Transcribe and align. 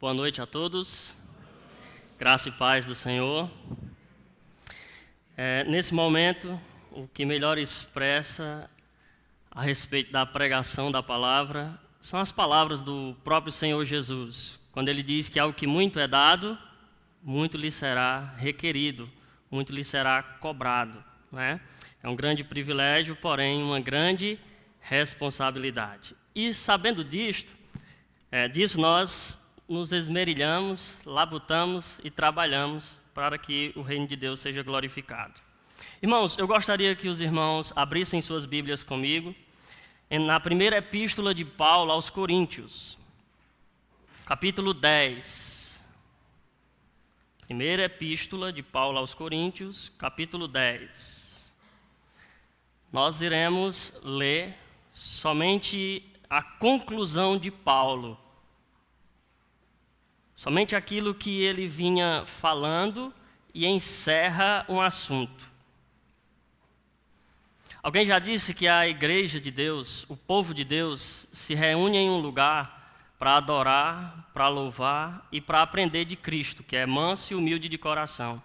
Boa 0.00 0.14
noite 0.14 0.40
a 0.40 0.46
todos. 0.46 1.12
Graça 2.20 2.50
e 2.50 2.52
paz 2.52 2.86
do 2.86 2.94
Senhor. 2.94 3.50
É, 5.36 5.64
nesse 5.64 5.92
momento, 5.92 6.56
o 6.92 7.08
que 7.08 7.24
melhor 7.24 7.58
expressa 7.58 8.70
a 9.50 9.60
respeito 9.60 10.12
da 10.12 10.24
pregação 10.24 10.92
da 10.92 11.02
palavra 11.02 11.76
são 12.00 12.20
as 12.20 12.30
palavras 12.30 12.80
do 12.80 13.16
próprio 13.24 13.50
Senhor 13.50 13.84
Jesus, 13.84 14.60
quando 14.70 14.88
ele 14.88 15.02
diz 15.02 15.28
que 15.28 15.40
ao 15.40 15.52
que 15.52 15.66
muito 15.66 15.98
é 15.98 16.06
dado, 16.06 16.56
muito 17.20 17.56
lhe 17.56 17.72
será 17.72 18.20
requerido, 18.36 19.10
muito 19.50 19.72
lhe 19.72 19.82
será 19.82 20.22
cobrado. 20.22 21.02
Né? 21.32 21.60
É 22.00 22.08
um 22.08 22.14
grande 22.14 22.44
privilégio, 22.44 23.16
porém 23.16 23.60
uma 23.60 23.80
grande 23.80 24.38
responsabilidade. 24.80 26.14
E 26.36 26.54
sabendo 26.54 27.02
disto, 27.02 27.52
é, 28.30 28.46
disso 28.46 28.80
nós 28.80 29.40
nos 29.68 29.92
esmerilhamos, 29.92 30.96
labutamos 31.04 32.00
e 32.02 32.10
trabalhamos 32.10 32.94
para 33.12 33.36
que 33.36 33.72
o 33.76 33.82
reino 33.82 34.06
de 34.06 34.16
Deus 34.16 34.40
seja 34.40 34.62
glorificado. 34.62 35.34
Irmãos, 36.00 36.38
eu 36.38 36.46
gostaria 36.46 36.96
que 36.96 37.08
os 37.08 37.20
irmãos 37.20 37.72
abrissem 37.76 38.22
suas 38.22 38.46
Bíblias 38.46 38.82
comigo 38.82 39.34
na 40.10 40.40
primeira 40.40 40.78
epístola 40.78 41.34
de 41.34 41.44
Paulo 41.44 41.92
aos 41.92 42.08
Coríntios, 42.08 42.96
capítulo 44.24 44.72
10. 44.72 45.84
Primeira 47.42 47.84
epístola 47.84 48.52
de 48.52 48.62
Paulo 48.62 48.98
aos 48.98 49.12
Coríntios, 49.12 49.92
capítulo 49.98 50.48
10. 50.48 51.52
Nós 52.90 53.20
iremos 53.20 53.92
ler 54.02 54.56
somente 54.92 56.02
a 56.28 56.42
conclusão 56.42 57.36
de 57.36 57.50
Paulo 57.50 58.18
Somente 60.38 60.76
aquilo 60.76 61.16
que 61.16 61.42
ele 61.42 61.66
vinha 61.66 62.22
falando 62.24 63.12
e 63.52 63.66
encerra 63.66 64.64
um 64.68 64.80
assunto. 64.80 65.50
Alguém 67.82 68.06
já 68.06 68.20
disse 68.20 68.54
que 68.54 68.68
a 68.68 68.86
igreja 68.86 69.40
de 69.40 69.50
Deus, 69.50 70.06
o 70.08 70.16
povo 70.16 70.54
de 70.54 70.62
Deus, 70.62 71.26
se 71.32 71.56
reúne 71.56 71.96
em 71.96 72.08
um 72.08 72.20
lugar 72.20 72.94
para 73.18 73.34
adorar, 73.34 74.30
para 74.32 74.46
louvar 74.46 75.26
e 75.32 75.40
para 75.40 75.60
aprender 75.60 76.04
de 76.04 76.14
Cristo, 76.14 76.62
que 76.62 76.76
é 76.76 76.86
manso 76.86 77.32
e 77.32 77.36
humilde 77.36 77.68
de 77.68 77.76
coração, 77.76 78.40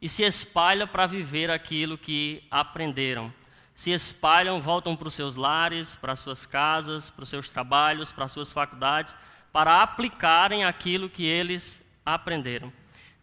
e 0.00 0.08
se 0.08 0.22
espalha 0.22 0.86
para 0.86 1.06
viver 1.06 1.50
aquilo 1.50 1.98
que 1.98 2.42
aprenderam. 2.50 3.30
Se 3.74 3.90
espalham, 3.90 4.62
voltam 4.62 4.96
para 4.96 5.08
os 5.08 5.14
seus 5.14 5.36
lares, 5.36 5.94
para 5.94 6.14
as 6.14 6.20
suas 6.20 6.46
casas, 6.46 7.10
para 7.10 7.24
os 7.24 7.28
seus 7.28 7.50
trabalhos, 7.50 8.10
para 8.10 8.24
as 8.24 8.32
suas 8.32 8.50
faculdades 8.50 9.14
para 9.54 9.84
aplicarem 9.84 10.64
aquilo 10.64 11.08
que 11.08 11.24
eles 11.24 11.80
aprenderam. 12.04 12.72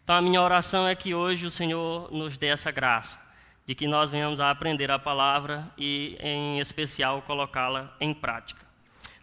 Então, 0.02 0.16
a 0.16 0.22
minha 0.22 0.40
oração 0.40 0.88
é 0.88 0.94
que 0.94 1.14
hoje 1.14 1.44
o 1.44 1.50
Senhor 1.50 2.10
nos 2.10 2.38
dê 2.38 2.46
essa 2.46 2.70
graça, 2.70 3.20
de 3.66 3.74
que 3.74 3.86
nós 3.86 4.08
venhamos 4.08 4.40
a 4.40 4.50
aprender 4.50 4.90
a 4.90 4.98
palavra 4.98 5.70
e, 5.76 6.16
em 6.20 6.58
especial, 6.58 7.20
colocá-la 7.20 7.94
em 8.00 8.14
prática. 8.14 8.64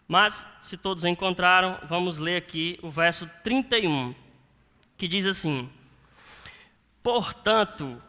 Mas, 0.06 0.46
se 0.60 0.76
todos 0.76 1.04
encontraram, 1.04 1.80
vamos 1.82 2.18
ler 2.18 2.36
aqui 2.36 2.78
o 2.80 2.88
verso 2.88 3.28
31, 3.42 4.14
que 4.96 5.08
diz 5.08 5.26
assim: 5.26 5.68
Portanto, 7.02 8.00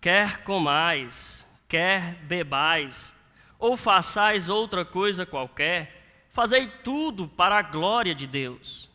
quer 0.00 0.42
comais, 0.42 1.46
quer 1.68 2.16
bebais, 2.24 3.14
ou 3.56 3.76
façais 3.76 4.48
outra 4.48 4.84
coisa 4.84 5.24
qualquer, 5.24 5.97
Fazei 6.38 6.68
tudo 6.68 7.26
para 7.26 7.58
a 7.58 7.62
glória 7.62 8.14
de 8.14 8.24
Deus. 8.24 8.88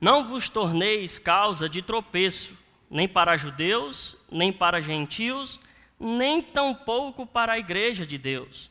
Não 0.00 0.24
vos 0.24 0.48
torneis 0.48 1.16
causa 1.16 1.68
de 1.68 1.80
tropeço, 1.80 2.58
nem 2.90 3.06
para 3.06 3.36
judeus, 3.36 4.16
nem 4.28 4.52
para 4.52 4.80
gentios, 4.80 5.60
nem 5.96 6.42
tampouco 6.42 7.24
para 7.24 7.52
a 7.52 7.58
igreja 7.60 8.04
de 8.04 8.18
Deus. 8.18 8.68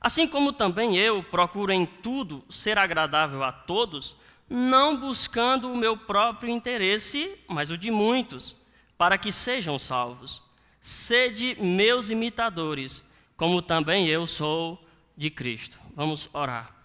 Assim 0.00 0.26
como 0.26 0.52
também 0.52 0.96
eu 0.96 1.22
procuro 1.22 1.70
em 1.70 1.86
tudo 1.86 2.44
ser 2.50 2.78
agradável 2.78 3.44
a 3.44 3.52
todos, 3.52 4.16
não 4.50 4.96
buscando 4.96 5.70
o 5.70 5.76
meu 5.76 5.96
próprio 5.96 6.50
interesse, 6.50 7.38
mas 7.46 7.70
o 7.70 7.78
de 7.78 7.92
muitos, 7.92 8.56
para 8.98 9.16
que 9.16 9.30
sejam 9.30 9.78
salvos. 9.78 10.42
Sede 10.80 11.56
meus 11.60 12.10
imitadores, 12.10 13.04
como 13.36 13.62
também 13.62 14.08
eu 14.08 14.26
sou 14.26 14.84
de 15.16 15.30
Cristo. 15.30 15.78
Vamos 15.94 16.28
orar. 16.32 16.81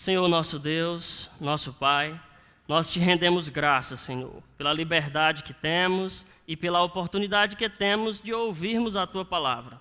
Senhor 0.00 0.26
nosso 0.28 0.58
Deus, 0.58 1.30
nosso 1.38 1.74
Pai, 1.74 2.18
nós 2.66 2.90
te 2.90 2.98
rendemos 2.98 3.50
graças, 3.50 4.00
Senhor, 4.00 4.42
pela 4.56 4.72
liberdade 4.72 5.42
que 5.42 5.52
temos 5.52 6.24
e 6.48 6.56
pela 6.56 6.82
oportunidade 6.82 7.54
que 7.54 7.68
temos 7.68 8.18
de 8.18 8.32
ouvirmos 8.32 8.96
a 8.96 9.06
tua 9.06 9.26
palavra. 9.26 9.78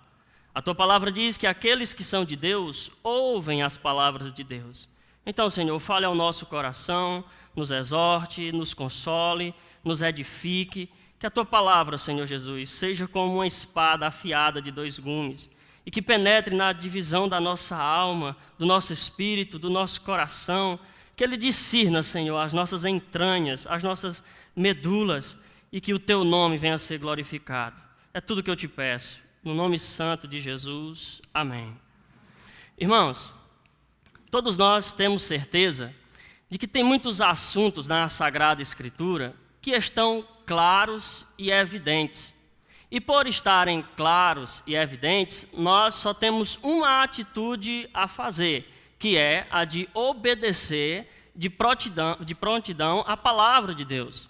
A 0.53 0.61
tua 0.61 0.75
palavra 0.75 1.09
diz 1.09 1.37
que 1.37 1.47
aqueles 1.47 1.93
que 1.93 2.03
são 2.03 2.25
de 2.25 2.35
Deus 2.35 2.91
ouvem 3.01 3.63
as 3.63 3.77
palavras 3.77 4.33
de 4.33 4.43
Deus. 4.43 4.89
Então, 5.25 5.49
Senhor, 5.49 5.79
fale 5.79 6.05
ao 6.05 6.13
nosso 6.13 6.45
coração, 6.45 7.23
nos 7.55 7.71
exorte, 7.71 8.51
nos 8.51 8.73
console, 8.73 9.55
nos 9.85 10.01
edifique. 10.01 10.89
Que 11.17 11.27
a 11.27 11.31
tua 11.31 11.45
palavra, 11.45 11.97
Senhor 11.97 12.27
Jesus, 12.27 12.69
seja 12.71 13.07
como 13.07 13.35
uma 13.35 13.47
espada 13.47 14.07
afiada 14.07 14.61
de 14.61 14.69
dois 14.69 14.99
gumes 14.99 15.49
e 15.89 15.91
que 15.91 16.03
penetre 16.03 16.55
na 16.55 16.71
divisão 16.71 17.27
da 17.27 17.41
nossa 17.41 17.75
alma, 17.75 18.37
do 18.59 18.65
nosso 18.67 18.93
espírito, 18.93 19.57
do 19.57 19.71
nosso 19.71 20.01
coração, 20.01 20.79
que 21.15 21.23
Ele 21.23 21.35
discirna, 21.35 22.03
Senhor, 22.03 22.37
as 22.37 22.53
nossas 22.53 22.85
entranhas, 22.85 23.65
as 23.65 23.81
nossas 23.81 24.23
medulas, 24.55 25.35
e 25.71 25.81
que 25.81 25.91
o 25.91 25.97
Teu 25.97 26.23
nome 26.23 26.59
venha 26.59 26.75
a 26.75 26.77
ser 26.77 26.99
glorificado. 26.99 27.81
É 28.13 28.21
tudo 28.21 28.43
que 28.43 28.51
eu 28.51 28.55
te 28.55 28.67
peço, 28.67 29.19
no 29.43 29.55
nome 29.55 29.79
santo 29.79 30.27
de 30.27 30.39
Jesus. 30.39 31.23
Amém. 31.33 31.75
Irmãos, 32.77 33.33
todos 34.29 34.57
nós 34.57 34.93
temos 34.93 35.23
certeza 35.23 35.91
de 36.47 36.59
que 36.59 36.67
tem 36.67 36.83
muitos 36.83 37.19
assuntos 37.19 37.87
na 37.87 38.07
Sagrada 38.09 38.61
Escritura 38.61 39.35
que 39.59 39.71
estão 39.71 40.23
claros 40.45 41.25
e 41.35 41.49
evidentes 41.49 42.31
e 42.91 42.99
por 42.99 43.27
estarem 43.27 43.85
claros 43.95 44.63
e 44.65 44.75
evidentes, 44.75 45.47
nós 45.53 45.95
só 45.95 46.13
temos 46.13 46.57
uma 46.63 47.03
atitude 47.03 47.89
a 47.93 48.07
fazer, 48.07 48.67
que 48.97 49.17
é 49.17 49.47
a 49.51 49.63
de 49.63 49.87
obedecer 49.93 51.07
de 51.35 51.49
prontidão, 51.49 52.17
de 52.19 52.33
prontidão 52.33 53.03
à 53.07 53.15
palavra 53.15 53.75
de 53.75 53.85
Deus. 53.85 54.27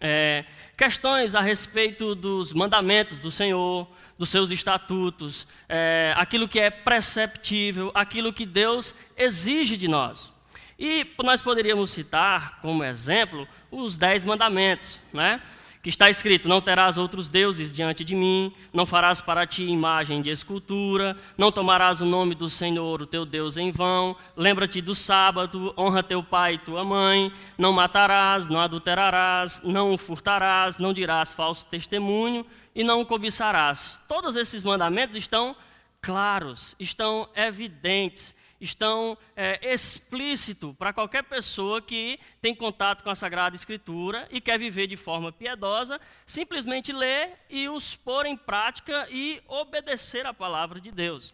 É, 0.00 0.44
questões 0.76 1.34
a 1.34 1.40
respeito 1.40 2.14
dos 2.14 2.52
mandamentos 2.52 3.18
do 3.18 3.30
Senhor, 3.30 3.88
dos 4.16 4.28
seus 4.28 4.50
estatutos, 4.50 5.46
é, 5.68 6.12
aquilo 6.16 6.48
que 6.48 6.60
é 6.60 6.70
preceptível, 6.70 7.90
aquilo 7.94 8.32
que 8.32 8.44
Deus 8.44 8.94
exige 9.16 9.76
de 9.76 9.88
nós. 9.88 10.32
E 10.78 11.06
nós 11.24 11.42
poderíamos 11.42 11.90
citar 11.90 12.60
como 12.60 12.84
exemplo 12.84 13.46
os 13.70 13.96
dez 13.96 14.22
mandamentos, 14.22 15.00
né? 15.12 15.42
Que 15.82 15.88
está 15.88 16.10
escrito: 16.10 16.48
Não 16.48 16.60
terás 16.60 16.96
outros 16.96 17.28
deuses 17.28 17.74
diante 17.74 18.04
de 18.04 18.14
mim, 18.14 18.52
não 18.72 18.86
farás 18.86 19.20
para 19.20 19.46
ti 19.46 19.64
imagem 19.64 20.22
de 20.22 20.30
escultura, 20.30 21.16
não 21.36 21.52
tomarás 21.52 22.00
o 22.00 22.04
nome 22.04 22.34
do 22.34 22.48
Senhor, 22.48 23.02
o 23.02 23.06
teu 23.06 23.24
Deus, 23.24 23.56
em 23.56 23.70
vão, 23.70 24.16
lembra-te 24.36 24.80
do 24.80 24.94
sábado, 24.94 25.72
honra 25.76 26.02
teu 26.02 26.22
pai 26.22 26.54
e 26.54 26.58
tua 26.58 26.84
mãe, 26.84 27.32
não 27.56 27.72
matarás, 27.72 28.48
não 28.48 28.60
adulterarás, 28.60 29.62
não 29.62 29.96
furtarás, 29.96 30.78
não 30.78 30.92
dirás 30.92 31.32
falso 31.32 31.66
testemunho 31.66 32.44
e 32.74 32.84
não 32.84 33.04
cobiçarás. 33.04 34.00
Todos 34.08 34.36
esses 34.36 34.62
mandamentos 34.62 35.16
estão 35.16 35.56
claros, 36.00 36.74
estão 36.78 37.28
evidentes 37.34 38.34
estão 38.60 39.16
é, 39.36 39.72
explícito 39.72 40.74
para 40.74 40.92
qualquer 40.92 41.22
pessoa 41.24 41.80
que 41.80 42.18
tem 42.40 42.54
contato 42.54 43.02
com 43.02 43.10
a 43.10 43.14
Sagrada 43.14 43.56
Escritura 43.56 44.26
e 44.30 44.40
quer 44.40 44.58
viver 44.58 44.86
de 44.86 44.96
forma 44.96 45.32
piedosa, 45.32 46.00
simplesmente 46.26 46.92
ler 46.92 47.38
e 47.48 47.68
os 47.68 47.94
pôr 47.94 48.26
em 48.26 48.36
prática 48.36 49.06
e 49.10 49.42
obedecer 49.46 50.26
a 50.26 50.34
palavra 50.34 50.80
de 50.80 50.90
Deus. 50.90 51.32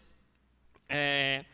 É, 0.88 1.44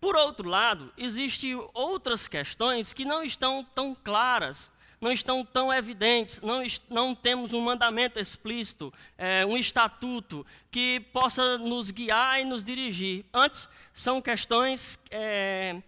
por 0.00 0.16
outro 0.16 0.48
lado, 0.48 0.92
existem 0.96 1.54
outras 1.74 2.26
questões 2.26 2.92
que 2.92 3.04
não 3.04 3.22
estão 3.22 3.62
tão 3.62 3.94
claras 3.94 4.70
não 5.00 5.10
estão 5.10 5.44
tão 5.44 5.72
evidentes, 5.72 6.40
não, 6.42 6.62
não 6.90 7.14
temos 7.14 7.52
um 7.54 7.60
mandamento 7.60 8.18
explícito, 8.18 8.92
é, 9.16 9.46
um 9.46 9.56
estatuto 9.56 10.46
que 10.70 11.00
possa 11.12 11.56
nos 11.56 11.90
guiar 11.90 12.40
e 12.40 12.44
nos 12.44 12.62
dirigir. 12.62 13.24
Antes, 13.32 13.68
são 13.94 14.20
questões 14.20 14.98
é, 15.10 15.80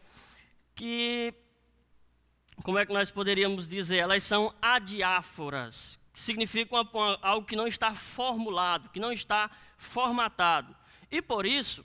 que, 0.75 1.35
como 2.65 2.79
é 2.79 2.87
que 2.87 2.93
nós 2.93 3.11
poderíamos 3.11 3.69
dizer, 3.69 3.99
elas 3.99 4.23
são 4.23 4.55
adiáforas, 4.63 5.99
que 6.15 6.21
significam 6.21 6.89
algo 7.21 7.47
que 7.47 7.57
não 7.57 7.67
está 7.67 7.95
formulado, 7.95 8.89
que 8.89 9.01
não 9.01 9.13
está 9.13 9.51
formatado. 9.77 10.75
E 11.11 11.21
por 11.21 11.45
isso, 11.45 11.85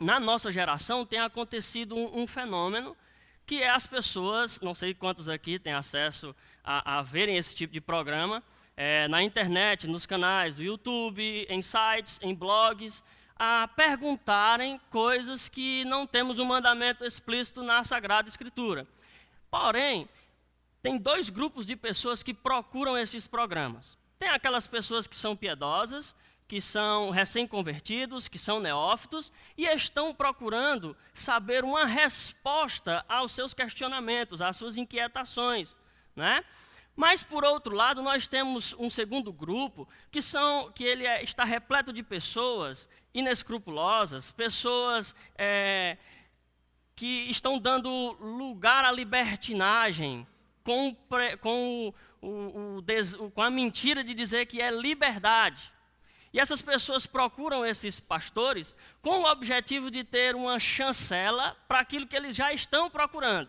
na 0.00 0.18
nossa 0.18 0.50
geração 0.50 1.04
tem 1.04 1.20
acontecido 1.20 1.94
um, 1.94 2.22
um 2.22 2.26
fenômeno 2.26 2.96
que 3.46 3.62
é 3.62 3.70
as 3.70 3.86
pessoas, 3.86 4.60
não 4.60 4.74
sei 4.74 4.92
quantos 4.92 5.28
aqui 5.28 5.58
têm 5.58 5.72
acesso 5.72 6.34
a, 6.64 6.98
a 6.98 7.02
verem 7.02 7.36
esse 7.36 7.54
tipo 7.54 7.72
de 7.72 7.80
programa, 7.80 8.42
é, 8.76 9.06
na 9.08 9.22
internet, 9.22 9.86
nos 9.86 10.04
canais 10.04 10.56
do 10.56 10.62
YouTube, 10.62 11.46
em 11.48 11.62
sites, 11.62 12.18
em 12.22 12.34
blogs, 12.34 13.02
a 13.38 13.68
perguntarem 13.68 14.80
coisas 14.90 15.48
que 15.48 15.84
não 15.84 16.06
temos 16.06 16.38
um 16.38 16.44
mandamento 16.44 17.04
explícito 17.04 17.62
na 17.62 17.84
Sagrada 17.84 18.28
Escritura. 18.28 18.86
Porém, 19.50 20.08
tem 20.82 20.98
dois 20.98 21.30
grupos 21.30 21.66
de 21.66 21.76
pessoas 21.76 22.22
que 22.22 22.34
procuram 22.34 22.98
esses 22.98 23.26
programas. 23.26 23.96
Tem 24.18 24.28
aquelas 24.28 24.66
pessoas 24.66 25.06
que 25.06 25.16
são 25.16 25.36
piedosas, 25.36 26.14
que 26.48 26.60
são 26.60 27.10
recém-convertidos, 27.10 28.28
que 28.28 28.38
são 28.38 28.60
neófitos, 28.60 29.32
e 29.56 29.66
estão 29.66 30.14
procurando 30.14 30.96
saber 31.12 31.64
uma 31.64 31.84
resposta 31.84 33.04
aos 33.08 33.32
seus 33.32 33.52
questionamentos, 33.52 34.40
às 34.40 34.56
suas 34.56 34.76
inquietações. 34.76 35.76
Né? 36.14 36.44
Mas, 36.94 37.22
por 37.22 37.44
outro 37.44 37.74
lado, 37.74 38.02
nós 38.02 38.26
temos 38.28 38.74
um 38.78 38.88
segundo 38.88 39.32
grupo, 39.32 39.88
que, 40.10 40.22
são, 40.22 40.70
que 40.72 40.84
ele 40.84 41.04
é, 41.04 41.22
está 41.22 41.44
repleto 41.44 41.92
de 41.92 42.02
pessoas 42.02 42.88
inescrupulosas, 43.12 44.30
pessoas 44.30 45.14
é, 45.36 45.98
que 46.94 47.28
estão 47.28 47.58
dando 47.58 47.90
lugar 48.20 48.84
à 48.84 48.90
libertinagem, 48.90 50.26
com, 50.64 50.96
com, 51.40 51.92
o, 52.22 52.78
o, 52.78 53.30
com 53.30 53.42
a 53.42 53.50
mentira 53.50 54.02
de 54.02 54.14
dizer 54.14 54.46
que 54.46 54.60
é 54.62 54.70
liberdade. 54.70 55.75
E 56.36 56.38
essas 56.38 56.60
pessoas 56.60 57.06
procuram 57.06 57.64
esses 57.64 57.98
pastores 57.98 58.76
com 59.00 59.22
o 59.22 59.30
objetivo 59.32 59.90
de 59.90 60.04
ter 60.04 60.36
uma 60.36 60.60
chancela 60.60 61.56
para 61.66 61.80
aquilo 61.80 62.06
que 62.06 62.14
eles 62.14 62.36
já 62.36 62.52
estão 62.52 62.90
procurando. 62.90 63.48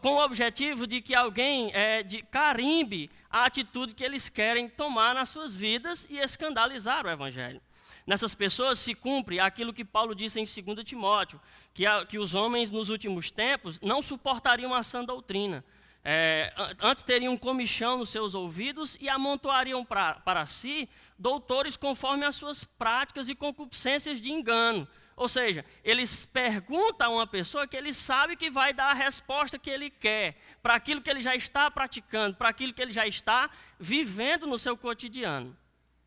Com 0.00 0.14
o 0.14 0.24
objetivo 0.24 0.86
de 0.86 1.02
que 1.02 1.14
alguém 1.14 1.70
é, 1.74 2.02
de 2.02 2.22
carimbe 2.22 3.10
a 3.28 3.44
atitude 3.44 3.92
que 3.92 4.02
eles 4.02 4.30
querem 4.30 4.66
tomar 4.66 5.14
nas 5.14 5.28
suas 5.28 5.54
vidas 5.54 6.06
e 6.08 6.16
escandalizar 6.16 7.04
o 7.04 7.10
Evangelho. 7.10 7.60
Nessas 8.06 8.34
pessoas 8.34 8.78
se 8.78 8.94
cumpre 8.94 9.38
aquilo 9.38 9.74
que 9.74 9.84
Paulo 9.84 10.14
disse 10.14 10.40
em 10.40 10.64
2 10.64 10.82
Timóteo, 10.86 11.38
que, 11.74 11.84
a, 11.84 12.06
que 12.06 12.18
os 12.18 12.34
homens 12.34 12.70
nos 12.70 12.88
últimos 12.88 13.30
tempos 13.30 13.78
não 13.82 14.00
suportariam 14.00 14.72
a 14.72 14.82
sã 14.82 15.04
doutrina. 15.04 15.62
É, 16.02 16.52
antes 16.80 17.02
teriam 17.02 17.36
comichão 17.36 17.98
nos 17.98 18.10
seus 18.10 18.34
ouvidos 18.34 18.96
e 19.00 19.08
amontoariam 19.08 19.84
pra, 19.84 20.14
para 20.14 20.46
si 20.46 20.88
doutores 21.18 21.76
conforme 21.76 22.24
as 22.24 22.36
suas 22.36 22.64
práticas 22.64 23.28
e 23.28 23.34
concupiscências 23.34 24.20
de 24.20 24.30
engano. 24.30 24.88
Ou 25.14 25.28
seja, 25.28 25.64
eles 25.84 26.24
perguntam 26.24 27.12
a 27.12 27.16
uma 27.16 27.26
pessoa 27.26 27.66
que 27.66 27.76
ele 27.76 27.92
sabe 27.92 28.36
que 28.36 28.50
vai 28.50 28.72
dar 28.72 28.90
a 28.90 28.94
resposta 28.94 29.58
que 29.58 29.68
ele 29.68 29.90
quer, 29.90 30.36
para 30.62 30.74
aquilo 30.74 31.02
que 31.02 31.10
ele 31.10 31.20
já 31.20 31.36
está 31.36 31.70
praticando, 31.70 32.36
para 32.36 32.48
aquilo 32.48 32.72
que 32.72 32.80
ele 32.80 32.92
já 32.92 33.06
está 33.06 33.50
vivendo 33.78 34.46
no 34.46 34.58
seu 34.58 34.76
cotidiano 34.76 35.54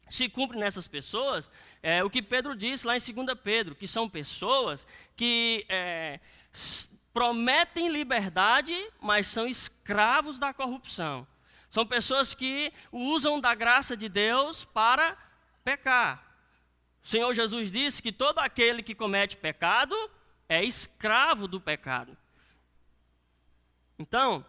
se 0.09 0.29
cumpre 0.29 0.59
nessas 0.59 0.87
pessoas 0.87 1.49
é, 1.81 2.03
o 2.03 2.09
que 2.09 2.21
Pedro 2.21 2.55
disse 2.55 2.85
lá 2.85 2.95
em 2.95 2.99
2 2.99 3.39
Pedro, 3.43 3.73
que 3.73 3.87
são 3.87 4.07
pessoas 4.07 4.85
que 5.15 5.65
é, 5.67 6.19
prometem 7.13 7.89
liberdade, 7.89 8.75
mas 8.99 9.27
são 9.27 9.47
escravos 9.47 10.39
da 10.39 10.53
corrupção. 10.53 11.27
São 11.69 11.85
pessoas 11.85 12.33
que 12.33 12.73
usam 12.91 13.39
da 13.39 13.53
graça 13.53 13.95
de 13.95 14.09
Deus 14.09 14.65
para 14.65 15.15
pecar. 15.63 16.23
O 17.03 17.07
Senhor 17.07 17.33
Jesus 17.33 17.71
disse 17.71 18.01
que 18.01 18.11
todo 18.11 18.39
aquele 18.39 18.81
que 18.81 18.95
comete 18.95 19.37
pecado 19.37 19.95
é 20.49 20.63
escravo 20.63 21.47
do 21.47 21.59
pecado. 21.61 22.17
Então, 23.97 24.45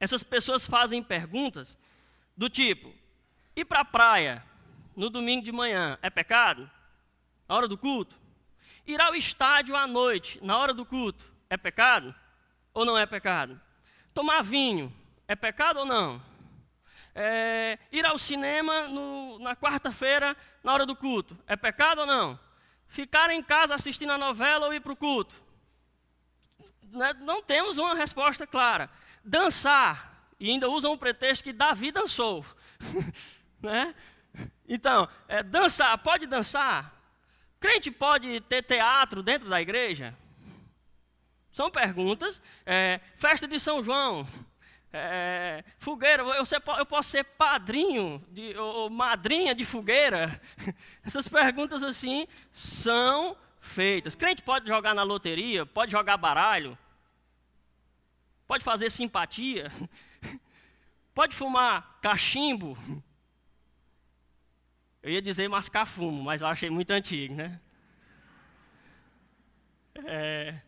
essas 0.00 0.22
pessoas 0.22 0.66
fazem 0.66 1.02
perguntas 1.02 1.78
do 2.36 2.48
tipo: 2.48 2.92
ir 3.54 3.64
para 3.64 3.80
a 3.80 3.84
praia 3.84 4.44
no 4.94 5.10
domingo 5.10 5.44
de 5.44 5.52
manhã 5.52 5.98
é 6.02 6.10
pecado? 6.10 6.70
Na 7.48 7.54
hora 7.54 7.68
do 7.68 7.78
culto? 7.78 8.16
Ir 8.86 9.00
ao 9.00 9.14
estádio 9.14 9.76
à 9.76 9.86
noite, 9.86 10.38
na 10.42 10.56
hora 10.56 10.72
do 10.72 10.84
culto, 10.86 11.35
é 11.48 11.56
pecado? 11.56 12.14
Ou 12.72 12.84
não 12.84 12.96
é 12.96 13.06
pecado? 13.06 13.60
Tomar 14.12 14.42
vinho, 14.42 14.92
é 15.28 15.34
pecado 15.34 15.80
ou 15.80 15.86
não? 15.86 16.22
É, 17.14 17.78
ir 17.90 18.04
ao 18.04 18.18
cinema 18.18 18.88
no, 18.88 19.38
na 19.38 19.56
quarta-feira, 19.56 20.36
na 20.62 20.72
hora 20.72 20.84
do 20.84 20.94
culto, 20.94 21.38
é 21.46 21.56
pecado 21.56 22.02
ou 22.02 22.06
não? 22.06 22.38
Ficar 22.88 23.30
em 23.30 23.42
casa 23.42 23.74
assistindo 23.74 24.12
a 24.12 24.18
novela 24.18 24.66
ou 24.66 24.74
ir 24.74 24.80
para 24.80 24.92
o 24.92 24.96
culto? 24.96 25.34
Né, 26.82 27.14
não 27.14 27.42
temos 27.42 27.78
uma 27.78 27.94
resposta 27.94 28.46
clara. 28.46 28.90
Dançar, 29.24 30.30
e 30.38 30.50
ainda 30.50 30.68
usam 30.68 30.92
um 30.92 30.98
pretexto 30.98 31.44
que 31.44 31.52
Davi 31.52 31.90
dançou. 31.90 32.44
né? 33.60 33.94
Então, 34.68 35.08
é, 35.26 35.42
dançar, 35.42 35.96
pode 35.98 36.26
dançar? 36.26 36.94
Crente 37.58 37.90
pode 37.90 38.40
ter 38.42 38.62
teatro 38.62 39.22
dentro 39.22 39.48
da 39.48 39.60
igreja? 39.60 40.14
São 41.56 41.70
perguntas. 41.70 42.42
É, 42.66 43.00
festa 43.14 43.48
de 43.48 43.58
São 43.58 43.82
João. 43.82 44.28
É, 44.92 45.64
fogueira, 45.78 46.22
eu, 46.22 46.44
eu, 46.78 46.84
posso 46.84 47.10
ser 47.10 47.24
padrinho 47.24 48.22
de, 48.28 48.54
ou, 48.58 48.74
ou 48.74 48.90
madrinha 48.90 49.54
de 49.54 49.64
fogueira? 49.64 50.38
Essas 51.02 51.26
perguntas 51.26 51.82
assim 51.82 52.28
são 52.52 53.34
feitas. 53.58 54.14
Crente 54.14 54.42
pode 54.42 54.68
jogar 54.68 54.94
na 54.94 55.02
loteria, 55.02 55.64
pode 55.64 55.92
jogar 55.92 56.18
baralho, 56.18 56.76
pode 58.46 58.62
fazer 58.62 58.90
simpatia, 58.90 59.72
pode 61.14 61.34
fumar 61.34 61.98
cachimbo, 62.02 62.76
eu 65.02 65.10
ia 65.10 65.22
dizer 65.22 65.48
mascar 65.48 65.86
fumo, 65.86 66.22
mas 66.22 66.42
eu 66.42 66.48
achei 66.48 66.68
muito 66.68 66.90
antigo, 66.90 67.34
né? 67.34 67.58
É, 70.04 70.60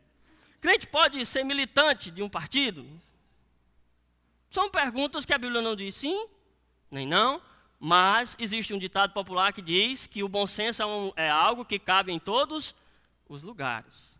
crente 0.60 0.86
pode 0.86 1.24
ser 1.24 1.44
militante 1.44 2.10
de 2.10 2.22
um 2.22 2.28
partido? 2.28 2.86
São 4.50 4.70
perguntas 4.70 5.24
que 5.24 5.32
a 5.32 5.38
Bíblia 5.38 5.60
não 5.60 5.76
diz 5.76 5.94
sim, 5.94 6.26
nem 6.90 7.06
não, 7.06 7.42
mas 7.78 8.36
existe 8.38 8.72
um 8.72 8.78
ditado 8.78 9.12
popular 9.12 9.52
que 9.52 9.62
diz 9.62 10.06
que 10.06 10.22
o 10.22 10.28
bom 10.28 10.46
senso 10.46 10.82
é, 10.82 10.86
um, 10.86 11.12
é 11.16 11.28
algo 11.28 11.64
que 11.64 11.78
cabe 11.78 12.12
em 12.12 12.18
todos 12.18 12.74
os 13.28 13.42
lugares. 13.42 14.16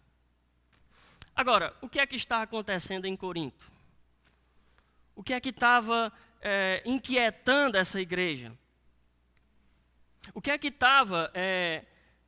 Agora, 1.35 1.75
o 1.81 1.89
que 1.89 1.99
é 1.99 2.07
que 2.07 2.17
está 2.17 2.43
acontecendo 2.43 3.07
em 3.07 3.17
Corinto? 3.17 3.71
O 5.15 5.23
que 5.23 5.33
é 5.33 5.41
que 5.41 5.49
estava 5.49 6.13
é, 6.41 6.83
inquietando 6.85 7.77
essa 7.77 8.01
igreja? 8.01 8.53
O 10.35 10.41
que 10.41 10.51
é 10.51 10.59
que 10.59 10.69
estava, 10.69 11.31
é, 11.35 11.85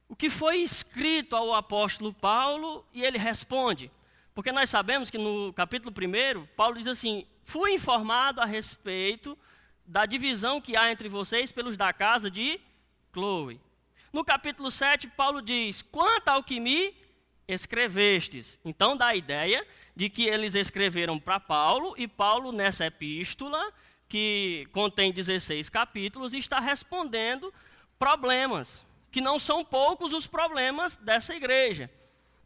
o 0.09 0.17
que 0.17 0.31
foi 0.31 0.59
escrito 0.59 1.37
ao 1.37 1.55
apóstolo 1.55 2.15
Paulo 2.15 2.85
e 2.93 3.05
ele 3.05 3.19
responde? 3.19 3.91
Porque 4.35 4.53
nós 4.53 4.71
sabemos 4.71 5.11
que 5.11 5.19
no 5.19 5.53
capítulo 5.53 5.95
1, 5.95 6.47
Paulo 6.57 6.77
diz 6.77 6.87
assim: 6.87 7.27
Fui 7.45 7.73
informado 7.73 8.41
a 8.41 8.45
respeito 8.45 9.37
da 9.85 10.07
divisão 10.07 10.61
que 10.61 10.77
há 10.77 10.91
entre 10.91 11.09
vocês 11.09 11.51
pelos 11.51 11.77
da 11.77 11.93
casa 11.93 12.31
de 12.31 12.61
Chloe. 13.13 13.61
No 14.13 14.25
capítulo 14.25 14.71
7, 14.71 15.09
Paulo 15.09 15.43
diz: 15.43 15.83
Quanto 15.83 16.29
ao 16.29 16.43
que 16.43 16.61
me 16.61 16.95
escrevestes. 17.53 18.59
Então 18.65 18.97
dá 18.97 19.09
a 19.09 19.17
ideia 19.17 19.67
de 19.95 20.09
que 20.09 20.27
eles 20.27 20.55
escreveram 20.55 21.19
para 21.19 21.41
Paulo 21.41 21.95
e 21.99 22.07
Paulo, 22.07 22.53
nessa 22.53 22.87
epístola, 22.87 23.73
que 24.09 24.67
contém 24.73 25.13
16 25.13 25.69
capítulos, 25.69 26.33
está 26.33 26.59
respondendo 26.61 27.53
problemas, 27.99 28.85
que 29.11 29.21
não 29.21 29.39
são 29.39 29.65
poucos 29.65 30.13
os 30.13 30.27
problemas 30.27 30.95
dessa 30.97 31.35
igreja. 31.35 31.91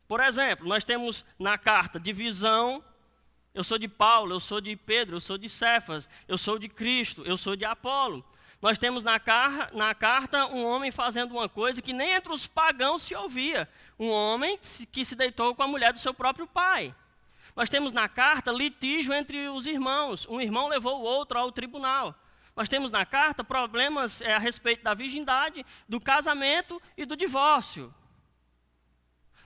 Por 0.06 0.20
exemplo, 0.20 0.66
nós 0.66 0.84
temos 0.84 1.24
na 1.38 1.56
carta 1.56 1.98
divisão. 1.98 2.84
Eu 3.54 3.64
sou 3.64 3.78
de 3.78 3.88
Paulo, 3.88 4.34
eu 4.34 4.40
sou 4.40 4.60
de 4.60 4.74
Pedro, 4.76 5.16
eu 5.16 5.20
sou 5.20 5.38
de 5.38 5.48
Cefas, 5.48 6.08
eu 6.26 6.36
sou 6.36 6.58
de 6.58 6.68
Cristo, 6.68 7.22
eu 7.24 7.38
sou 7.38 7.54
de 7.54 7.64
Apolo. 7.64 8.24
Nós 8.60 8.78
temos 8.78 9.04
na, 9.04 9.20
car 9.20 9.70
na 9.74 9.94
carta 9.94 10.46
um 10.46 10.64
homem 10.64 10.90
fazendo 10.90 11.32
uma 11.32 11.48
coisa 11.48 11.82
que 11.82 11.92
nem 11.92 12.14
entre 12.14 12.32
os 12.32 12.46
pagãos 12.46 13.02
se 13.02 13.14
ouvia. 13.14 13.68
Um 13.98 14.08
homem 14.08 14.58
que 14.90 15.04
se 15.04 15.14
deitou 15.14 15.54
com 15.54 15.62
a 15.62 15.68
mulher 15.68 15.92
do 15.92 16.00
seu 16.00 16.14
próprio 16.14 16.46
pai. 16.46 16.94
Nós 17.54 17.68
temos 17.68 17.92
na 17.92 18.08
carta 18.08 18.50
litígio 18.50 19.12
entre 19.12 19.48
os 19.48 19.66
irmãos. 19.66 20.26
Um 20.28 20.40
irmão 20.40 20.66
levou 20.68 21.00
o 21.00 21.04
outro 21.04 21.38
ao 21.38 21.52
tribunal. 21.52 22.14
Nós 22.56 22.68
temos 22.68 22.90
na 22.90 23.04
carta 23.04 23.44
problemas 23.44 24.20
é, 24.20 24.34
a 24.34 24.38
respeito 24.38 24.82
da 24.82 24.94
virgindade, 24.94 25.64
do 25.88 26.00
casamento 26.00 26.80
e 26.96 27.04
do 27.04 27.16
divórcio. 27.16 27.92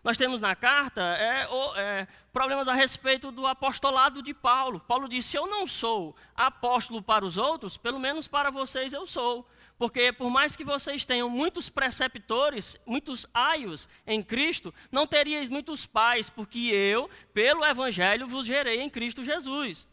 Nós 0.03 0.17
temos 0.17 0.41
na 0.41 0.55
carta 0.55 1.03
é, 1.03 1.49
é, 1.77 2.09
problemas 2.33 2.69
a 2.69 2.75
respeito 2.75 3.31
do 3.31 3.47
apostolado 3.47 4.23
de 4.23 4.33
Paulo. 4.33 4.81
Paulo 4.81 5.09
disse: 5.09 5.37
Eu 5.37 5.47
não 5.47 5.67
sou 5.67 6.15
apóstolo 6.35 7.03
para 7.03 7.25
os 7.25 7.37
outros, 7.37 7.77
pelo 7.77 7.99
menos 7.99 8.29
para 8.29 8.51
vocês 8.51 8.93
eu 8.93 9.07
sou. 9.07 9.47
Porque 9.79 10.13
por 10.13 10.29
mais 10.29 10.57
que 10.57 10.65
vocês 10.65 11.07
tenham 11.07 11.31
muitos 11.31 11.69
preceptores, 11.69 12.77
muitos 12.85 13.27
aios 13.33 13.89
em 14.07 14.23
Cristo, 14.23 14.75
não 14.91 15.07
teríeis 15.07 15.49
muitos 15.49 15.87
pais, 15.87 16.29
porque 16.29 16.59
eu, 16.59 17.09
pelo 17.33 17.65
Evangelho, 17.65 18.27
vos 18.27 18.45
gerei 18.45 18.81
em 18.81 18.91
Cristo 18.91 19.23
Jesus. 19.23 19.87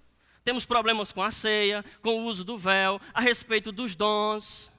Temos 0.44 0.66
problemas 0.66 1.12
com 1.12 1.22
a 1.22 1.30
ceia, 1.32 1.86
com 2.02 2.22
o 2.22 2.24
uso 2.24 2.44
do 2.44 2.58
véu, 2.58 3.00
a 3.14 3.22
respeito 3.22 3.72
dos 3.72 3.96
dons, 3.96 4.72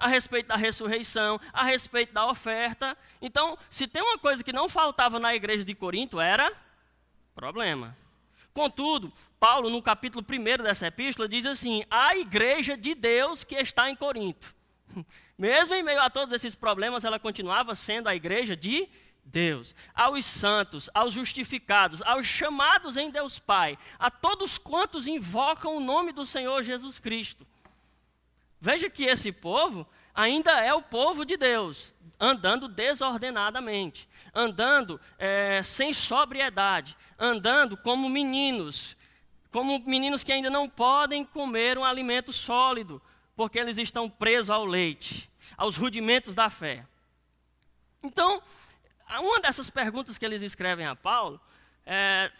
a 0.00 0.08
respeito 0.08 0.46
da 0.46 0.56
ressurreição, 0.56 1.38
a 1.52 1.62
respeito 1.62 2.12
da 2.12 2.26
oferta. 2.26 2.96
Então, 3.20 3.56
se 3.70 3.86
tem 3.86 4.02
uma 4.02 4.18
coisa 4.18 4.42
que 4.42 4.52
não 4.52 4.68
faltava 4.68 5.18
na 5.18 5.34
igreja 5.34 5.62
de 5.62 5.74
Corinto, 5.74 6.18
era 6.18 6.50
problema. 7.34 7.94
Contudo, 8.52 9.12
Paulo, 9.38 9.70
no 9.70 9.82
capítulo 9.82 10.24
1 10.28 10.62
dessa 10.62 10.86
epístola, 10.86 11.28
diz 11.28 11.44
assim: 11.44 11.84
a 11.90 12.16
igreja 12.16 12.76
de 12.76 12.94
Deus 12.94 13.44
que 13.44 13.54
está 13.56 13.90
em 13.90 13.94
Corinto. 13.94 14.54
Mesmo 15.38 15.74
em 15.74 15.82
meio 15.82 16.00
a 16.00 16.10
todos 16.10 16.32
esses 16.34 16.54
problemas, 16.54 17.04
ela 17.04 17.18
continuava 17.18 17.74
sendo 17.74 18.08
a 18.08 18.14
igreja 18.14 18.56
de 18.56 18.88
Deus. 19.24 19.74
Aos 19.94 20.24
santos, 20.24 20.90
aos 20.92 21.12
justificados, 21.12 22.02
aos 22.02 22.26
chamados 22.26 22.96
em 22.96 23.10
Deus 23.10 23.38
Pai, 23.38 23.78
a 23.98 24.10
todos 24.10 24.58
quantos 24.58 25.06
invocam 25.06 25.76
o 25.76 25.80
nome 25.80 26.12
do 26.12 26.26
Senhor 26.26 26.62
Jesus 26.62 26.98
Cristo. 26.98 27.46
Veja 28.60 28.90
que 28.90 29.04
esse 29.04 29.32
povo 29.32 29.86
ainda 30.14 30.60
é 30.60 30.74
o 30.74 30.82
povo 30.82 31.24
de 31.24 31.36
Deus, 31.36 31.94
andando 32.18 32.68
desordenadamente, 32.68 34.08
andando 34.34 35.00
é, 35.18 35.62
sem 35.62 35.94
sobriedade, 35.94 36.96
andando 37.18 37.76
como 37.76 38.10
meninos, 38.10 38.96
como 39.50 39.80
meninos 39.86 40.22
que 40.22 40.32
ainda 40.32 40.50
não 40.50 40.68
podem 40.68 41.24
comer 41.24 41.78
um 41.78 41.84
alimento 41.84 42.32
sólido, 42.32 43.00
porque 43.34 43.58
eles 43.58 43.78
estão 43.78 44.10
presos 44.10 44.50
ao 44.50 44.66
leite, 44.66 45.30
aos 45.56 45.76
rudimentos 45.76 46.34
da 46.34 46.50
fé. 46.50 46.86
Então, 48.02 48.42
uma 49.18 49.40
dessas 49.40 49.70
perguntas 49.70 50.18
que 50.18 50.24
eles 50.24 50.42
escrevem 50.42 50.86
a 50.86 50.94
Paulo 50.94 51.40
é 51.86 52.30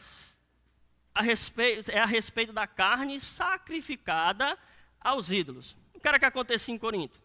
a 1.15 1.23
respeito, 1.23 1.91
é 1.91 1.99
a 1.99 2.07
respeito 2.07 2.53
da 2.53 2.67
carne 2.67 3.19
sacrificada 3.19 4.57
aos 5.01 5.31
ídolos. 5.31 5.77
O 6.01 6.03
que 6.03 6.09
era 6.09 6.19
que 6.19 6.25
acontecia 6.25 6.75
em 6.75 6.79
Corinto? 6.79 7.21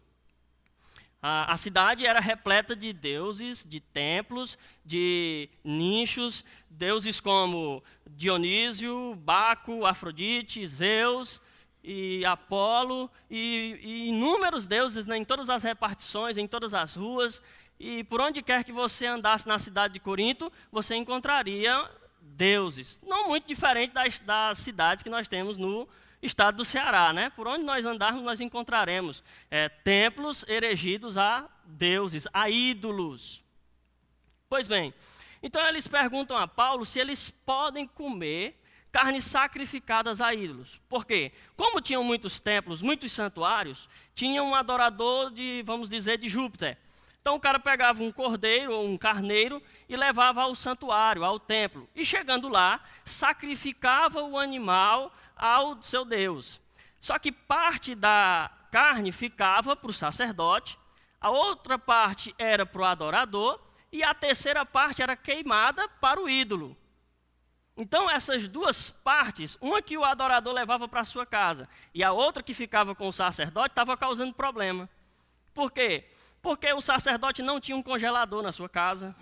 A, 1.22 1.54
a, 1.54 1.56
cidade 1.56 2.04
era 2.04 2.20
repleta 2.20 2.76
de 2.76 2.92
deuses, 2.92 3.64
de 3.66 3.80
templos, 3.80 4.58
de 4.84 5.48
nichos, 5.64 6.44
deuses 6.68 7.18
como 7.18 7.82
Dionísio, 8.06 9.14
Baco, 9.14 9.86
Afrodite, 9.86 10.66
Zeus 10.66 11.40
e 11.82 12.22
Apolo, 12.26 13.10
e, 13.30 13.80
e 13.82 14.08
inúmeros 14.08 14.66
deuses 14.66 15.06
né, 15.06 15.16
em 15.16 15.24
todas 15.24 15.48
as 15.48 15.62
repartições, 15.62 16.36
em 16.36 16.46
todas 16.46 16.74
as 16.74 16.94
ruas, 16.94 17.40
e 17.80 18.04
por 18.04 18.20
onde 18.20 18.42
quer 18.42 18.62
que 18.62 18.72
você 18.72 19.06
andasse 19.06 19.48
na 19.48 19.58
cidade 19.58 19.94
de 19.94 20.00
Corinto, 20.00 20.52
você 20.70 20.96
encontraria 20.96 21.90
deuses. 22.20 23.00
Não 23.02 23.28
muito 23.28 23.48
diferente 23.48 23.94
das, 23.94 24.20
das 24.20 24.58
cidades 24.58 25.02
que 25.02 25.08
nós 25.08 25.28
temos 25.28 25.56
no 25.56 25.88
estado 26.22 26.56
do 26.56 26.64
Ceará, 26.64 27.12
né? 27.12 27.30
Por 27.30 27.46
onde 27.46 27.64
nós 27.64 27.84
andarmos, 27.84 28.22
nós 28.22 28.40
encontraremos 28.40 29.22
é, 29.50 29.68
templos 29.68 30.44
erigidos 30.48 31.16
a 31.16 31.48
deuses, 31.64 32.26
a 32.32 32.48
ídolos. 32.48 33.42
Pois 34.48 34.68
bem, 34.68 34.94
então 35.42 35.66
eles 35.66 35.86
perguntam 35.86 36.36
a 36.36 36.48
Paulo 36.48 36.86
se 36.86 36.98
eles 36.98 37.30
podem 37.30 37.86
comer 37.86 38.60
carnes 38.90 39.24
sacrificadas 39.24 40.20
a 40.20 40.32
ídolos. 40.32 40.80
Por 40.88 41.04
quê? 41.04 41.32
Como 41.56 41.80
tinham 41.80 42.02
muitos 42.02 42.40
templos, 42.40 42.80
muitos 42.80 43.12
santuários, 43.12 43.88
tinha 44.14 44.42
um 44.42 44.54
adorador 44.54 45.30
de, 45.30 45.62
vamos 45.66 45.90
dizer, 45.90 46.16
de 46.16 46.28
Júpiter. 46.28 46.78
Então 47.26 47.34
o 47.34 47.40
cara 47.40 47.58
pegava 47.58 48.04
um 48.04 48.12
cordeiro 48.12 48.72
ou 48.72 48.86
um 48.86 48.96
carneiro 48.96 49.60
e 49.88 49.96
levava 49.96 50.42
ao 50.42 50.54
santuário, 50.54 51.24
ao 51.24 51.40
templo. 51.40 51.90
E 51.92 52.06
chegando 52.06 52.48
lá, 52.48 52.80
sacrificava 53.04 54.22
o 54.22 54.38
animal 54.38 55.12
ao 55.34 55.82
seu 55.82 56.04
Deus. 56.04 56.60
Só 57.00 57.18
que 57.18 57.32
parte 57.32 57.96
da 57.96 58.48
carne 58.70 59.10
ficava 59.10 59.74
para 59.74 59.90
o 59.90 59.92
sacerdote, 59.92 60.78
a 61.20 61.28
outra 61.28 61.76
parte 61.76 62.32
era 62.38 62.64
para 62.64 62.80
o 62.80 62.84
adorador 62.84 63.60
e 63.90 64.04
a 64.04 64.14
terceira 64.14 64.64
parte 64.64 65.02
era 65.02 65.16
queimada 65.16 65.88
para 66.00 66.22
o 66.22 66.28
ídolo. 66.28 66.76
Então, 67.76 68.08
essas 68.08 68.46
duas 68.46 68.90
partes, 68.90 69.58
uma 69.60 69.82
que 69.82 69.98
o 69.98 70.04
adorador 70.04 70.54
levava 70.54 70.86
para 70.86 71.02
sua 71.02 71.26
casa 71.26 71.68
e 71.92 72.04
a 72.04 72.12
outra 72.12 72.40
que 72.40 72.54
ficava 72.54 72.94
com 72.94 73.08
o 73.08 73.12
sacerdote, 73.12 73.70
estava 73.70 73.96
causando 73.96 74.32
problema. 74.32 74.88
Por 75.52 75.72
quê? 75.72 76.04
Porque 76.46 76.72
o 76.72 76.80
sacerdote 76.80 77.42
não 77.42 77.60
tinha 77.60 77.76
um 77.76 77.82
congelador 77.82 78.40
na 78.40 78.52
sua 78.52 78.68
casa. 78.68 79.16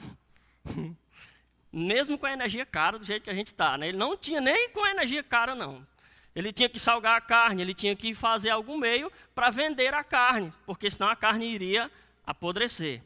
Mesmo 1.72 2.18
com 2.18 2.26
a 2.26 2.32
energia 2.34 2.66
cara, 2.66 2.98
do 2.98 3.04
jeito 3.06 3.22
que 3.22 3.30
a 3.30 3.34
gente 3.34 3.46
está. 3.46 3.78
Né? 3.78 3.88
Ele 3.88 3.96
não 3.96 4.14
tinha 4.14 4.42
nem 4.42 4.68
com 4.68 4.86
energia 4.86 5.22
cara, 5.22 5.54
não. 5.54 5.86
Ele 6.36 6.52
tinha 6.52 6.68
que 6.68 6.78
salgar 6.78 7.16
a 7.16 7.22
carne, 7.22 7.62
ele 7.62 7.72
tinha 7.72 7.96
que 7.96 8.14
fazer 8.14 8.50
algum 8.50 8.76
meio 8.76 9.10
para 9.34 9.48
vender 9.48 9.94
a 9.94 10.04
carne, 10.04 10.52
porque 10.66 10.90
senão 10.90 11.08
a 11.08 11.16
carne 11.16 11.46
iria 11.46 11.90
apodrecer. 12.26 13.02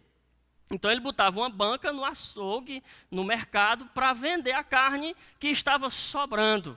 Então 0.69 0.91
ele 0.91 0.99
botava 0.99 1.39
uma 1.39 1.49
banca 1.49 1.93
no 1.93 2.05
açougue, 2.05 2.83
no 3.09 3.23
mercado, 3.23 3.87
para 3.87 4.13
vender 4.15 4.51
a 4.53 4.65
carne 4.65 5.15
que 5.39 5.47
estava 5.47 5.89
sobrando. 5.89 6.77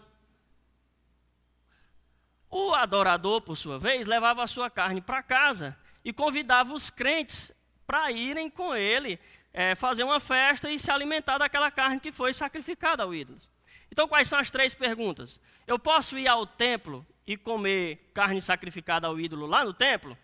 O 2.52 2.76
adorador, 2.76 3.42
por 3.42 3.58
sua 3.58 3.80
vez, 3.80 4.06
levava 4.06 4.44
a 4.44 4.48
sua 4.48 4.70
carne 4.70 5.02
para 5.02 5.24
casa 5.24 5.76
e 6.04 6.12
convidava 6.12 6.74
os 6.74 6.90
crentes 6.90 7.52
para 7.86 8.12
irem 8.12 8.50
com 8.50 8.76
ele 8.76 9.20
é, 9.54 9.76
fazer 9.76 10.04
uma 10.04 10.20
festa 10.20 10.72
e 10.72 10.80
se 10.80 10.90
alimentar 10.90 11.38
daquela 11.38 11.70
carne 11.72 12.00
que 12.00 12.12
foi 12.12 12.34
sacrificada 12.34 13.04
ao 13.04 13.14
ídolo. 13.14 13.40
Então, 13.92 14.08
quais 14.08 14.28
são 14.28 14.40
as 14.40 14.50
três 14.50 14.74
perguntas? 14.74 15.40
Eu 15.68 15.78
posso 15.78 16.18
ir 16.18 16.28
ao 16.28 16.46
templo 16.46 17.06
e 17.28 17.36
comer 17.36 18.10
carne 18.14 18.42
sacrificada 18.42 19.08
ao 19.08 19.20
ídolo 19.20 19.46
lá 19.46 19.66
no 19.66 19.74
templo? 19.74 20.18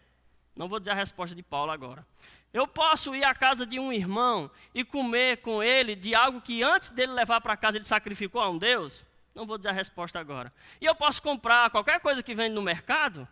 Não 0.55 0.67
vou 0.67 0.79
dizer 0.79 0.91
a 0.91 0.95
resposta 0.95 1.35
de 1.35 1.43
Paulo 1.43 1.71
agora. 1.71 2.05
Eu 2.53 2.65
posso 2.65 3.13
ir 3.13 3.23
à 3.23 3.35
casa 3.35 3.65
de 3.65 3.77
um 3.77 3.91
irmão 3.91 4.49
e 4.73 4.83
comer 4.83 5.37
com 5.37 5.61
ele 5.61 5.95
de 5.95 6.15
algo 6.15 6.41
que 6.41 6.63
antes 6.63 6.89
dele 6.89 7.11
levar 7.11 7.41
para 7.41 7.57
casa 7.57 7.77
ele 7.77 7.83
sacrificou 7.83 8.41
a 8.41 8.49
um 8.49 8.57
Deus? 8.57 9.03
Não 9.35 9.45
vou 9.45 9.57
dizer 9.57 9.69
a 9.69 9.73
resposta 9.73 10.19
agora. 10.19 10.51
E 10.81 10.85
eu 10.85 10.95
posso 10.95 11.21
comprar 11.21 11.69
qualquer 11.69 11.99
coisa 11.99 12.23
que 12.23 12.33
vende 12.33 12.55
no 12.55 12.61
mercado, 12.61 13.27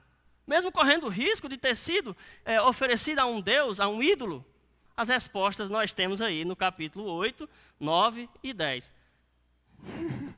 mesmo 0.46 0.72
correndo 0.72 1.06
o 1.06 1.10
risco 1.10 1.50
de 1.50 1.58
ter 1.58 1.76
sido 1.76 2.16
é, 2.44 2.62
oferecida 2.62 3.24
a 3.24 3.26
um 3.26 3.42
Deus, 3.42 3.80
a 3.80 3.88
um 3.88 4.02
ídolo? 4.02 4.46
As 4.96 5.10
respostas 5.10 5.70
nós 5.70 5.94
temos 5.94 6.22
aí 6.22 6.46
no 6.46 6.56
capítulo 6.56 7.12
8, 7.12 7.50
9 7.80 8.30
e 8.42 8.54
10. 8.54 8.94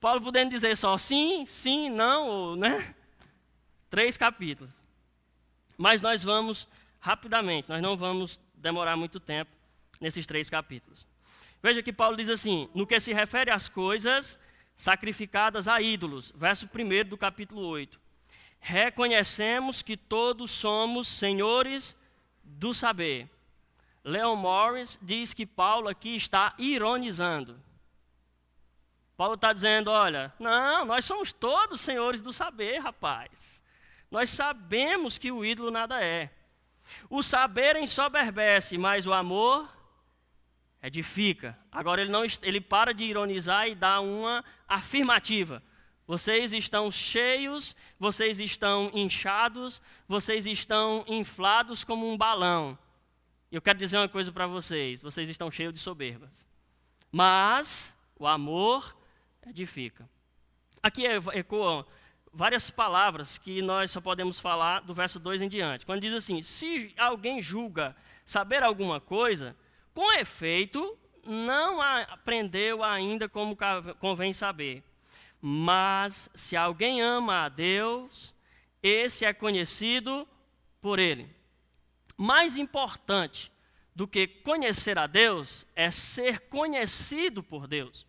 Paulo 0.00 0.20
podendo 0.20 0.50
dizer 0.50 0.76
só 0.76 0.96
sim, 0.96 1.44
sim, 1.44 1.90
não, 1.90 2.28
ou, 2.28 2.56
né? 2.56 2.94
Três 3.90 4.16
capítulos. 4.16 4.72
Mas 5.76 6.00
nós 6.00 6.22
vamos 6.22 6.68
rapidamente, 7.00 7.68
nós 7.68 7.82
não 7.82 7.96
vamos 7.96 8.40
demorar 8.54 8.96
muito 8.96 9.18
tempo 9.20 9.50
nesses 10.00 10.26
três 10.26 10.48
capítulos. 10.48 11.06
Veja 11.62 11.82
que 11.82 11.92
Paulo 11.92 12.16
diz 12.16 12.30
assim: 12.30 12.68
no 12.74 12.86
que 12.86 12.98
se 13.00 13.12
refere 13.12 13.50
às 13.50 13.68
coisas 13.68 14.38
sacrificadas 14.78 15.66
a 15.66 15.82
ídolos, 15.82 16.32
verso 16.36 16.70
1 16.72 17.08
do 17.08 17.18
capítulo 17.18 17.66
8. 17.66 18.00
Reconhecemos 18.60 19.82
que 19.82 19.96
todos 19.96 20.52
somos 20.52 21.08
senhores 21.08 21.96
do 22.44 22.72
saber. 22.72 23.28
Leon 24.04 24.36
Morris 24.36 24.96
diz 25.02 25.34
que 25.34 25.44
Paulo 25.44 25.88
aqui 25.88 26.14
está 26.14 26.54
ironizando. 26.56 27.60
Paulo 29.16 29.34
está 29.34 29.52
dizendo: 29.52 29.90
olha, 29.90 30.32
não, 30.38 30.84
nós 30.84 31.04
somos 31.04 31.32
todos 31.32 31.80
senhores 31.80 32.22
do 32.22 32.32
saber, 32.32 32.78
rapaz. 32.78 33.60
Nós 34.08 34.30
sabemos 34.30 35.18
que 35.18 35.32
o 35.32 35.44
ídolo 35.44 35.72
nada 35.72 36.00
é. 36.02 36.30
O 37.10 37.20
saber 37.20 37.74
ensoberbece, 37.76 38.78
mas 38.78 39.06
o 39.06 39.12
amor 39.12 39.68
edifica. 40.82 41.58
Agora 41.70 42.00
ele 42.00 42.10
não 42.10 42.24
ele 42.42 42.60
para 42.60 42.92
de 42.92 43.04
ironizar 43.04 43.68
e 43.68 43.74
dá 43.74 44.00
uma 44.00 44.44
afirmativa. 44.66 45.62
Vocês 46.06 46.52
estão 46.52 46.90
cheios, 46.90 47.76
vocês 47.98 48.40
estão 48.40 48.90
inchados, 48.94 49.82
vocês 50.06 50.46
estão 50.46 51.04
inflados 51.06 51.84
como 51.84 52.10
um 52.10 52.16
balão. 52.16 52.78
Eu 53.52 53.60
quero 53.60 53.78
dizer 53.78 53.98
uma 53.98 54.08
coisa 54.08 54.32
para 54.32 54.46
vocês: 54.46 55.02
vocês 55.02 55.28
estão 55.28 55.50
cheios 55.50 55.74
de 55.74 55.80
soberbas. 55.80 56.46
Mas 57.12 57.96
o 58.18 58.26
amor 58.26 58.96
edifica. 59.46 60.08
Aqui 60.82 61.04
ecoam 61.34 61.84
várias 62.32 62.70
palavras 62.70 63.38
que 63.38 63.60
nós 63.62 63.90
só 63.90 64.00
podemos 64.00 64.38
falar 64.38 64.80
do 64.80 64.94
verso 64.94 65.18
2 65.18 65.42
em 65.42 65.48
diante. 65.48 65.84
Quando 65.84 66.00
diz 66.00 66.14
assim: 66.14 66.40
Se 66.42 66.94
alguém 66.96 67.42
julga 67.42 67.96
saber 68.24 68.62
alguma 68.62 69.00
coisa, 69.00 69.56
com 69.98 70.12
efeito, 70.12 70.96
não 71.26 71.82
aprendeu 71.82 72.84
ainda 72.84 73.28
como 73.28 73.58
convém 73.98 74.32
saber. 74.32 74.84
Mas 75.42 76.30
se 76.36 76.56
alguém 76.56 77.02
ama 77.02 77.46
a 77.46 77.48
Deus, 77.48 78.32
esse 78.80 79.24
é 79.24 79.32
conhecido 79.32 80.24
por 80.80 81.00
ele. 81.00 81.28
Mais 82.16 82.56
importante 82.56 83.50
do 83.92 84.06
que 84.06 84.28
conhecer 84.28 84.96
a 84.96 85.08
Deus 85.08 85.66
é 85.74 85.90
ser 85.90 86.42
conhecido 86.42 87.42
por 87.42 87.66
Deus. 87.66 88.06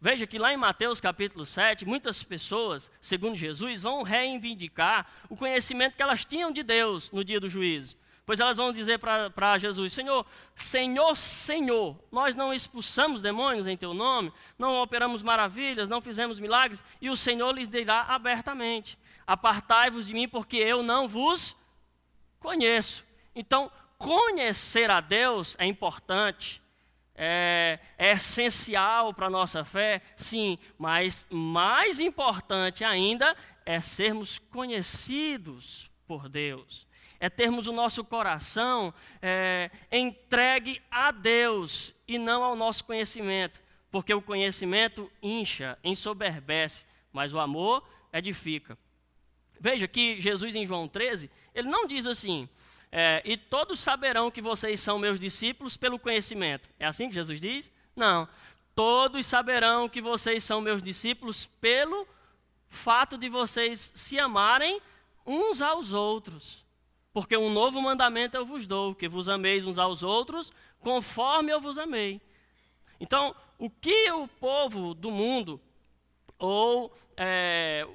Veja 0.00 0.28
que 0.28 0.38
lá 0.38 0.52
em 0.52 0.56
Mateus 0.56 1.00
capítulo 1.00 1.44
7, 1.44 1.84
muitas 1.84 2.22
pessoas, 2.22 2.88
segundo 3.00 3.36
Jesus, 3.36 3.82
vão 3.82 4.04
reivindicar 4.04 5.10
o 5.28 5.36
conhecimento 5.36 5.96
que 5.96 6.02
elas 6.02 6.24
tinham 6.24 6.52
de 6.52 6.62
Deus 6.62 7.10
no 7.10 7.24
dia 7.24 7.40
do 7.40 7.48
juízo. 7.48 7.96
Pois 8.26 8.40
elas 8.40 8.56
vão 8.56 8.72
dizer 8.72 8.98
para 8.98 9.58
Jesus: 9.58 9.92
Senhor, 9.92 10.24
Senhor, 10.56 11.14
Senhor, 11.16 11.96
nós 12.10 12.34
não 12.34 12.54
expulsamos 12.54 13.20
demônios 13.20 13.66
em 13.66 13.76
teu 13.76 13.92
nome, 13.92 14.32
não 14.58 14.80
operamos 14.80 15.22
maravilhas, 15.22 15.90
não 15.90 16.00
fizemos 16.00 16.40
milagres, 16.40 16.82
e 17.00 17.10
o 17.10 17.16
Senhor 17.16 17.52
lhes 17.52 17.68
dirá 17.68 18.02
abertamente: 18.02 18.98
Apartai-vos 19.26 20.06
de 20.06 20.14
mim, 20.14 20.26
porque 20.26 20.56
eu 20.56 20.82
não 20.82 21.06
vos 21.06 21.54
conheço. 22.40 23.04
Então, 23.34 23.70
conhecer 23.98 24.90
a 24.90 25.02
Deus 25.02 25.54
é 25.58 25.66
importante, 25.66 26.62
é, 27.14 27.78
é 27.98 28.12
essencial 28.12 29.12
para 29.12 29.26
a 29.26 29.30
nossa 29.30 29.66
fé, 29.66 30.00
sim, 30.16 30.58
mas 30.78 31.26
mais 31.28 32.00
importante 32.00 32.84
ainda 32.84 33.36
é 33.66 33.80
sermos 33.80 34.38
conhecidos 34.38 35.90
por 36.06 36.26
Deus 36.28 36.86
é 37.24 37.30
termos 37.30 37.66
o 37.66 37.72
nosso 37.72 38.04
coração 38.04 38.92
é, 39.22 39.70
entregue 39.90 40.82
a 40.90 41.10
Deus 41.10 41.94
e 42.06 42.18
não 42.18 42.44
ao 42.44 42.54
nosso 42.54 42.84
conhecimento, 42.84 43.62
porque 43.90 44.12
o 44.12 44.20
conhecimento 44.20 45.10
incha, 45.22 45.78
ensoberbece, 45.82 46.84
mas 47.10 47.32
o 47.32 47.38
amor 47.38 47.82
edifica. 48.12 48.76
Veja 49.58 49.88
que 49.88 50.20
Jesus 50.20 50.54
em 50.54 50.66
João 50.66 50.86
13, 50.86 51.30
ele 51.54 51.66
não 51.66 51.86
diz 51.86 52.06
assim, 52.06 52.46
é, 52.92 53.22
e 53.24 53.38
todos 53.38 53.80
saberão 53.80 54.30
que 54.30 54.42
vocês 54.42 54.78
são 54.78 54.98
meus 54.98 55.18
discípulos 55.18 55.78
pelo 55.78 55.98
conhecimento. 55.98 56.68
É 56.78 56.84
assim 56.84 57.08
que 57.08 57.14
Jesus 57.14 57.40
diz? 57.40 57.72
Não. 57.96 58.28
Todos 58.74 59.24
saberão 59.24 59.88
que 59.88 60.02
vocês 60.02 60.44
são 60.44 60.60
meus 60.60 60.82
discípulos 60.82 61.46
pelo 61.46 62.06
fato 62.68 63.16
de 63.16 63.30
vocês 63.30 63.92
se 63.94 64.18
amarem 64.18 64.78
uns 65.24 65.62
aos 65.62 65.94
outros. 65.94 66.63
Porque 67.14 67.36
um 67.36 67.48
novo 67.48 67.80
mandamento 67.80 68.36
eu 68.36 68.44
vos 68.44 68.66
dou, 68.66 68.92
que 68.92 69.08
vos 69.08 69.28
ameis 69.28 69.64
uns 69.64 69.78
aos 69.78 70.02
outros, 70.02 70.52
conforme 70.80 71.52
eu 71.52 71.60
vos 71.60 71.78
amei. 71.78 72.20
Então, 72.98 73.34
o 73.56 73.70
que 73.70 74.10
o 74.10 74.26
povo 74.26 74.94
do 74.94 75.12
mundo, 75.12 75.60
ou 76.36 76.92
é, 77.16 77.86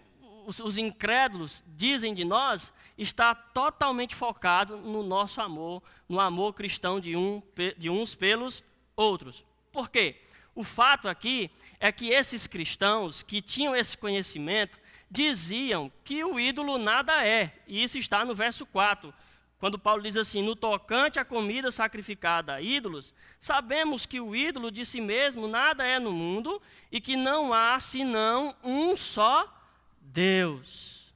os, 0.45 0.59
os 0.61 0.77
incrédulos, 0.77 1.61
dizem 1.67 2.13
de 2.13 2.23
nós, 2.23 2.73
está 2.97 3.35
totalmente 3.35 4.15
focado 4.15 4.77
no 4.77 5.03
nosso 5.03 5.41
amor, 5.41 5.83
no 6.07 6.19
amor 6.21 6.53
cristão 6.53 6.97
de, 6.97 7.17
um, 7.17 7.43
de 7.77 7.89
uns 7.89 8.15
pelos 8.15 8.63
outros. 8.95 9.43
Por 9.69 9.89
quê? 9.89 10.15
O 10.55 10.63
fato 10.63 11.09
aqui 11.09 11.51
é 11.77 11.91
que 11.91 12.07
esses 12.07 12.47
cristãos 12.47 13.21
que 13.21 13.41
tinham 13.41 13.75
esse 13.75 13.97
conhecimento, 13.97 14.79
diziam 15.09 15.91
que 16.03 16.23
o 16.23 16.39
ídolo 16.39 16.77
nada 16.77 17.25
é. 17.25 17.53
E 17.67 17.83
isso 17.83 17.97
está 17.97 18.23
no 18.23 18.35
verso 18.35 18.65
4, 18.65 19.13
quando 19.59 19.79
Paulo 19.79 20.03
diz 20.03 20.15
assim: 20.15 20.41
No 20.41 20.55
tocante 20.55 21.19
à 21.19 21.25
comida 21.25 21.71
sacrificada 21.71 22.53
a 22.53 22.61
ídolos, 22.61 23.13
sabemos 23.39 24.05
que 24.05 24.19
o 24.19 24.35
ídolo 24.35 24.71
de 24.71 24.85
si 24.85 25.01
mesmo 25.01 25.47
nada 25.47 25.85
é 25.85 25.99
no 25.99 26.11
mundo 26.11 26.61
e 26.91 27.01
que 27.01 27.15
não 27.15 27.53
há 27.53 27.79
senão 27.79 28.55
um 28.63 28.95
só 28.95 29.51
Deus. 29.99 31.13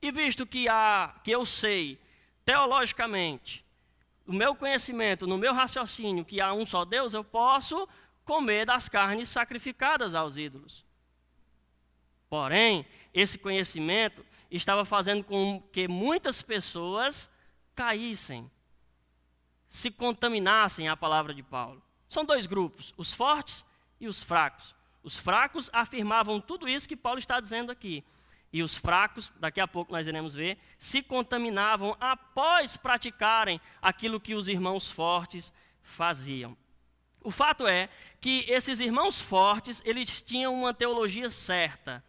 E 0.00 0.10
visto 0.10 0.46
que 0.46 0.68
há, 0.68 1.14
que 1.22 1.30
eu 1.30 1.44
sei 1.44 1.98
teologicamente, 2.44 3.64
o 4.26 4.32
meu 4.32 4.54
conhecimento, 4.54 5.26
no 5.26 5.38
meu 5.38 5.52
raciocínio, 5.52 6.24
que 6.24 6.40
há 6.40 6.52
um 6.52 6.66
só 6.66 6.84
Deus, 6.84 7.14
eu 7.14 7.22
posso 7.22 7.88
comer 8.24 8.66
das 8.66 8.88
carnes 8.88 9.28
sacrificadas 9.28 10.14
aos 10.14 10.36
ídolos. 10.36 10.84
Porém, 12.32 12.86
esse 13.12 13.36
conhecimento 13.36 14.24
estava 14.50 14.86
fazendo 14.86 15.22
com 15.22 15.62
que 15.70 15.86
muitas 15.86 16.40
pessoas 16.40 17.30
caíssem, 17.74 18.50
se 19.68 19.90
contaminassem 19.90 20.88
a 20.88 20.96
palavra 20.96 21.34
de 21.34 21.42
Paulo. 21.42 21.82
São 22.08 22.24
dois 22.24 22.46
grupos, 22.46 22.94
os 22.96 23.12
fortes 23.12 23.62
e 24.00 24.08
os 24.08 24.22
fracos. 24.22 24.74
Os 25.02 25.18
fracos 25.18 25.68
afirmavam 25.74 26.40
tudo 26.40 26.66
isso 26.66 26.88
que 26.88 26.96
Paulo 26.96 27.18
está 27.18 27.38
dizendo 27.38 27.70
aqui. 27.70 28.02
E 28.50 28.62
os 28.62 28.78
fracos, 28.78 29.30
daqui 29.38 29.60
a 29.60 29.68
pouco 29.68 29.92
nós 29.92 30.06
iremos 30.06 30.32
ver, 30.32 30.56
se 30.78 31.02
contaminavam 31.02 31.94
após 32.00 32.78
praticarem 32.78 33.60
aquilo 33.82 34.18
que 34.18 34.34
os 34.34 34.48
irmãos 34.48 34.90
fortes 34.90 35.52
faziam. 35.82 36.56
O 37.20 37.30
fato 37.30 37.66
é 37.66 37.90
que 38.22 38.46
esses 38.48 38.80
irmãos 38.80 39.20
fortes, 39.20 39.82
eles 39.84 40.22
tinham 40.22 40.54
uma 40.54 40.72
teologia 40.72 41.28
certa 41.28 42.02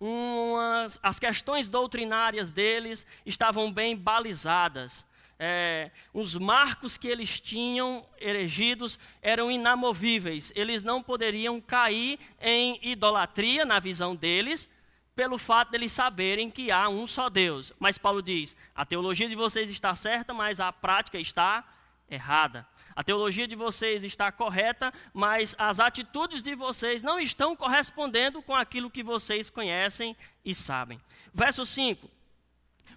umas, 0.00 0.98
as 1.02 1.18
questões 1.18 1.68
doutrinárias 1.68 2.50
deles 2.50 3.06
estavam 3.26 3.70
bem 3.70 3.94
balizadas. 3.94 5.06
É, 5.38 5.90
os 6.12 6.36
marcos 6.36 6.98
que 6.98 7.08
eles 7.08 7.40
tinham 7.40 8.06
erigidos 8.18 8.98
eram 9.22 9.50
inamovíveis. 9.50 10.52
Eles 10.54 10.82
não 10.82 11.02
poderiam 11.02 11.60
cair 11.60 12.18
em 12.40 12.78
idolatria, 12.82 13.64
na 13.64 13.78
visão 13.78 14.14
deles, 14.14 14.68
pelo 15.14 15.38
fato 15.38 15.70
deles 15.70 15.92
saberem 15.92 16.50
que 16.50 16.70
há 16.70 16.88
um 16.88 17.06
só 17.06 17.28
Deus. 17.28 17.72
Mas 17.78 17.98
Paulo 17.98 18.22
diz: 18.22 18.56
a 18.74 18.84
teologia 18.84 19.28
de 19.28 19.34
vocês 19.34 19.70
está 19.70 19.94
certa, 19.94 20.34
mas 20.34 20.60
a 20.60 20.72
prática 20.72 21.18
está 21.18 21.64
errada. 22.08 22.66
A 22.94 23.04
teologia 23.04 23.46
de 23.46 23.54
vocês 23.54 24.02
está 24.02 24.30
correta, 24.32 24.92
mas 25.12 25.54
as 25.58 25.80
atitudes 25.80 26.42
de 26.42 26.54
vocês 26.54 27.02
não 27.02 27.20
estão 27.20 27.54
correspondendo 27.54 28.42
com 28.42 28.54
aquilo 28.54 28.90
que 28.90 29.02
vocês 29.02 29.48
conhecem 29.48 30.16
e 30.44 30.54
sabem. 30.54 31.00
Verso 31.32 31.64
5: 31.64 32.10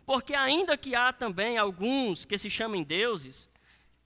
Porque 0.06 0.34
ainda 0.34 0.78
que 0.78 0.96
há 0.96 1.14
também 1.14 1.58
alguns 1.58 2.26
que 2.26 2.38
se 2.38 2.50
chamem 2.50 2.84
deuses, 2.84 3.50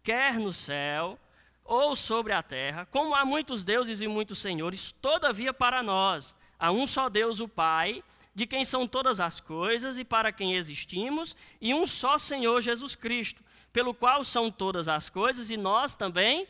quer 0.04 0.36
no 0.40 0.54
céu 0.54 1.20
ou 1.64 1.96
sobre 1.96 2.32
a 2.34 2.42
terra, 2.42 2.86
como 2.86 3.14
há 3.14 3.26
muitos 3.26 3.64
deuses 3.64 4.02
e 4.02 4.08
muitos 4.08 4.40
senhores, 4.40 4.94
todavia 5.02 5.54
para 5.54 5.84
nós 5.84 6.36
há 6.60 6.72
um 6.72 6.88
só 6.88 7.10
Deus, 7.10 7.40
o 7.40 7.48
Pai, 7.48 8.04
de 8.34 8.46
quem 8.46 8.64
são 8.64 8.88
todas 8.88 9.20
as 9.20 9.40
coisas 9.40 9.98
e 9.98 10.06
para 10.06 10.32
quem 10.32 10.54
existimos, 10.54 11.36
e 11.60 11.74
um 11.74 11.88
só 11.88 12.18
Senhor 12.18 12.62
Jesus 12.62 12.96
Cristo 12.96 13.44
pelo 13.72 13.94
qual 13.94 14.24
são 14.24 14.50
todas 14.52 14.88
as 14.88 15.10
coisas, 15.10 15.50
e 15.50 15.58
nós 15.58 15.96
também 15.96 16.48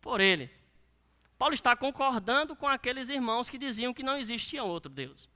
por 0.00 0.20
ele. 0.20 0.50
Paulo 1.38 1.54
está 1.54 1.76
concordando 1.76 2.56
com 2.56 2.66
aqueles 2.66 3.08
irmãos 3.08 3.50
que 3.50 3.58
diziam 3.58 3.92
que 3.92 4.02
não 4.02 4.18
existia 4.18 4.64
outro 4.64 4.90
Deus. 4.90 5.28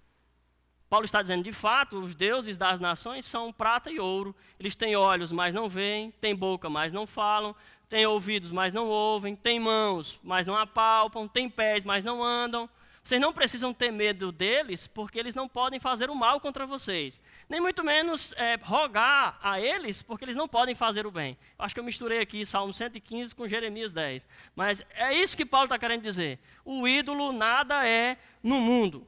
Paulo 0.89 1.05
está 1.05 1.23
dizendo, 1.23 1.45
de 1.45 1.53
fato, 1.53 2.01
os 2.01 2.17
deuses 2.17 2.59
das 2.59 2.81
nações 2.81 3.25
são 3.25 3.53
prata 3.53 3.93
e 3.93 4.01
ouro. 4.01 4.35
Eles 4.59 4.75
têm 4.75 4.97
olhos, 4.97 5.31
mas 5.31 5.55
não 5.55 5.69
veem, 5.69 6.11
têm 6.11 6.35
boca, 6.35 6.69
mas 6.69 6.93
não 6.93 7.07
falam, 7.07 7.55
têm 7.89 8.07
ouvidos, 8.07 8.51
mas 8.51 8.73
não 8.73 8.89
ouvem, 8.89 9.37
têm 9.37 9.61
mãos, 9.61 10.19
mas 10.21 10.47
não 10.47 10.57
apalpam, 10.57 11.29
têm 11.29 11.49
pés, 11.49 11.85
mas 11.85 12.03
não 12.03 12.25
andam. 12.25 12.69
Vocês 13.03 13.21
não 13.21 13.33
precisam 13.33 13.73
ter 13.73 13.91
medo 13.91 14.31
deles, 14.31 14.87
porque 14.87 15.19
eles 15.19 15.35
não 15.35 15.49
podem 15.49 15.81
fazer 15.81 16.11
o 16.11 16.15
mal 16.15 16.39
contra 16.41 16.67
vocês. 16.67 17.21
Nem 17.49 17.61
muito 17.61 17.83
menos 17.83 18.33
é, 18.37 18.59
rogar 18.63 19.39
a 19.43 19.59
eles, 19.61 20.03
porque 20.03 20.25
eles 20.25 20.37
não 20.37 20.47
podem 20.47 20.75
fazer 20.75 21.07
o 21.07 21.11
bem. 21.11 21.37
Acho 21.59 21.75
que 21.75 21.81
eu 21.81 21.85
misturei 21.85 22.19
aqui 22.19 22.45
Salmo 22.45 22.75
115 22.75 23.35
com 23.35 23.49
Jeremias 23.49 23.93
10. 23.93 24.27
Mas 24.55 24.85
é 24.95 25.15
isso 25.15 25.37
que 25.37 25.47
Paulo 25.47 25.65
está 25.65 25.79
querendo 25.79 26.03
dizer. 26.03 26.39
O 26.65 26.87
ídolo 26.87 27.33
nada 27.33 27.89
é 27.89 28.19
no 28.43 28.61
mundo. 28.61 29.07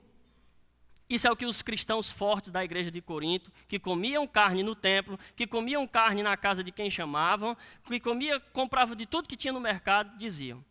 Isso 1.09 1.29
é 1.29 1.31
o 1.31 1.37
que 1.37 1.45
os 1.45 1.61
cristãos 1.61 2.11
fortes 2.11 2.51
da 2.51 2.65
igreja 2.65 2.91
de 2.91 3.03
Corinto, 3.03 3.53
que 3.69 3.79
comiam 3.79 4.27
carne 4.27 4.63
no 4.63 4.75
templo, 4.75 5.19
que 5.37 5.47
comiam 5.47 5.87
carne 5.87 6.23
na 6.23 6.39
casa 6.39 6.65
de 6.65 6.73
quem 6.73 6.91
chamavam, 6.91 7.55
que 7.85 8.01
comia, 8.01 8.41
compravam 8.41 8.97
de 8.97 9.05
tudo 9.05 9.29
que 9.29 9.37
tinha 9.37 9.53
no 9.53 9.61
mercado, 9.61 10.17
diziam. 10.17 10.65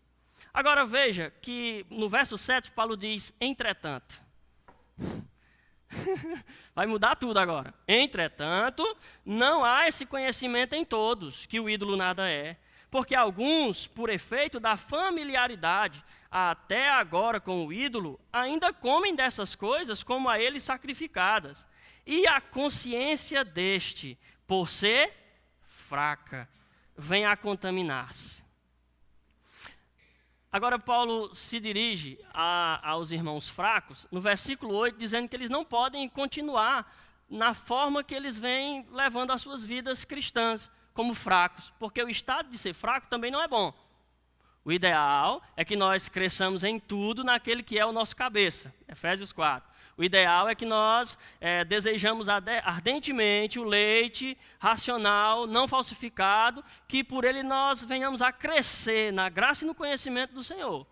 Agora 0.54 0.86
veja 0.86 1.32
que 1.42 1.86
no 1.90 2.10
verso 2.10 2.38
7 2.38 2.72
Paulo 2.72 2.98
diz: 2.98 3.34
entretanto. 3.40 4.20
Vai 6.76 6.86
mudar 6.88 7.16
tudo 7.16 7.38
agora. 7.38 7.74
Entretanto, 7.88 8.84
não 9.26 9.64
há 9.64 9.88
esse 9.88 10.06
conhecimento 10.06 10.74
em 10.74 10.86
todos, 10.86 11.46
que 11.46 11.60
o 11.60 11.70
ídolo 11.70 11.96
nada 11.96 12.30
é. 12.30 12.58
Porque 12.90 13.16
alguns, 13.16 13.88
por 13.88 14.10
efeito 14.10 14.60
da 14.60 14.76
familiaridade, 14.76 16.04
até 16.30 16.90
agora 16.90 17.40
com 17.40 17.66
o 17.66 17.72
ídolo, 17.72 18.20
ainda 18.32 18.74
comem 18.74 19.16
dessas 19.16 19.56
coisas 19.56 20.04
como 20.04 20.30
a 20.30 20.40
ele 20.40 20.60
sacrificadas. 20.60 21.66
E 22.06 22.28
a 22.28 22.42
consciência 22.42 23.46
deste, 23.46 24.20
por 24.46 24.70
ser 24.70 25.14
fraca, 25.88 26.50
vem 26.98 27.26
a 27.26 27.38
contaminar-se. 27.38 28.41
Agora, 30.52 30.78
Paulo 30.78 31.34
se 31.34 31.62
dirige 31.62 32.20
a, 32.34 32.90
aos 32.90 33.12
irmãos 33.12 33.48
fracos, 33.48 34.06
no 34.12 34.20
versículo 34.20 34.76
8, 34.76 34.98
dizendo 34.98 35.30
que 35.30 35.36
eles 35.36 35.50
não 35.50 35.64
podem 35.64 36.10
continuar 36.10 36.94
na 37.30 37.54
forma 37.54 38.04
que 38.04 38.14
eles 38.14 38.38
vêm 38.38 38.86
levando 38.92 39.32
as 39.32 39.42
suas 39.42 39.64
vidas 39.64 40.04
cristãs, 40.04 40.70
como 40.94 41.14
fracos, 41.14 41.72
porque 41.80 42.04
o 42.04 42.10
estado 42.10 42.50
de 42.50 42.58
ser 42.58 42.74
fraco 42.74 43.08
também 43.08 43.32
não 43.32 43.42
é 43.42 43.48
bom. 43.48 43.74
O 44.66 44.74
ideal 44.74 45.42
é 45.56 45.64
que 45.64 45.78
nós 45.78 46.10
cresçamos 46.10 46.66
em 46.66 46.78
tudo 46.78 47.24
naquele 47.24 47.64
que 47.64 47.80
é 47.80 47.86
o 47.86 47.94
nosso 47.94 48.14
cabeça. 48.14 48.74
Efésios 48.90 49.32
4. 49.32 49.71
O 49.98 50.04
ideal 50.04 50.50
é 50.50 50.56
que 50.56 50.66
nós 50.66 51.18
é, 51.40 51.64
desejamos 51.64 52.28
ardentemente 52.30 53.60
o 53.60 53.64
leite 53.64 54.38
racional, 54.60 55.46
não 55.46 55.68
falsificado, 55.68 56.64
que 56.88 57.04
por 57.04 57.24
ele 57.24 57.44
nós 57.44 57.84
venhamos 57.84 58.22
a 58.22 58.32
crescer 58.32 59.12
na 59.12 59.30
graça 59.30 59.64
e 59.64 59.68
no 59.68 59.76
conhecimento 59.76 60.34
do 60.34 60.44
Senhor. 60.44 60.88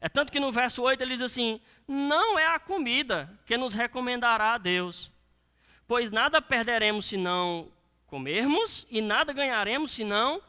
É 0.00 0.08
tanto 0.08 0.30
que 0.30 0.40
no 0.40 0.52
verso 0.52 0.82
8 0.82 1.00
ele 1.02 1.14
diz 1.14 1.22
assim: 1.22 1.60
Não 1.88 2.38
é 2.38 2.46
a 2.46 2.58
comida 2.58 3.30
que 3.46 3.56
nos 3.56 3.74
recomendará 3.74 4.54
a 4.54 4.58
Deus, 4.58 5.10
pois 5.86 6.10
nada 6.10 6.40
perderemos 6.42 7.06
se 7.06 7.16
não 7.16 7.68
comermos, 8.06 8.86
e 8.90 9.00
nada 9.00 9.32
ganharemos 9.32 9.90
se 9.90 10.04
não 10.04 10.40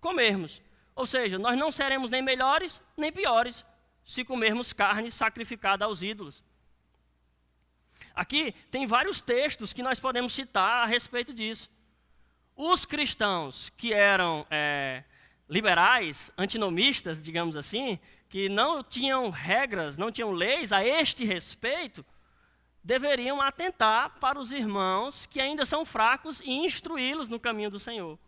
comermos. 0.00 0.60
Ou 0.94 1.06
seja, 1.06 1.38
nós 1.38 1.56
não 1.56 1.70
seremos 1.70 2.10
nem 2.10 2.20
melhores 2.20 2.82
nem 2.96 3.12
piores 3.12 3.64
se 4.04 4.24
comermos 4.24 4.72
carne 4.72 5.10
sacrificada 5.10 5.84
aos 5.84 6.02
ídolos. 6.02 6.42
Aqui 8.18 8.52
tem 8.68 8.84
vários 8.84 9.20
textos 9.20 9.72
que 9.72 9.80
nós 9.80 10.00
podemos 10.00 10.32
citar 10.32 10.82
a 10.82 10.86
respeito 10.86 11.32
disso. 11.32 11.70
Os 12.56 12.84
cristãos 12.84 13.70
que 13.76 13.94
eram 13.94 14.44
é, 14.50 15.04
liberais, 15.48 16.28
antinomistas, 16.36 17.22
digamos 17.22 17.54
assim, 17.54 17.96
que 18.28 18.48
não 18.48 18.82
tinham 18.82 19.30
regras, 19.30 19.96
não 19.96 20.10
tinham 20.10 20.32
leis 20.32 20.72
a 20.72 20.84
este 20.84 21.24
respeito, 21.24 22.04
deveriam 22.82 23.40
atentar 23.40 24.18
para 24.18 24.36
os 24.36 24.50
irmãos 24.50 25.24
que 25.26 25.40
ainda 25.40 25.64
são 25.64 25.84
fracos 25.84 26.40
e 26.40 26.50
instruí-los 26.50 27.28
no 27.28 27.38
caminho 27.38 27.70
do 27.70 27.78
Senhor. 27.78 28.18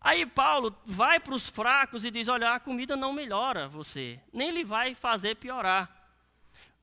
Aí 0.00 0.26
Paulo 0.26 0.76
vai 0.84 1.20
para 1.20 1.34
os 1.34 1.48
fracos 1.48 2.04
e 2.04 2.10
diz: 2.10 2.26
Olha, 2.26 2.54
a 2.54 2.58
comida 2.58 2.96
não 2.96 3.12
melhora 3.12 3.68
você, 3.68 4.18
nem 4.32 4.50
lhe 4.50 4.64
vai 4.64 4.96
fazer 4.96 5.36
piorar. 5.36 6.01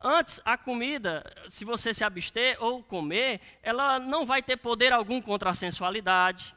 Antes, 0.01 0.39
a 0.45 0.57
comida, 0.57 1.29
se 1.49 1.65
você 1.65 1.93
se 1.93 2.05
abster 2.05 2.55
ou 2.63 2.81
comer, 2.81 3.41
ela 3.61 3.99
não 3.99 4.25
vai 4.25 4.41
ter 4.41 4.55
poder 4.55 4.93
algum 4.93 5.21
contra 5.21 5.49
a 5.49 5.53
sensualidade. 5.53 6.55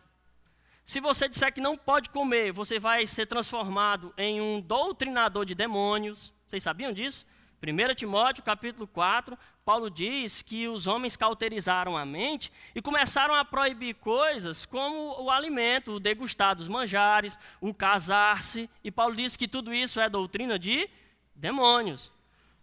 Se 0.85 1.01
você 1.01 1.29
disser 1.29 1.53
que 1.53 1.61
não 1.61 1.77
pode 1.77 2.11
comer, 2.11 2.53
você 2.53 2.79
vai 2.79 3.05
ser 3.05 3.27
transformado 3.27 4.15
em 4.17 4.41
um 4.41 4.61
doutrinador 4.61 5.45
de 5.45 5.57
demônios. 5.57 6.33
Vocês 6.47 6.63
sabiam 6.63 6.93
disso? 6.93 7.27
1 7.61 7.95
Timóteo 7.97 8.45
capítulo 8.45 8.87
4, 8.87 9.37
Paulo 9.65 9.91
diz 9.91 10.43
que 10.43 10.69
os 10.69 10.87
homens 10.87 11.17
cauterizaram 11.17 11.97
a 11.97 12.05
mente 12.05 12.53
e 12.75 12.83
começaram 12.83 13.35
a 13.35 13.45
proibir 13.45 13.95
coisas 13.97 14.65
como 14.65 15.21
o 15.21 15.31
alimento, 15.31 15.95
o 15.95 16.01
degustar 16.01 16.55
dos 16.55 16.69
manjares, 16.69 17.37
o 17.61 17.75
casar-se. 17.75 18.71
E 18.85 18.91
Paulo 18.91 19.17
diz 19.17 19.37
que 19.37 19.49
tudo 19.49 19.75
isso 19.75 19.99
é 19.99 20.09
doutrina 20.09 20.59
de 20.59 20.89
demônios. 21.35 22.12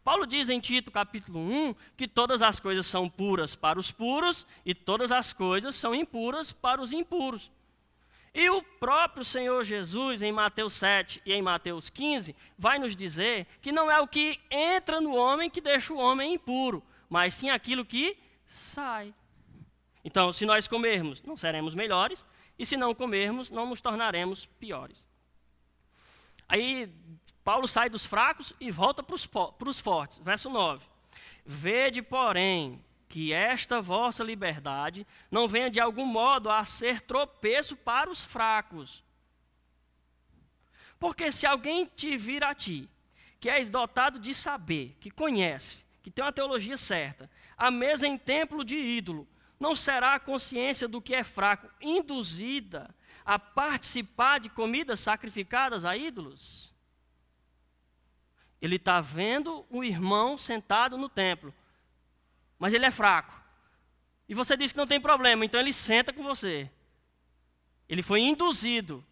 Paulo 0.09 0.25
diz 0.25 0.49
em 0.49 0.59
Tito 0.59 0.89
capítulo 0.89 1.39
1 1.39 1.75
que 1.95 2.07
todas 2.07 2.41
as 2.41 2.59
coisas 2.59 2.87
são 2.87 3.07
puras 3.07 3.53
para 3.53 3.77
os 3.77 3.91
puros 3.91 4.43
e 4.65 4.73
todas 4.73 5.11
as 5.11 5.33
coisas 5.33 5.75
são 5.75 5.93
impuras 5.93 6.51
para 6.51 6.81
os 6.81 6.91
impuros. 6.91 7.51
E 8.33 8.49
o 8.49 8.59
próprio 8.63 9.23
Senhor 9.23 9.63
Jesus, 9.63 10.23
em 10.23 10.31
Mateus 10.31 10.73
7 10.73 11.21
e 11.23 11.31
em 11.31 11.43
Mateus 11.43 11.91
15, 11.91 12.35
vai 12.57 12.79
nos 12.79 12.95
dizer 12.95 13.45
que 13.61 13.71
não 13.71 13.91
é 13.91 14.01
o 14.01 14.07
que 14.07 14.39
entra 14.49 14.99
no 14.99 15.15
homem 15.15 15.47
que 15.47 15.61
deixa 15.61 15.93
o 15.93 15.99
homem 15.99 16.33
impuro, 16.33 16.81
mas 17.07 17.35
sim 17.35 17.51
aquilo 17.51 17.85
que 17.85 18.17
sai. 18.47 19.13
Então, 20.03 20.33
se 20.33 20.43
nós 20.43 20.67
comermos, 20.67 21.21
não 21.21 21.37
seremos 21.37 21.75
melhores, 21.75 22.25
e 22.57 22.65
se 22.65 22.75
não 22.75 22.95
comermos, 22.95 23.51
não 23.51 23.67
nos 23.67 23.79
tornaremos 23.79 24.47
piores. 24.59 25.07
Aí, 26.47 26.91
Paulo 27.49 27.67
sai 27.67 27.89
dos 27.89 28.05
fracos 28.05 28.53
e 28.59 28.69
volta 28.69 29.01
para 29.01 29.15
os 29.15 29.79
fortes. 29.79 30.19
Verso 30.19 30.51
9. 30.51 30.85
Vede, 31.43 31.99
porém, 31.99 32.79
que 33.07 33.33
esta 33.33 33.81
vossa 33.81 34.23
liberdade 34.23 35.07
não 35.31 35.47
venha 35.47 35.71
de 35.71 35.79
algum 35.79 36.05
modo 36.05 36.51
a 36.51 36.63
ser 36.63 37.01
tropeço 37.01 37.75
para 37.75 38.07
os 38.07 38.23
fracos. 38.23 39.03
Porque 40.99 41.31
se 41.31 41.47
alguém 41.47 41.87
te 41.87 42.15
vir 42.17 42.43
a 42.43 42.53
ti, 42.53 42.87
que 43.39 43.49
és 43.49 43.67
dotado 43.67 44.19
de 44.19 44.31
saber, 44.31 44.95
que 44.99 45.09
conhece, 45.09 45.83
que 46.03 46.11
tem 46.11 46.23
uma 46.23 46.31
teologia 46.31 46.77
certa, 46.77 47.27
a 47.57 47.71
mesa 47.71 48.05
em 48.05 48.15
templo 48.15 48.63
de 48.63 48.75
ídolo, 48.75 49.27
não 49.59 49.73
será 49.73 50.13
a 50.13 50.19
consciência 50.19 50.87
do 50.87 51.01
que 51.01 51.15
é 51.15 51.23
fraco 51.23 51.67
induzida 51.81 52.93
a 53.25 53.39
participar 53.39 54.39
de 54.39 54.49
comidas 54.49 54.99
sacrificadas 54.99 55.83
a 55.83 55.97
ídolos? 55.97 56.77
Ele 58.61 58.75
está 58.75 58.99
vendo 58.99 59.65
o 59.69 59.83
irmão 59.83 60.37
sentado 60.37 60.97
no 60.97 61.07
templo, 61.07 61.53
mas 62.57 62.73
ele 62.73 62.85
é 62.85 62.91
fraco. 62.91 63.33
E 64.27 64.33
você 64.33 64.55
diz 64.55 64.71
que 64.71 64.77
não 64.77 64.87
tem 64.87 64.99
problema, 64.99 65.43
então 65.43 65.59
ele 65.59 65.73
senta 65.73 66.13
com 66.13 66.23
você. 66.23 66.69
Ele 67.87 68.03
foi 68.03 68.21
induzido. 68.21 69.03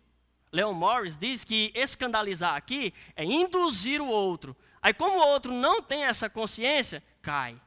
Leon 0.52 0.74
Morris 0.74 1.18
diz 1.18 1.44
que 1.44 1.72
escandalizar 1.76 2.56
aqui 2.56 2.94
é 3.16 3.24
induzir 3.24 4.02
o 4.02 4.08
outro. 4.08 4.56
Aí, 4.82 4.94
como 4.94 5.18
o 5.18 5.28
outro 5.28 5.52
não 5.52 5.82
tem 5.82 6.04
essa 6.04 6.30
consciência, 6.30 7.04
cai, 7.22 7.60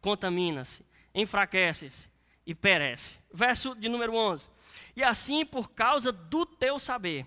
contamina-se, 0.00 0.84
enfraquece-se 1.14 2.08
e 2.44 2.54
perece. 2.54 3.18
Verso 3.32 3.74
de 3.74 3.88
número 3.88 4.14
11. 4.14 4.48
E 4.96 5.02
assim, 5.02 5.46
por 5.46 5.70
causa 5.70 6.10
do 6.10 6.44
teu 6.44 6.78
saber, 6.78 7.26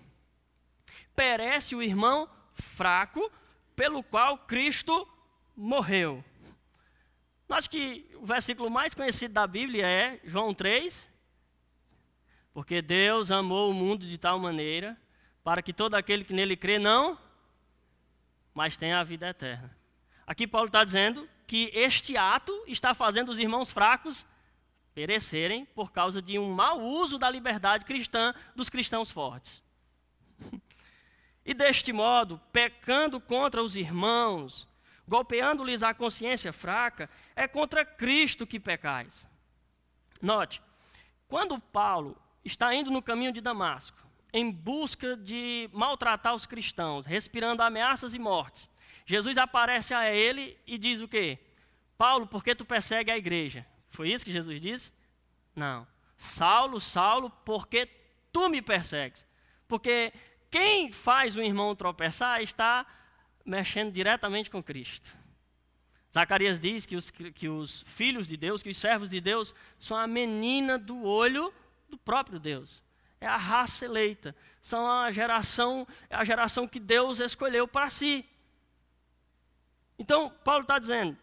perece 1.16 1.76
o 1.76 1.82
irmão 1.82 2.30
fraco, 2.54 3.32
pelo 3.76 4.04
qual 4.04 4.38
Cristo 4.38 5.08
morreu. 5.56 6.24
Note 7.48 7.70
que 7.70 8.10
o 8.16 8.26
versículo 8.26 8.70
mais 8.70 8.94
conhecido 8.94 9.34
da 9.34 9.46
Bíblia 9.46 9.86
é 9.86 10.20
João 10.24 10.54
3, 10.54 11.10
porque 12.54 12.82
Deus 12.82 13.32
amou 13.32 13.70
o 13.70 13.74
mundo 13.74 14.06
de 14.06 14.18
tal 14.18 14.40
maneira 14.40 14.98
para 15.44 15.62
que 15.62 15.74
todo 15.74 15.96
aquele 15.96 16.24
que 16.24 16.34
nele 16.34 16.56
crê 16.56 16.80
não, 16.80 17.18
mas 18.54 18.78
tenha 18.78 19.00
a 19.00 19.04
vida 19.04 19.28
eterna. 19.28 19.76
Aqui 20.26 20.48
Paulo 20.48 20.68
está 20.68 20.84
dizendo 20.84 21.28
que 21.46 21.70
este 21.74 22.16
ato 22.16 22.64
está 22.66 22.94
fazendo 22.94 23.30
os 23.30 23.40
irmãos 23.40 23.72
fracos 23.72 24.26
perecerem 24.94 25.66
por 25.66 25.92
causa 25.92 26.22
de 26.22 26.40
um 26.40 26.52
mau 26.54 26.80
uso 26.82 27.18
da 27.18 27.30
liberdade 27.30 27.84
cristã 27.84 28.34
dos 28.56 28.70
cristãos 28.70 29.12
fortes. 29.12 29.62
E 31.46 31.54
deste 31.54 31.92
modo, 31.92 32.40
pecando 32.52 33.20
contra 33.20 33.62
os 33.62 33.76
irmãos, 33.76 34.68
golpeando-lhes 35.08 35.84
a 35.84 35.94
consciência 35.94 36.54
fraca, 36.54 37.10
é 37.36 37.48
contra 37.48 37.86
Cristo 37.86 38.48
que 38.48 38.60
pecais. 38.60 39.28
Note, 40.22 40.62
quando 41.28 41.60
Paulo 41.60 42.18
está 42.46 42.74
indo 42.74 42.90
no 42.90 43.02
caminho 43.02 43.34
de 43.34 43.42
Damasco, 43.42 43.98
em 44.32 44.50
busca 44.50 45.16
de 45.18 45.70
maltratar 45.74 46.34
os 46.34 46.46
cristãos, 46.46 47.06
respirando 47.06 47.62
ameaças 47.62 48.14
e 48.14 48.20
mortes, 48.20 48.70
Jesus 49.06 49.38
aparece 49.38 49.94
a 49.94 50.10
ele 50.12 50.58
e 50.66 50.78
diz 50.78 51.02
o 51.02 51.08
quê? 51.08 51.38
Paulo, 51.98 52.26
por 52.26 52.44
que 52.44 52.56
tu 52.56 52.66
persegue 52.66 53.12
a 53.12 53.18
igreja? 53.18 53.66
Foi 53.90 54.10
isso 54.10 54.26
que 54.26 54.32
Jesus 54.32 54.60
disse? 54.60 54.92
Não. 55.56 55.86
Saulo, 56.18 56.80
Saulo, 56.80 57.30
por 57.30 57.68
que 57.68 57.88
tu 58.32 58.50
me 58.50 58.62
persegues? 58.62 59.26
Porque 59.68 60.14
quem 60.54 60.92
faz 60.92 61.36
o 61.36 61.42
irmão 61.42 61.76
tropeçar 61.76 62.40
está 62.44 62.86
mexendo 63.44 63.92
diretamente 63.92 64.52
com 64.52 64.62
Cristo. 64.62 65.10
Zacarias 66.14 66.60
diz 66.60 66.86
que 66.86 66.96
os, 66.96 67.10
que 67.10 67.50
os 67.50 67.82
filhos 67.88 68.28
de 68.28 68.38
Deus, 68.38 68.62
que 68.62 68.70
os 68.70 68.78
servos 68.78 69.10
de 69.10 69.20
Deus, 69.20 69.52
são 69.80 69.98
a 69.98 70.06
menina 70.06 70.78
do 70.78 71.02
olho 71.02 71.52
do 71.90 71.98
próprio 71.98 72.40
Deus. 72.40 72.84
É 73.20 73.26
a 73.26 73.36
raça 73.36 73.84
eleita. 73.86 74.36
São 74.62 74.88
a 74.88 75.10
geração, 75.10 75.88
a 76.08 76.24
geração 76.24 76.68
que 76.68 76.80
Deus 76.80 77.20
escolheu 77.20 77.68
para 77.68 77.90
si. 77.90 78.24
Então, 79.98 80.30
Paulo 80.44 80.62
está 80.62 80.78
dizendo, 80.78 81.18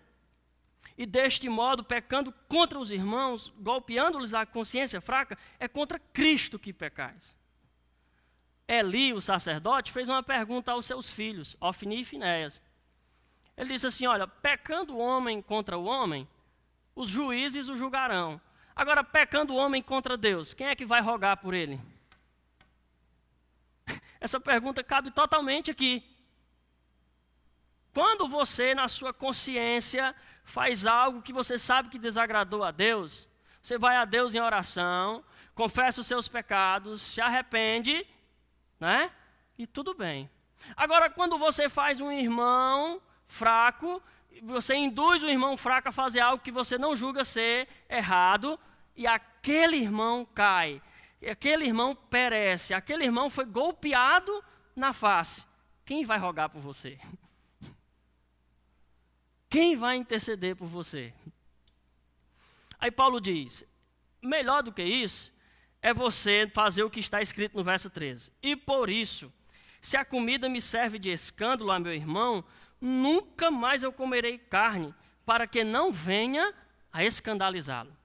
e 0.99 1.07
deste 1.07 1.49
modo, 1.49 1.85
pecando 1.85 2.35
contra 2.49 2.81
os 2.81 2.91
irmãos, 2.91 3.55
golpeando-lhes 3.59 4.35
a 4.35 4.45
consciência 4.45 5.01
fraca, 5.01 5.39
é 5.61 5.69
contra 5.69 6.01
Cristo 6.01 6.59
que 6.59 6.73
pecais. 6.73 7.39
Eli, 8.73 9.13
o 9.13 9.21
sacerdote, 9.21 9.91
fez 9.91 10.09
uma 10.09 10.23
pergunta 10.23 10.71
aos 10.71 10.87
seus 10.87 11.11
filhos, 11.11 11.57
Ofni 11.61 12.03
e 12.03 12.05
Finéias. 12.05 12.63
Ele 13.57 13.73
disse 13.73 13.89
assim: 13.89 14.07
Olha, 14.07 14.29
pecando 14.29 14.95
o 14.95 14.99
homem 14.99 15.43
contra 15.43 15.77
o 15.77 15.87
homem, 15.87 16.29
os 16.95 17.09
juízes 17.09 17.69
o 17.69 17.77
julgarão. 17.77 18.41
Agora, 18.77 19.03
pecando 19.03 19.53
o 19.53 19.57
homem 19.57 19.83
contra 19.83 20.17
Deus, 20.17 20.55
quem 20.55 20.69
é 20.69 20.77
que 20.77 20.87
vai 20.87 21.01
rogar 21.01 21.39
por 21.39 21.53
ele? 21.53 21.81
Essa 24.21 24.39
pergunta 24.39 24.85
cabe 24.85 25.11
totalmente 25.11 25.73
aqui. 25.73 26.05
Quando 27.93 28.29
você, 28.29 28.73
na 28.73 28.87
sua 28.87 29.13
consciência, 29.13 30.15
faz 30.45 30.87
algo 30.87 31.23
que 31.23 31.33
você 31.33 31.59
sabe 31.59 31.89
que 31.89 31.99
desagradou 31.99 32.63
a 32.63 32.71
Deus, 32.71 33.29
você 33.61 33.77
vai 33.77 33.97
a 33.97 34.05
Deus 34.05 34.33
em 34.33 34.41
oração, 34.41 35.25
confessa 35.57 36.01
os 36.01 36.07
seus 36.07 36.29
pecados, 36.29 37.03
se 37.03 37.21
arrepende, 37.21 38.07
né? 38.81 39.13
E 39.59 39.67
tudo 39.67 39.95
bem. 39.95 40.29
Agora, 40.77 41.11
quando 41.11 41.39
você 41.39 41.69
faz 41.69 42.01
um 42.01 42.11
irmão 42.11 43.01
fraco, 43.29 44.03
você 44.43 44.75
induz 44.75 45.23
o 45.23 45.29
irmão 45.29 45.57
fraco 45.57 45.91
a 45.91 45.93
fazer 45.93 46.21
algo 46.21 46.43
que 46.43 46.51
você 46.51 46.79
não 46.79 46.97
julga 46.97 47.25
ser 47.25 47.69
errado, 47.89 48.59
e 48.97 49.07
aquele 49.07 49.77
irmão 49.77 50.25
cai, 50.25 50.83
aquele 51.31 51.67
irmão 51.67 51.95
perece, 51.95 52.75
aquele 52.75 53.05
irmão 53.05 53.31
foi 53.31 53.45
golpeado 53.45 54.43
na 54.75 54.93
face. 54.93 55.47
Quem 55.85 56.05
vai 56.05 56.19
rogar 56.19 56.49
por 56.49 56.61
você? 56.61 56.99
Quem 59.49 59.77
vai 59.77 59.97
interceder 59.97 60.57
por 60.57 60.69
você? 60.69 61.13
Aí 62.79 62.91
Paulo 62.91 63.21
diz: 63.21 63.65
melhor 64.23 64.63
do 64.63 64.73
que 64.73 64.83
isso 64.83 65.33
é 65.83 65.95
você 65.95 66.51
fazer 66.53 66.83
o 66.83 66.91
que 66.91 67.01
está 67.01 67.23
escrito 67.23 67.57
no 67.57 67.65
verso 67.65 67.89
13. 67.89 68.33
E 68.43 68.55
por 68.55 68.91
isso, 68.91 69.33
se 69.81 69.97
a 69.97 70.05
comida 70.05 70.49
me 70.49 70.61
serve 70.61 70.99
de 70.99 71.11
escândalo 71.11 71.71
a 71.71 71.79
meu 71.79 71.95
irmão, 71.95 72.45
nunca 72.81 73.51
mais 73.51 73.83
eu 73.83 73.93
comerei 73.93 74.39
carne, 74.39 74.95
para 75.25 75.47
que 75.47 75.65
não 75.65 75.93
venha 75.93 76.53
a 76.93 77.05
escandalizá-lo. 77.05 77.97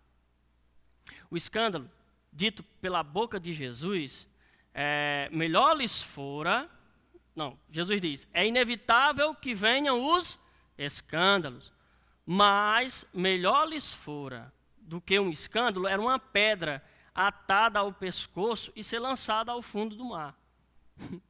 O 1.29 1.35
escândalo, 1.35 1.89
dito 2.31 2.63
pela 2.81 3.03
boca 3.03 3.39
de 3.39 3.53
Jesus, 3.53 4.27
é, 4.73 5.29
melhor 5.31 5.75
lhes 5.75 6.01
fora. 6.01 6.69
Não, 7.35 7.57
Jesus 7.69 7.99
diz: 7.99 8.27
é 8.33 8.47
inevitável 8.47 9.33
que 9.33 9.53
venham 9.53 10.01
os 10.15 10.39
escândalos, 10.77 11.73
mas 12.25 13.05
melhor 13.13 13.67
lhes 13.67 13.93
fora 13.93 14.53
do 14.77 15.01
que 15.01 15.19
um 15.19 15.29
escândalo 15.29 15.87
era 15.87 16.01
uma 16.01 16.19
pedra 16.19 16.83
atada 17.15 17.79
ao 17.79 17.93
pescoço 17.93 18.71
e 18.75 18.83
ser 18.83 18.99
lançada 18.99 19.51
ao 19.51 19.61
fundo 19.61 19.95
do 19.95 20.05
mar. 20.05 20.37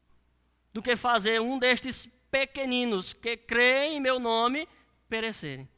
do 0.73 0.81
que 0.81 0.97
fazer 0.97 1.39
um 1.39 1.57
destes 1.57 2.09
pequeninos 2.29 3.13
que 3.13 3.37
creem 3.37 3.95
em 3.95 3.99
meu 4.01 4.19
nome 4.19 4.67
perecerem. 5.07 5.69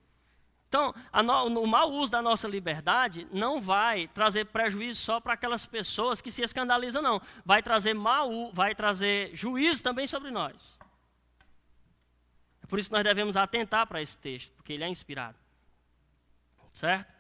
Então, 0.68 0.94
no, 1.24 1.62
o 1.62 1.68
mau 1.68 1.92
uso 1.92 2.12
da 2.12 2.22
nossa 2.22 2.48
liberdade 2.48 3.28
não 3.32 3.62
vai 3.62 4.08
trazer 4.08 4.46
prejuízo 4.46 5.00
só 5.00 5.20
para 5.20 5.34
aquelas 5.34 5.66
pessoas 5.66 6.20
que 6.20 6.32
se 6.32 6.42
escandalizam, 6.42 7.02
não. 7.02 7.22
Vai 7.46 7.62
trazer 7.62 7.94
mau, 7.94 8.52
vai 8.52 8.74
trazer 8.74 9.36
juízo 9.36 9.84
também 9.84 10.08
sobre 10.08 10.32
nós. 10.32 10.78
É 12.64 12.68
por 12.68 12.80
isso 12.80 12.90
que 12.90 12.96
nós 12.96 13.04
devemos 13.04 13.38
atentar 13.38 13.88
para 13.88 14.02
esse 14.02 14.18
texto, 14.18 14.52
porque 14.54 14.74
ele 14.74 14.84
é 14.84 14.90
inspirado. 14.90 15.38
Certo? 16.74 17.17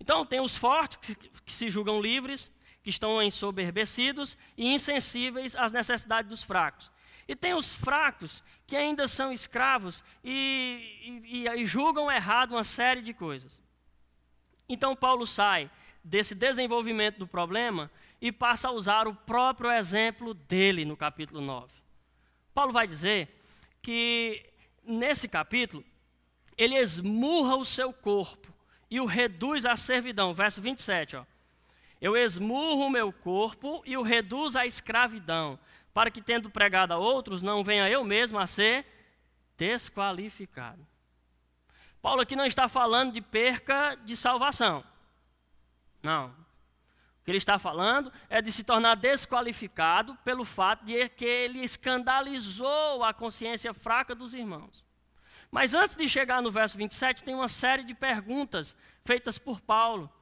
Então, 0.00 0.24
tem 0.24 0.40
os 0.40 0.56
fortes 0.56 0.96
que, 0.96 1.14
que 1.14 1.52
se 1.52 1.68
julgam 1.70 2.00
livres, 2.00 2.52
que 2.82 2.90
estão 2.90 3.22
ensoberbecidos 3.22 4.38
e 4.56 4.68
insensíveis 4.68 5.56
às 5.56 5.72
necessidades 5.72 6.30
dos 6.30 6.42
fracos. 6.42 6.90
E 7.28 7.34
tem 7.34 7.54
os 7.54 7.74
fracos 7.74 8.42
que 8.66 8.76
ainda 8.76 9.08
são 9.08 9.32
escravos 9.32 10.04
e, 10.22 11.22
e, 11.24 11.48
e, 11.48 11.66
julgam 11.66 12.10
errado 12.10 12.52
uma 12.52 12.62
série 12.62 13.02
de 13.02 13.12
coisas. 13.12 13.60
Então 14.68 14.94
Paulo 14.94 15.26
sai 15.26 15.68
desse 16.04 16.34
desenvolvimento 16.34 17.18
do 17.18 17.26
problema 17.26 17.90
e 18.20 18.30
passa 18.30 18.68
a 18.68 18.72
usar 18.72 19.08
o 19.08 19.14
próprio 19.14 19.72
exemplo 19.72 20.32
dele 20.32 20.84
no 20.84 20.96
capítulo 20.96 21.40
9. 21.40 21.72
Paulo 22.54 22.72
vai 22.72 22.86
dizer 22.86 23.42
que 23.82 24.48
nesse 24.84 25.28
capítulo 25.28 25.84
ele 26.56 26.76
esmurra 26.76 27.56
o 27.56 27.64
seu 27.64 27.92
corpo 27.92 28.54
e 28.90 29.00
o 29.00 29.04
reduz 29.04 29.66
à 29.66 29.76
servidão. 29.76 30.34
Verso 30.34 30.60
27, 30.60 31.16
ó. 31.16 31.24
Eu 32.00 32.16
esmurro 32.16 32.86
o 32.86 32.90
meu 32.90 33.12
corpo 33.12 33.82
e 33.86 33.96
o 33.96 34.02
reduzo 34.02 34.58
à 34.58 34.66
escravidão, 34.66 35.58
para 35.94 36.10
que, 36.10 36.20
tendo 36.20 36.50
pregado 36.50 36.92
a 36.92 36.98
outros, 36.98 37.42
não 37.42 37.64
venha 37.64 37.88
eu 37.88 38.04
mesmo 38.04 38.38
a 38.38 38.46
ser 38.46 38.84
desqualificado. 39.56 40.86
Paulo 42.02 42.20
aqui 42.20 42.36
não 42.36 42.46
está 42.46 42.68
falando 42.68 43.12
de 43.12 43.20
perca 43.20 43.96
de 44.04 44.14
salvação. 44.14 44.84
Não. 46.02 46.28
O 46.28 47.24
que 47.24 47.30
ele 47.32 47.38
está 47.38 47.58
falando 47.58 48.12
é 48.28 48.40
de 48.40 48.52
se 48.52 48.62
tornar 48.62 48.94
desqualificado 48.94 50.14
pelo 50.22 50.44
fato 50.44 50.84
de 50.84 51.08
que 51.08 51.24
ele 51.24 51.60
escandalizou 51.60 53.02
a 53.02 53.12
consciência 53.12 53.74
fraca 53.74 54.14
dos 54.14 54.34
irmãos. 54.34 54.85
Mas 55.56 55.72
antes 55.72 55.96
de 55.96 56.06
chegar 56.06 56.42
no 56.42 56.50
verso 56.50 56.76
27, 56.76 57.24
tem 57.24 57.34
uma 57.34 57.48
série 57.48 57.82
de 57.82 57.94
perguntas 57.94 58.76
feitas 59.06 59.38
por 59.38 59.58
Paulo. 59.58 60.12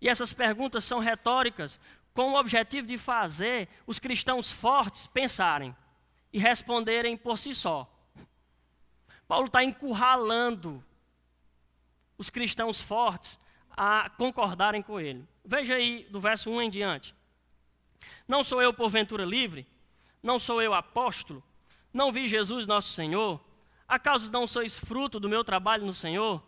E 0.00 0.08
essas 0.08 0.32
perguntas 0.32 0.82
são 0.82 0.98
retóricas, 0.98 1.78
com 2.12 2.32
o 2.32 2.34
objetivo 2.36 2.84
de 2.84 2.98
fazer 2.98 3.68
os 3.86 4.00
cristãos 4.00 4.50
fortes 4.50 5.06
pensarem 5.06 5.72
e 6.32 6.40
responderem 6.40 7.16
por 7.16 7.38
si 7.38 7.54
só. 7.54 7.88
Paulo 9.28 9.46
está 9.46 9.62
encurralando 9.62 10.84
os 12.18 12.28
cristãos 12.28 12.80
fortes 12.80 13.38
a 13.70 14.10
concordarem 14.10 14.82
com 14.82 14.98
ele. 14.98 15.28
Veja 15.44 15.76
aí 15.76 16.08
do 16.10 16.18
verso 16.18 16.50
1 16.50 16.62
em 16.62 16.70
diante. 16.70 17.14
Não 18.26 18.42
sou 18.42 18.60
eu 18.60 18.74
porventura 18.74 19.24
livre? 19.24 19.64
Não 20.20 20.40
sou 20.40 20.60
eu 20.60 20.74
apóstolo? 20.74 21.40
Não 21.92 22.10
vi 22.10 22.26
Jesus 22.26 22.66
nosso 22.66 22.88
Senhor? 22.88 23.48
Acaso 23.90 24.30
não 24.30 24.46
sois 24.46 24.78
fruto 24.78 25.18
do 25.18 25.28
meu 25.28 25.42
trabalho 25.42 25.84
no 25.84 25.92
Senhor? 25.92 26.40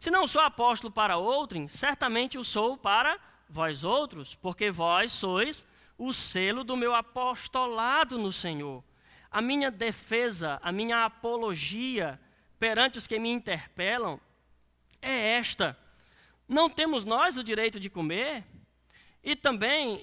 Se 0.00 0.10
não 0.10 0.26
sou 0.26 0.40
apóstolo 0.40 0.90
para 0.90 1.18
outrem, 1.18 1.68
certamente 1.68 2.38
o 2.38 2.44
sou 2.44 2.74
para 2.74 3.20
vós 3.50 3.84
outros, 3.84 4.34
porque 4.34 4.70
vós 4.70 5.12
sois 5.12 5.62
o 5.98 6.10
selo 6.10 6.64
do 6.64 6.74
meu 6.74 6.94
apostolado 6.94 8.16
no 8.16 8.32
Senhor. 8.32 8.82
A 9.30 9.42
minha 9.42 9.70
defesa, 9.70 10.58
a 10.62 10.72
minha 10.72 11.04
apologia 11.04 12.18
perante 12.58 12.96
os 12.96 13.06
que 13.06 13.18
me 13.18 13.30
interpelam 13.30 14.18
é 15.02 15.32
esta: 15.32 15.78
não 16.48 16.70
temos 16.70 17.04
nós 17.04 17.36
o 17.36 17.44
direito 17.44 17.78
de 17.78 17.90
comer 17.90 18.42
e 19.22 19.36
também 19.36 20.02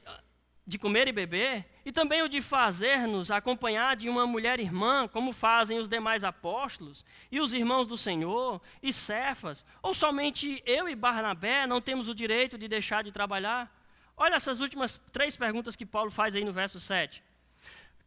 de 0.68 0.78
comer 0.78 1.08
e 1.08 1.12
beber, 1.12 1.66
e 1.86 1.92
também 1.92 2.22
o 2.22 2.30
de 2.30 2.42
fazer-nos 2.42 3.30
acompanhar 3.30 3.96
de 3.96 4.10
uma 4.10 4.26
mulher 4.26 4.60
irmã, 4.60 5.08
como 5.08 5.34
fazem 5.34 5.80
os 5.80 5.90
demais 5.90 6.24
apóstolos, 6.24 7.06
e 7.32 7.40
os 7.40 7.54
irmãos 7.54 7.88
do 7.88 7.98
Senhor, 7.98 8.62
e 8.82 8.94
Cefas, 8.94 9.66
ou 9.82 9.94
somente 9.94 10.64
eu 10.66 10.88
e 10.88 10.96
Barnabé 10.96 11.68
não 11.68 11.82
temos 11.82 12.08
o 12.08 12.16
direito 12.16 12.58
de 12.58 12.68
deixar 12.68 13.04
de 13.04 13.12
trabalhar? 13.12 13.72
Olha 14.16 14.36
essas 14.36 14.60
últimas 14.60 15.02
três 15.12 15.36
perguntas 15.36 15.76
que 15.76 15.86
Paulo 15.86 16.12
faz 16.12 16.36
aí 16.36 16.46
no 16.46 16.54
verso 16.54 16.80
7. 16.80 17.24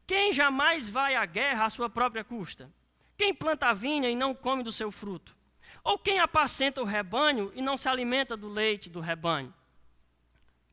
Quem 0.07 0.33
jamais 0.33 0.89
vai 0.89 1.17
à 1.17 1.27
guerra 1.27 1.65
à 1.65 1.71
sua 1.71 1.91
própria 1.91 2.23
custa? 2.23 2.71
Quem 3.19 3.35
planta 3.35 3.67
a 3.67 3.75
vinha 3.75 4.09
e 4.09 4.17
não 4.17 4.35
come 4.35 4.63
do 4.63 4.71
seu 4.71 4.91
fruto? 4.91 5.37
Ou 5.83 5.99
quem 5.99 6.19
apacenta 6.19 6.81
o 6.81 6.85
rebanho 6.85 7.53
e 7.55 7.63
não 7.63 7.77
se 7.77 7.89
alimenta 7.89 8.37
do 8.37 8.49
leite 8.49 8.89
do 8.89 9.01
rebanho? 9.01 9.53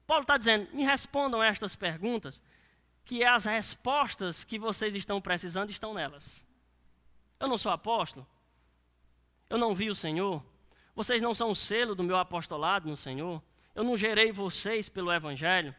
Paulo 0.06 0.24
está 0.24 0.38
dizendo: 0.38 0.68
me 0.74 0.84
respondam 0.84 1.42
estas 1.42 1.76
perguntas, 1.76 2.42
que 3.06 3.24
as 3.24 3.46
respostas 3.46 4.44
que 4.44 4.58
vocês 4.58 4.96
estão 4.96 5.22
precisando 5.22 5.70
estão 5.70 5.94
nelas. 5.94 6.44
Eu 7.40 7.48
não 7.48 7.58
sou 7.58 7.72
apóstolo, 7.72 8.26
eu 9.50 9.58
não 9.58 9.76
vi 9.76 9.90
o 9.90 9.96
Senhor, 9.96 10.44
vocês 10.96 11.22
não 11.22 11.34
são 11.34 11.52
o 11.52 11.56
selo 11.56 11.96
do 11.96 12.04
meu 12.04 12.18
apostolado 12.18 12.88
no 12.88 12.96
Senhor, 12.96 13.42
eu 13.76 13.84
não 13.84 13.98
gerei 13.98 14.32
vocês 14.32 14.88
pelo 14.88 15.12
Evangelho. 15.12 15.76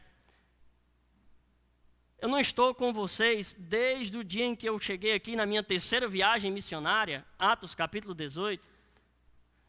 Eu 2.19 2.29
não 2.29 2.39
estou 2.39 2.73
com 2.73 2.91
vocês 2.91 3.55
desde 3.57 4.17
o 4.17 4.23
dia 4.23 4.45
em 4.45 4.55
que 4.55 4.67
eu 4.67 4.79
cheguei 4.79 5.13
aqui 5.13 5.35
na 5.35 5.45
minha 5.45 5.61
terceira 5.61 6.07
viagem 6.07 6.51
missionária, 6.51 7.25
Atos 7.37 7.75
capítulo 7.75 8.13
18. 8.13 8.65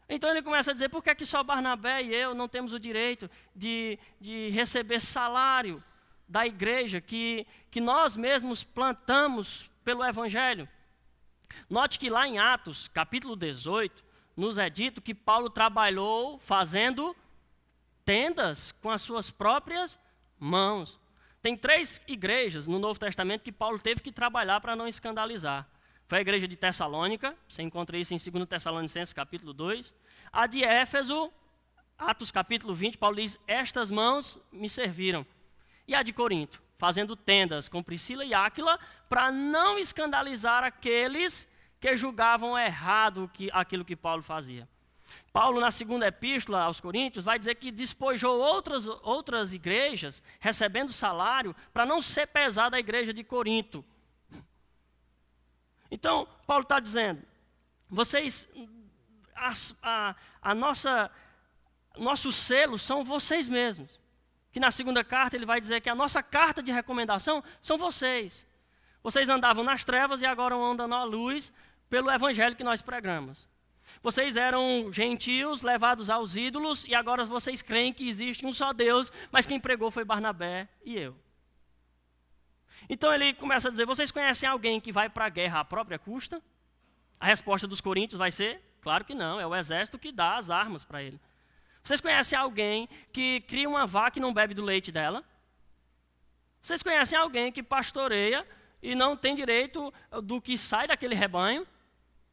Então 0.09 0.29
ele 0.29 0.41
começa 0.41 0.71
a 0.71 0.73
dizer: 0.73 0.89
por 0.89 1.03
que, 1.03 1.09
é 1.09 1.15
que 1.15 1.25
só 1.25 1.43
Barnabé 1.43 2.03
e 2.03 2.15
eu 2.15 2.33
não 2.33 2.47
temos 2.47 2.73
o 2.73 2.79
direito 2.79 3.29
de, 3.55 3.99
de 4.19 4.49
receber 4.49 4.99
salário 4.99 5.83
da 6.27 6.45
igreja 6.45 6.99
que, 6.99 7.47
que 7.71 7.79
nós 7.79 8.17
mesmos 8.17 8.63
plantamos 8.63 9.69
pelo 9.83 10.03
Evangelho? 10.03 10.67
Note 11.69 11.97
que 11.97 12.09
lá 12.09 12.27
em 12.27 12.37
Atos, 12.39 12.87
capítulo 12.87 13.35
18, 13.35 14.03
nos 14.35 14.57
é 14.57 14.69
dito 14.69 15.01
que 15.01 15.15
Paulo 15.15 15.49
trabalhou 15.49 16.37
fazendo 16.39 17.15
tendas 18.05 18.71
com 18.73 18.89
as 18.89 19.01
suas 19.01 19.31
próprias 19.31 19.99
mãos. 20.39 20.99
Tem 21.41 21.57
três 21.57 22.01
igrejas 22.07 22.67
no 22.67 22.79
Novo 22.79 22.99
Testamento 22.99 23.43
que 23.43 23.51
Paulo 23.51 23.79
teve 23.79 24.01
que 24.01 24.11
trabalhar 24.11 24.61
para 24.61 24.75
não 24.75 24.87
escandalizar. 24.87 25.67
Foi 26.07 26.19
a 26.19 26.21
igreja 26.21 26.47
de 26.47 26.55
Tessalônica, 26.55 27.35
você 27.49 27.61
encontra 27.61 27.97
isso 27.97 28.13
em 28.13 28.17
2 28.17 28.47
Tessalonicenses 28.47 29.13
capítulo 29.13 29.53
2. 29.53 29.93
A 30.31 30.47
de 30.47 30.63
Éfeso, 30.63 31.31
Atos 31.97 32.31
capítulo 32.31 32.73
20, 32.73 32.97
Paulo 32.97 33.17
diz: 33.17 33.37
Estas 33.45 33.91
mãos 33.91 34.39
me 34.51 34.69
serviram. 34.69 35.25
E 35.87 35.95
a 35.95 36.03
de 36.03 36.11
Corinto, 36.11 36.61
fazendo 36.77 37.15
tendas 37.15 37.69
com 37.69 37.81
Priscila 37.81 38.25
e 38.25 38.33
Áquila, 38.33 38.79
para 39.07 39.31
não 39.31 39.79
escandalizar 39.79 40.63
aqueles 40.63 41.47
que 41.79 41.95
julgavam 41.95 42.57
errado 42.57 43.31
aquilo 43.53 43.85
que 43.85 43.95
Paulo 43.95 44.21
fazia. 44.21 44.67
Paulo, 45.31 45.61
na 45.61 45.71
segunda 45.71 46.07
epístola 46.07 46.63
aos 46.63 46.81
Coríntios, 46.81 47.23
vai 47.25 47.39
dizer 47.39 47.55
que 47.55 47.71
despojou 47.71 48.39
outras, 48.39 48.87
outras 48.87 49.53
igrejas, 49.53 50.21
recebendo 50.39 50.91
salário, 50.91 51.55
para 51.73 51.85
não 51.85 52.01
ser 52.01 52.27
pesado 52.27 52.75
a 52.75 52.79
igreja 52.79 53.13
de 53.13 53.23
Corinto. 53.23 53.85
Então, 55.89 56.27
Paulo 56.45 56.63
está 56.63 56.79
dizendo: 56.79 57.23
vocês, 57.89 58.49
a, 59.35 59.51
a, 59.81 60.15
a 60.41 60.55
nossa, 60.55 61.09
nosso 61.97 62.31
selo 62.31 62.77
são 62.77 63.03
vocês 63.03 63.47
mesmos. 63.47 63.99
Que 64.51 64.59
na 64.59 64.71
segunda 64.71 65.03
carta 65.03 65.35
ele 65.35 65.45
vai 65.45 65.59
dizer 65.59 65.81
que 65.81 65.89
a 65.89 65.95
nossa 65.95 66.23
carta 66.23 66.63
de 66.63 66.71
recomendação 66.71 67.43
são 67.61 67.77
vocês. 67.77 68.45
Vocês 69.03 69.29
andavam 69.29 69.63
nas 69.63 69.83
trevas 69.83 70.21
e 70.21 70.25
agora 70.25 70.55
andam 70.55 70.87
na 70.87 71.03
luz 71.03 71.53
pelo 71.89 72.11
evangelho 72.11 72.55
que 72.55 72.63
nós 72.63 72.81
pregamos. 72.81 73.47
Vocês 74.01 74.35
eram 74.35 74.91
gentios 74.91 75.61
levados 75.61 76.09
aos 76.09 76.35
ídolos 76.35 76.85
e 76.85 76.93
agora 76.93 77.25
vocês 77.25 77.61
creem 77.61 77.93
que 77.93 78.07
existe 78.07 78.45
um 78.45 78.53
só 78.53 78.73
Deus, 78.73 79.11
mas 79.31 79.45
quem 79.45 79.59
pregou 79.59 79.89
foi 79.89 80.03
Barnabé 80.03 80.67
e 80.83 80.97
eu. 80.97 81.15
Então 82.89 83.13
ele 83.13 83.33
começa 83.33 83.67
a 83.67 83.71
dizer: 83.71 83.85
Vocês 83.85 84.11
conhecem 84.11 84.47
alguém 84.47 84.79
que 84.79 84.91
vai 84.91 85.09
para 85.09 85.25
a 85.25 85.29
guerra 85.29 85.61
à 85.61 85.65
própria 85.65 85.97
custa? 85.97 86.41
A 87.19 87.25
resposta 87.25 87.67
dos 87.67 87.81
coríntios 87.81 88.19
vai 88.19 88.31
ser: 88.31 88.61
Claro 88.81 89.03
que 89.03 89.15
não, 89.15 89.39
é 89.39 89.47
o 89.47 89.55
exército 89.55 89.97
que 89.97 90.11
dá 90.11 90.37
as 90.37 90.49
armas 90.49 90.83
para 90.83 91.01
ele. 91.01 91.19
Vocês 91.87 92.01
conhecem 92.01 92.37
alguém 92.37 92.89
que 93.13 93.39
cria 93.47 93.69
uma 93.69 93.87
vaca 93.87 94.19
e 94.19 94.21
não 94.21 94.33
bebe 94.33 94.53
do 94.53 94.61
leite 94.61 94.91
dela? 94.91 95.23
Vocês 96.61 96.83
conhecem 96.83 97.17
alguém 97.17 97.49
que 97.49 97.63
pastoreia 97.63 98.45
e 98.83 98.93
não 98.93 99.15
tem 99.15 99.33
direito 99.33 99.93
do 100.21 100.41
que 100.41 100.57
sai 100.57 100.85
daquele 100.85 101.15
rebanho? 101.15 101.65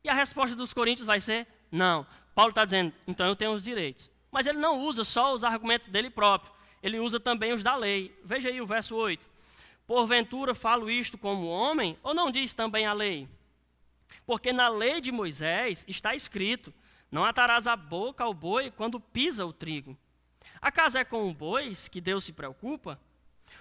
E 0.03 0.09
a 0.09 0.13
resposta 0.13 0.57
dos 0.57 0.75
coríntios 0.75 1.07
vai 1.07 1.21
ser: 1.21 1.47
não. 1.71 2.05
Paulo 2.35 2.51
está 2.51 2.65
dizendo, 2.65 2.93
então 3.07 3.29
eu 3.29 3.37
tenho 3.37 3.53
os 3.53 3.63
direitos. 3.63 4.11
Mas 4.29 4.49
ele 4.49 4.59
não 4.59 4.81
usa 4.81 5.05
só 5.05 5.33
os 5.33 5.45
argumentos 5.45 5.87
dele 5.87 6.11
próprio, 6.11 6.53
ele 6.83 6.99
usa 6.99 7.21
também 7.21 7.53
os 7.53 7.63
da 7.63 7.77
lei. 7.77 8.13
Veja 8.25 8.49
aí 8.49 8.61
o 8.61 8.67
verso 8.67 8.97
8. 8.97 9.25
Porventura 9.87 10.53
falo 10.53 10.91
isto 10.91 11.17
como 11.17 11.47
homem, 11.47 11.97
ou 12.03 12.13
não 12.13 12.29
diz 12.29 12.53
também 12.53 12.87
a 12.87 12.93
lei? 12.93 13.29
Porque 14.27 14.53
na 14.53 14.67
lei 14.67 15.01
de 15.01 15.13
Moisés 15.13 15.85
está 15.87 16.13
escrito: 16.13 16.75
Não 17.15 17.25
atarás 17.25 17.69
a 17.69 17.77
boca 17.77 18.25
ao 18.25 18.35
boi 18.35 18.73
quando 18.73 18.99
pisa 18.99 19.47
o 19.47 19.53
trigo. 19.53 19.97
Acaso 20.61 20.99
é 20.99 21.05
com 21.05 21.33
bois 21.33 21.87
que 21.87 22.01
Deus 22.01 22.25
se 22.25 22.33
preocupa? 22.33 23.01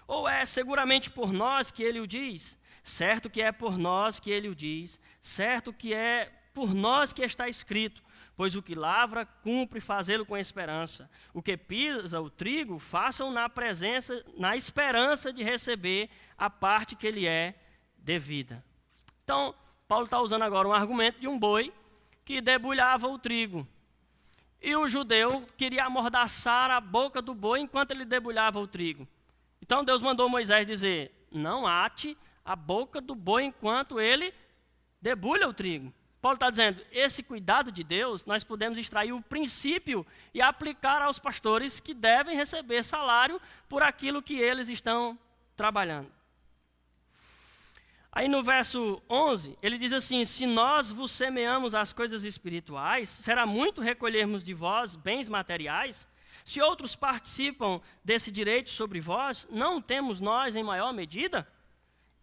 Ou 0.07 0.27
é 0.27 0.43
seguramente 0.43 1.11
por 1.11 1.31
nós 1.31 1.69
que 1.69 1.83
ele 1.83 1.99
o 1.99 2.07
diz? 2.07 2.57
Certo 2.83 3.29
que 3.29 3.43
é 3.43 3.51
por 3.51 3.77
nós 3.77 4.19
que 4.19 4.31
ele 4.31 4.49
o 4.49 4.55
diz, 4.55 4.99
certo 5.21 5.71
que 5.71 5.93
é 5.93 6.33
por 6.51 6.73
nós 6.73 7.13
que 7.13 7.21
está 7.21 7.47
escrito, 7.47 8.01
pois 8.35 8.55
o 8.55 8.61
que 8.63 8.73
lavra, 8.73 9.23
cumpre 9.23 9.79
fazê-lo 9.79 10.25
com 10.25 10.35
esperança. 10.35 11.07
O 11.31 11.39
que 11.39 11.55
pisa 11.55 12.19
o 12.19 12.31
trigo, 12.31 12.79
façam 12.79 13.31
na 13.31 13.47
presença, 13.47 14.25
na 14.35 14.55
esperança 14.55 15.31
de 15.31 15.43
receber 15.43 16.09
a 16.35 16.49
parte 16.49 16.95
que 16.95 17.11
lhe 17.11 17.27
é 17.27 17.53
devida. 17.99 18.65
Então, 19.23 19.53
Paulo 19.87 20.05
está 20.05 20.19
usando 20.19 20.41
agora 20.41 20.67
um 20.67 20.73
argumento 20.73 21.19
de 21.19 21.27
um 21.27 21.37
boi 21.37 21.71
que 22.25 22.41
debulhava 22.41 23.07
o 23.07 23.17
trigo. 23.17 23.67
E 24.61 24.75
o 24.75 24.87
judeu 24.87 25.45
queria 25.57 25.85
amordaçar 25.85 26.71
a 26.71 26.79
boca 26.79 27.21
do 27.21 27.33
boi 27.33 27.59
enquanto 27.59 27.91
ele 27.91 28.05
debulhava 28.05 28.59
o 28.59 28.67
trigo. 28.67 29.07
Então 29.61 29.83
Deus 29.83 30.01
mandou 30.01 30.29
Moisés 30.29 30.65
dizer: 30.65 31.11
Não 31.31 31.67
ate 31.67 32.17
a 32.45 32.55
boca 32.55 33.01
do 33.01 33.15
boi 33.15 33.43
enquanto 33.43 33.99
ele 33.99 34.33
debulha 35.01 35.47
o 35.47 35.53
trigo. 35.53 35.93
Paulo 36.21 36.35
está 36.37 36.49
dizendo, 36.49 36.81
esse 36.89 37.21
cuidado 37.21 37.69
de 37.69 37.83
Deus, 37.83 38.25
nós 38.25 38.45
podemos 38.45 38.79
extrair 38.79 39.11
o 39.11 39.21
princípio 39.21 40.07
e 40.33 40.41
aplicar 40.41 41.01
aos 41.01 41.19
pastores 41.19 41.81
que 41.81 41.93
devem 41.93 42.33
receber 42.33 42.81
salário 42.81 43.41
por 43.67 43.83
aquilo 43.83 44.21
que 44.21 44.39
eles 44.39 44.69
estão 44.69 45.19
trabalhando. 45.57 46.09
Aí 48.15 48.27
no 48.27 48.43
verso 48.43 49.01
11, 49.09 49.57
ele 49.59 49.75
diz 49.75 49.91
assim: 49.91 50.23
Se 50.23 50.45
nós 50.45 50.91
vos 50.91 51.11
semeamos 51.11 51.73
as 51.73 51.91
coisas 51.91 52.23
espirituais, 52.23 53.09
será 53.09 53.43
muito 53.43 53.81
recolhermos 53.81 54.43
de 54.43 54.53
vós 54.53 54.95
bens 54.95 55.27
materiais? 55.27 56.07
Se 56.45 56.61
outros 56.61 56.95
participam 56.95 57.81
desse 58.05 58.31
direito 58.31 58.69
sobre 58.69 59.01
vós, 59.01 59.47
não 59.49 59.81
temos 59.81 60.19
nós 60.19 60.55
em 60.55 60.61
maior 60.61 60.93
medida? 60.93 61.47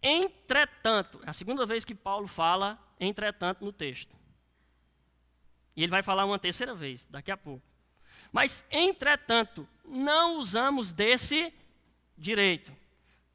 Entretanto, 0.00 1.20
é 1.26 1.31
a 1.31 1.33
segunda 1.33 1.66
vez 1.66 1.85
que 1.85 1.94
Paulo 1.94 2.29
fala 2.29 2.79
entretanto 3.00 3.64
no 3.64 3.72
texto. 3.72 4.14
E 5.74 5.83
ele 5.83 5.90
vai 5.90 6.05
falar 6.05 6.24
uma 6.24 6.38
terceira 6.38 6.72
vez, 6.72 7.05
daqui 7.05 7.33
a 7.33 7.37
pouco. 7.37 7.66
Mas, 8.31 8.64
entretanto, 8.70 9.66
não 9.85 10.38
usamos 10.38 10.92
desse 10.92 11.53
direito. 12.16 12.72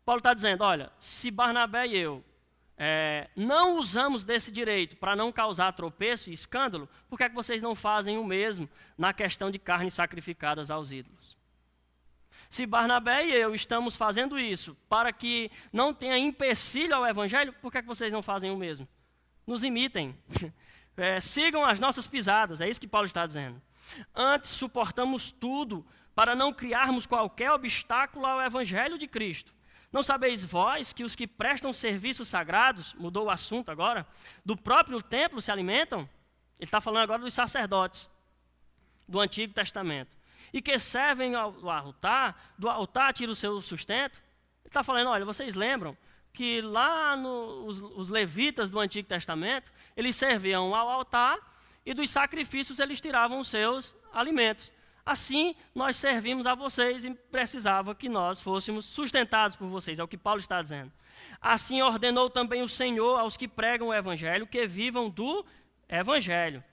Paulo 0.05 0.19
está 0.19 0.33
dizendo: 0.33 0.63
olha, 0.63 0.89
se 0.99 1.29
Barnabé 1.29 1.87
e 1.87 1.97
eu 1.97 2.23
é, 2.77 3.29
não 3.35 3.77
usamos 3.77 4.23
desse 4.23 4.51
direito 4.51 4.97
para 4.97 5.15
não 5.15 5.31
causar 5.31 5.71
tropeço 5.71 6.29
e 6.29 6.33
escândalo, 6.33 6.89
por 7.07 7.17
que, 7.17 7.23
é 7.23 7.29
que 7.29 7.35
vocês 7.35 7.61
não 7.61 7.73
fazem 7.73 8.17
o 8.17 8.25
mesmo 8.25 8.69
na 8.97 9.13
questão 9.13 9.49
de 9.49 9.57
carnes 9.57 9.93
sacrificadas 9.93 10.69
aos 10.69 10.91
ídolos? 10.91 11.38
Se 12.49 12.65
Barnabé 12.65 13.25
e 13.25 13.33
eu 13.33 13.55
estamos 13.55 13.95
fazendo 13.95 14.38
isso 14.38 14.77
para 14.89 15.11
que 15.11 15.49
não 15.71 15.93
tenha 15.93 16.17
empecilho 16.17 16.95
ao 16.95 17.05
evangelho, 17.05 17.53
por 17.53 17.71
que, 17.71 17.77
é 17.77 17.81
que 17.81 17.88
vocês 17.88 18.11
não 18.11 18.21
fazem 18.21 18.51
o 18.51 18.57
mesmo? 18.57 18.88
Nos 19.45 19.63
imitem. 19.63 20.15
É, 20.97 21.19
sigam 21.19 21.65
as 21.65 21.77
nossas 21.77 22.07
pisadas, 22.07 22.61
é 22.61 22.69
isso 22.69 22.79
que 22.79 22.88
Paulo 22.88 23.05
está 23.05 23.25
dizendo. 23.25 23.61
Antes 24.15 24.51
suportamos 24.51 25.29
tudo 25.29 25.85
para 26.15 26.33
não 26.33 26.53
criarmos 26.53 27.05
qualquer 27.05 27.51
obstáculo 27.51 28.25
ao 28.25 28.41
evangelho 28.41 28.97
de 28.97 29.05
Cristo. 29.05 29.53
Não 29.95 30.03
sabeis 30.03 30.43
vós 30.43 30.91
que 30.91 31.05
os 31.05 31.15
que 31.15 31.25
prestam 31.25 31.71
serviços 31.71 32.27
sagrados, 32.27 32.93
mudou 32.95 33.27
o 33.27 33.29
assunto 33.29 33.71
agora, 33.71 34.05
do 34.43 34.58
próprio 34.58 35.01
templo 35.01 35.39
se 35.39 35.49
alimentam? 35.49 36.01
Ele 36.60 36.67
está 36.67 36.81
falando 36.81 37.03
agora 37.03 37.21
dos 37.21 37.34
sacerdotes 37.34 38.10
do 39.08 39.21
Antigo 39.21 39.53
Testamento 39.53 40.17
e 40.51 40.62
que 40.62 40.77
servem 40.77 41.34
ao 41.34 41.69
altar, 41.69 42.53
do 42.58 42.67
altar 42.67 43.13
tira 43.13 43.31
o 43.31 43.36
seu 43.36 43.62
sustento. 43.62 44.17
Ele 44.65 44.67
está 44.67 44.84
falando, 44.84 45.12
olha, 45.12 45.23
vocês 45.23 45.55
lembram 45.55 45.97
que 46.34 46.60
lá 46.60 47.15
no, 47.15 47.65
os 47.65 48.10
levitas 48.10 48.69
do 48.69 48.81
Antigo 48.81 49.08
Testamento, 49.08 49.71
eles 49.95 50.17
serviam 50.17 50.75
ao 50.75 50.89
altar 50.89 51.39
e 51.86 51.93
dos 51.93 52.10
sacrifícios 52.10 52.79
eles 52.79 52.99
tiravam 52.99 53.39
os 53.39 53.47
seus 53.47 53.95
alimentos. 54.12 54.73
Assim, 55.05 55.55
nós 55.75 55.97
servimos 55.97 56.47
a 56.47 56.55
vocês 56.55 57.05
e 57.05 57.11
precisava 57.13 57.93
que 57.93 58.09
nós 58.09 58.41
fôssemos 58.41 58.85
sustentados 58.85 59.55
por 59.55 59.67
vocês, 59.67 59.99
é 59.99 60.03
o 60.03 60.07
que 60.07 60.17
Paulo 60.17 60.39
está 60.39 60.59
dizendo. 60.59 60.91
Assim 61.39 61.81
ordenou 61.81 62.27
também 62.27 62.63
o 62.63 62.69
Senhor 62.69 63.19
aos 63.19 63.37
que 63.37 63.47
pregam 63.47 63.89
o 63.89 63.93
Evangelho 63.93 64.47
que 64.47 64.65
vivam 64.65 65.07
do 65.07 65.45
Evangelho. 65.87 66.63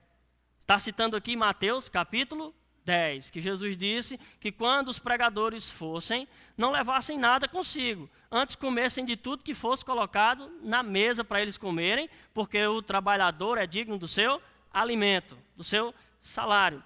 Está 0.63 0.79
citando 0.79 1.15
aqui 1.15 1.37
Mateus 1.37 1.91
capítulo 1.91 2.55
10, 2.87 3.31
que 3.31 3.39
Jesus 3.39 3.77
disse 3.77 4.19
que 4.41 4.51
quando 4.51 4.89
os 4.89 4.99
pregadores 4.99 5.71
fossem, 5.71 6.27
não 6.57 6.73
levassem 6.73 7.19
nada 7.19 7.47
consigo, 7.47 8.09
antes 8.31 8.57
comessem 8.57 9.05
de 9.05 9.15
tudo 9.15 9.45
que 9.45 9.53
fosse 9.53 9.85
colocado 9.85 10.51
na 10.63 10.83
mesa 10.83 11.23
para 11.23 11.43
eles 11.43 11.59
comerem, 11.59 12.09
porque 12.33 12.65
o 12.65 12.81
trabalhador 12.81 13.59
é 13.59 13.67
digno 13.67 13.99
do 13.99 14.09
seu 14.09 14.41
alimento, 14.73 15.37
do 15.55 15.63
seu 15.63 15.95
salário. 16.21 16.83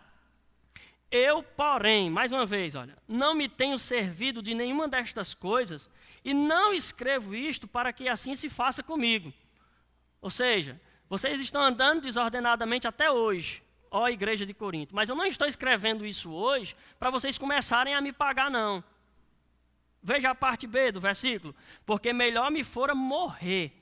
Eu, 1.10 1.42
porém, 1.42 2.10
mais 2.10 2.32
uma 2.32 2.44
vez, 2.44 2.74
olha, 2.74 2.96
não 3.06 3.34
me 3.34 3.48
tenho 3.48 3.78
servido 3.78 4.42
de 4.42 4.54
nenhuma 4.54 4.88
destas 4.88 5.34
coisas 5.34 5.88
e 6.24 6.34
não 6.34 6.72
escrevo 6.72 7.34
isto 7.34 7.68
para 7.68 7.92
que 7.92 8.08
assim 8.08 8.34
se 8.34 8.50
faça 8.50 8.82
comigo. 8.82 9.32
Ou 10.20 10.30
seja, 10.30 10.80
vocês 11.08 11.38
estão 11.40 11.62
andando 11.62 12.02
desordenadamente 12.02 12.88
até 12.88 13.10
hoje 13.10 13.62
ó 13.90 14.08
igreja 14.08 14.44
de 14.44 14.52
Corinto. 14.52 14.94
Mas 14.94 15.08
eu 15.08 15.16
não 15.16 15.24
estou 15.24 15.46
escrevendo 15.46 16.06
isso 16.06 16.30
hoje 16.30 16.76
para 16.98 17.10
vocês 17.10 17.38
começarem 17.38 17.94
a 17.94 18.00
me 18.00 18.12
pagar, 18.12 18.50
não. 18.50 18.84
Veja 20.02 20.30
a 20.30 20.34
parte 20.34 20.66
B 20.66 20.92
do 20.92 21.00
versículo. 21.00 21.54
Porque 21.84 22.12
melhor 22.12 22.50
me 22.50 22.62
fora 22.62 22.94
morrer 22.94 23.72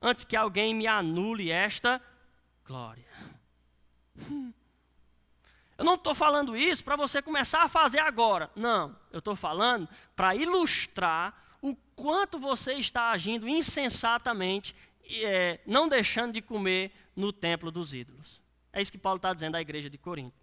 antes 0.00 0.24
que 0.24 0.36
alguém 0.36 0.74
me 0.74 0.86
anule 0.86 1.50
esta 1.50 2.00
glória. 2.64 3.08
Eu 5.82 5.84
não 5.84 5.96
estou 5.96 6.14
falando 6.14 6.56
isso 6.56 6.84
para 6.84 6.94
você 6.94 7.20
começar 7.20 7.64
a 7.64 7.68
fazer 7.68 7.98
agora. 7.98 8.48
Não, 8.54 8.96
eu 9.10 9.18
estou 9.18 9.34
falando 9.34 9.88
para 10.14 10.32
ilustrar 10.32 11.56
o 11.60 11.74
quanto 11.96 12.38
você 12.38 12.74
está 12.74 13.10
agindo 13.10 13.48
insensatamente, 13.48 14.76
é, 15.10 15.58
não 15.66 15.88
deixando 15.88 16.34
de 16.34 16.40
comer 16.40 16.92
no 17.16 17.32
templo 17.32 17.68
dos 17.72 17.92
ídolos. 17.92 18.40
É 18.72 18.80
isso 18.80 18.92
que 18.92 18.96
Paulo 18.96 19.16
está 19.16 19.34
dizendo 19.34 19.56
à 19.56 19.60
igreja 19.60 19.90
de 19.90 19.98
Corinto. 19.98 20.36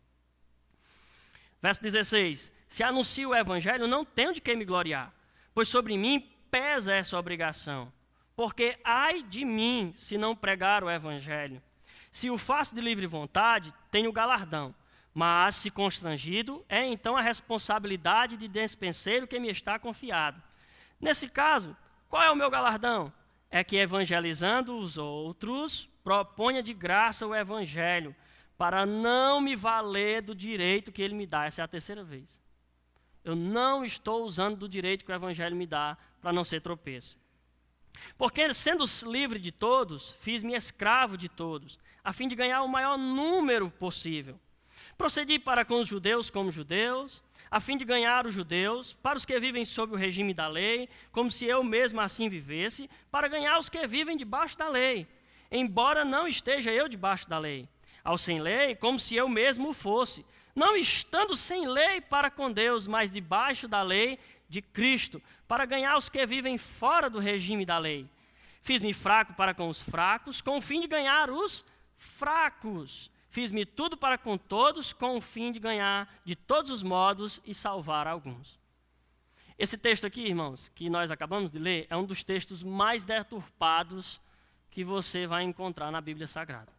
Verso 1.61 1.81
16: 1.81 2.51
Se 2.67 2.83
anuncio 2.83 3.29
o 3.29 3.35
evangelho, 3.35 3.87
não 3.87 4.03
tenho 4.03 4.33
de 4.33 4.41
quem 4.41 4.57
me 4.57 4.65
gloriar, 4.65 5.13
pois 5.53 5.69
sobre 5.69 5.97
mim 5.97 6.29
pesa 6.51 6.93
essa 6.93 7.17
obrigação. 7.17 7.93
Porque 8.35 8.77
ai 8.83 9.23
de 9.23 9.45
mim 9.45 9.93
se 9.95 10.17
não 10.17 10.35
pregar 10.35 10.83
o 10.83 10.91
evangelho. 10.91 11.63
Se 12.11 12.29
o 12.29 12.37
faço 12.37 12.75
de 12.75 12.81
livre 12.81 13.07
vontade, 13.07 13.73
tenho 13.89 14.11
galardão. 14.11 14.75
Mas, 15.19 15.55
se 15.55 15.69
constrangido, 15.69 16.63
é 16.69 16.85
então 16.85 17.17
a 17.17 17.21
responsabilidade 17.21 18.37
de 18.37 18.47
despenseiro 18.47 19.27
que 19.27 19.37
me 19.37 19.49
está 19.49 19.77
confiado. 19.77 20.41
Nesse 20.97 21.27
caso, 21.27 21.75
qual 22.07 22.23
é 22.23 22.31
o 22.31 22.35
meu 22.37 22.49
galardão? 22.49 23.11
É 23.51 23.61
que, 23.61 23.75
evangelizando 23.75 24.77
os 24.77 24.97
outros, 24.97 25.89
proponha 26.05 26.63
de 26.63 26.73
graça 26.73 27.27
o 27.27 27.35
evangelho, 27.35 28.15
para 28.57 28.85
não 28.85 29.41
me 29.41 29.57
valer 29.57 30.21
do 30.21 30.33
direito 30.33 30.89
que 30.89 31.01
ele 31.01 31.15
me 31.15 31.27
dá. 31.27 31.43
Essa 31.47 31.63
é 31.63 31.65
a 31.65 31.67
terceira 31.67 32.01
vez. 32.01 32.39
Eu 33.21 33.35
não 33.35 33.83
estou 33.83 34.23
usando 34.23 34.55
do 34.55 34.69
direito 34.69 35.03
que 35.03 35.11
o 35.11 35.15
evangelho 35.15 35.53
me 35.53 35.67
dá 35.67 35.97
para 36.21 36.31
não 36.31 36.45
ser 36.45 36.61
tropeço. 36.61 37.17
Porque, 38.17 38.53
sendo 38.53 38.85
livre 39.05 39.37
de 39.37 39.51
todos, 39.51 40.13
fiz-me 40.21 40.53
escravo 40.55 41.17
de 41.17 41.27
todos, 41.27 41.77
a 42.01 42.13
fim 42.13 42.29
de 42.29 42.35
ganhar 42.35 42.61
o 42.61 42.69
maior 42.69 42.97
número 42.97 43.69
possível. 43.69 44.39
Procedi 44.99 45.39
para 45.39 45.63
com 45.63 45.79
os 45.79 45.87
judeus 45.87 46.29
como 46.29 46.51
judeus, 46.51 47.23
a 47.49 47.61
fim 47.61 47.77
de 47.77 47.85
ganhar 47.85 48.27
os 48.27 48.33
judeus, 48.33 48.91
para 48.91 49.17
os 49.17 49.23
que 49.23 49.39
vivem 49.39 49.63
sob 49.63 49.93
o 49.93 49.97
regime 49.97 50.33
da 50.33 50.45
lei, 50.45 50.89
como 51.09 51.31
se 51.31 51.45
eu 51.45 51.63
mesmo 51.63 52.01
assim 52.01 52.27
vivesse, 52.27 52.89
para 53.09 53.29
ganhar 53.29 53.57
os 53.57 53.69
que 53.69 53.87
vivem 53.87 54.17
debaixo 54.17 54.57
da 54.57 54.67
lei, 54.67 55.07
embora 55.49 56.03
não 56.03 56.27
esteja 56.27 56.69
eu 56.73 56.89
debaixo 56.89 57.29
da 57.29 57.39
lei. 57.39 57.65
Ao 58.03 58.17
sem 58.17 58.41
lei, 58.41 58.75
como 58.75 58.99
se 58.99 59.15
eu 59.15 59.29
mesmo 59.29 59.71
fosse, 59.71 60.25
não 60.53 60.75
estando 60.75 61.33
sem 61.37 61.65
lei 61.65 62.01
para 62.01 62.29
com 62.29 62.51
Deus, 62.51 62.85
mas 62.85 63.09
debaixo 63.09 63.69
da 63.69 63.81
lei 63.81 64.19
de 64.49 64.61
Cristo, 64.61 65.21
para 65.47 65.63
ganhar 65.63 65.95
os 65.95 66.09
que 66.09 66.25
vivem 66.25 66.57
fora 66.57 67.09
do 67.09 67.19
regime 67.19 67.65
da 67.65 67.77
lei. 67.77 68.05
Fiz-me 68.61 68.91
fraco 68.91 69.33
para 69.33 69.53
com 69.53 69.69
os 69.69 69.81
fracos, 69.81 70.41
com 70.41 70.57
o 70.57 70.61
fim 70.61 70.81
de 70.81 70.87
ganhar 70.87 71.29
os 71.29 71.63
fracos. 71.97 73.09
Fiz-me 73.29 73.65
tudo 73.65 73.95
para 73.95 74.17
com 74.17 74.37
todos, 74.37 74.91
com 74.91 75.17
o 75.17 75.21
fim 75.21 75.51
de 75.51 75.59
ganhar 75.59 76.11
de 76.25 76.35
todos 76.35 76.71
os 76.71 76.81
modos 76.81 77.39
e 77.45 77.53
salvar 77.53 78.07
alguns. 78.07 78.59
Esse 79.57 79.77
texto 79.77 80.07
aqui, 80.07 80.21
irmãos, 80.21 80.69
que 80.69 80.89
nós 80.89 81.11
acabamos 81.11 81.51
de 81.51 81.59
ler, 81.59 81.85
é 81.89 81.97
um 81.97 82.05
dos 82.05 82.23
textos 82.23 82.63
mais 82.63 83.03
deturpados 83.03 84.19
que 84.71 84.83
você 84.83 85.27
vai 85.27 85.43
encontrar 85.43 85.91
na 85.91 86.01
Bíblia 86.01 86.25
Sagrada. 86.25 86.71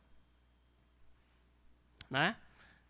Né? 2.08 2.36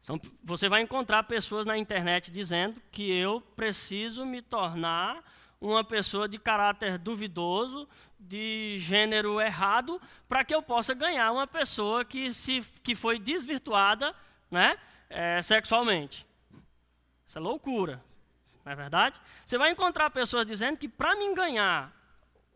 São, 0.00 0.18
você 0.42 0.68
vai 0.68 0.80
encontrar 0.80 1.24
pessoas 1.24 1.66
na 1.66 1.76
internet 1.76 2.30
dizendo 2.30 2.80
que 2.90 3.10
eu 3.10 3.40
preciso 3.40 4.24
me 4.24 4.40
tornar 4.40 5.22
uma 5.60 5.84
pessoa 5.84 6.26
de 6.26 6.38
caráter 6.38 6.96
duvidoso, 6.96 7.86
de 8.20 8.76
gênero 8.78 9.40
errado, 9.40 10.00
para 10.28 10.44
que 10.44 10.54
eu 10.54 10.62
possa 10.62 10.94
ganhar 10.94 11.32
uma 11.32 11.46
pessoa 11.46 12.04
que, 12.04 12.32
se, 12.32 12.60
que 12.82 12.94
foi 12.94 13.18
desvirtuada 13.18 14.14
né, 14.50 14.78
é, 15.08 15.40
sexualmente. 15.42 16.26
Isso 17.26 17.38
é 17.38 17.40
loucura, 17.40 18.02
não 18.64 18.72
é 18.72 18.76
verdade? 18.76 19.20
Você 19.44 19.56
vai 19.56 19.70
encontrar 19.70 20.10
pessoas 20.10 20.46
dizendo 20.46 20.76
que 20.76 20.88
para 20.88 21.16
me 21.16 21.34
ganhar 21.34 21.92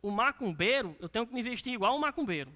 o 0.02 0.10
macumbeiro, 0.10 0.94
eu 1.00 1.08
tenho 1.08 1.26
que 1.26 1.32
me 1.32 1.42
vestir 1.42 1.72
igual 1.72 1.96
um 1.96 1.98
macumbeiro. 1.98 2.52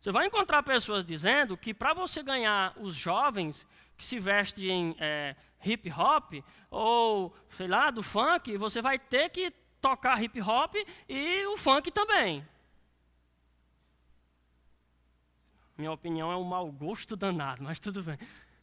Você 0.00 0.12
vai 0.12 0.26
encontrar 0.26 0.62
pessoas 0.62 1.04
dizendo 1.04 1.56
que 1.56 1.72
para 1.72 1.92
você 1.92 2.22
ganhar 2.22 2.72
os 2.78 2.94
jovens 2.94 3.66
que 3.96 4.04
se 4.04 4.18
veste 4.18 4.68
em 4.68 4.96
é, 4.98 5.34
hip 5.64 5.90
hop 5.90 6.34
ou, 6.70 7.34
sei 7.56 7.66
lá, 7.66 7.90
do 7.90 8.02
funk, 8.02 8.56
você 8.56 8.80
vai 8.80 8.98
ter 8.98 9.28
que 9.30 9.52
tocar 9.80 10.22
hip 10.22 10.40
hop 10.40 10.74
e 11.08 11.46
o 11.46 11.56
funk 11.56 11.90
também. 11.90 12.46
Minha 15.76 15.92
opinião 15.92 16.32
é 16.32 16.36
um 16.36 16.44
mau 16.44 16.70
gosto 16.72 17.16
danado, 17.16 17.62
mas 17.62 17.78
tudo 17.78 18.02
bem. 18.02 18.18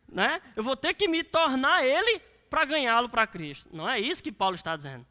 Né? 0.08 0.42
Eu 0.56 0.64
vou 0.64 0.76
ter 0.76 0.94
que 0.94 1.08
me 1.08 1.24
tornar 1.24 1.86
ele 1.86 2.20
para 2.50 2.66
ganhá-lo 2.66 3.08
para 3.08 3.26
Cristo. 3.26 3.70
Não 3.72 3.90
é 3.90 4.00
isso 4.00 4.22
que 4.22 4.32
Paulo 4.32 4.56
está 4.56 4.76
dizendo. 4.76 5.06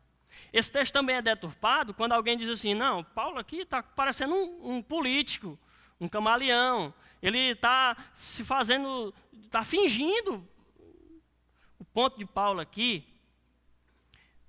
Esse 0.52 0.70
texto 0.70 0.92
também 0.92 1.16
é 1.16 1.22
deturpado 1.22 1.94
quando 1.94 2.12
alguém 2.12 2.36
diz 2.36 2.48
assim: 2.48 2.74
não, 2.74 3.02
Paulo 3.02 3.38
aqui 3.38 3.60
está 3.60 3.82
parecendo 3.82 4.34
um, 4.34 4.76
um 4.76 4.82
político, 4.82 5.58
um 6.00 6.08
camaleão. 6.08 6.92
Ele 7.22 7.38
está 7.38 7.96
se 8.14 8.44
fazendo 8.44 9.14
está 9.32 9.64
fingindo. 9.64 10.46
O 11.78 11.84
ponto 11.84 12.18
de 12.18 12.26
Paulo 12.26 12.60
aqui 12.60 13.13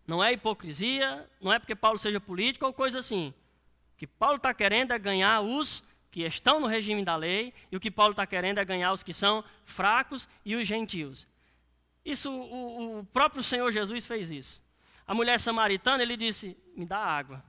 não 0.07 0.23
é 0.23 0.33
hipocrisia, 0.33 1.29
não 1.41 1.51
é 1.51 1.59
porque 1.59 1.75
Paulo 1.75 1.97
seja 1.97 2.19
político 2.19 2.65
ou 2.65 2.73
coisa 2.73 2.99
assim. 2.99 3.33
O 3.93 3.97
que 3.97 4.07
Paulo 4.07 4.37
está 4.37 4.53
querendo 4.53 4.91
é 4.91 4.99
ganhar 4.99 5.41
os 5.41 5.83
que 6.11 6.23
estão 6.23 6.59
no 6.59 6.67
regime 6.67 7.03
da 7.03 7.15
lei, 7.15 7.53
e 7.71 7.75
o 7.75 7.79
que 7.79 7.91
Paulo 7.91 8.11
está 8.11 8.25
querendo 8.25 8.59
é 8.59 8.65
ganhar 8.65 8.93
os 8.93 9.03
que 9.03 9.13
são 9.13 9.43
fracos 9.65 10.29
e 10.45 10.55
os 10.55 10.65
gentios. 10.65 11.27
Isso, 12.05 12.31
o, 12.31 12.99
o 12.99 13.05
próprio 13.05 13.43
Senhor 13.43 13.69
Jesus 13.71 14.07
fez 14.07 14.31
isso. 14.31 14.61
A 15.05 15.13
mulher 15.13 15.39
samaritana, 15.39 16.01
ele 16.03 16.15
disse: 16.15 16.57
Me 16.75 16.85
dá 16.85 16.99
água. 16.99 17.43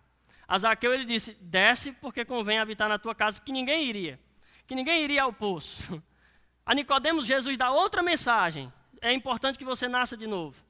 A 0.48 0.58
Zaqueu, 0.58 0.92
ele 0.92 1.04
disse: 1.04 1.36
Desce, 1.40 1.92
porque 1.92 2.24
convém 2.24 2.58
habitar 2.58 2.88
na 2.88 2.98
tua 2.98 3.14
casa, 3.14 3.40
que 3.40 3.52
ninguém 3.52 3.84
iria. 3.84 4.18
Que 4.66 4.74
ninguém 4.74 5.04
iria 5.04 5.22
ao 5.22 5.32
poço. 5.32 6.02
A 6.66 6.74
Nicodemos, 6.74 7.24
Jesus 7.24 7.56
dá 7.56 7.70
outra 7.70 8.02
mensagem. 8.02 8.72
É 9.00 9.12
importante 9.12 9.56
que 9.56 9.64
você 9.64 9.86
nasça 9.86 10.16
de 10.16 10.26
novo. 10.26 10.65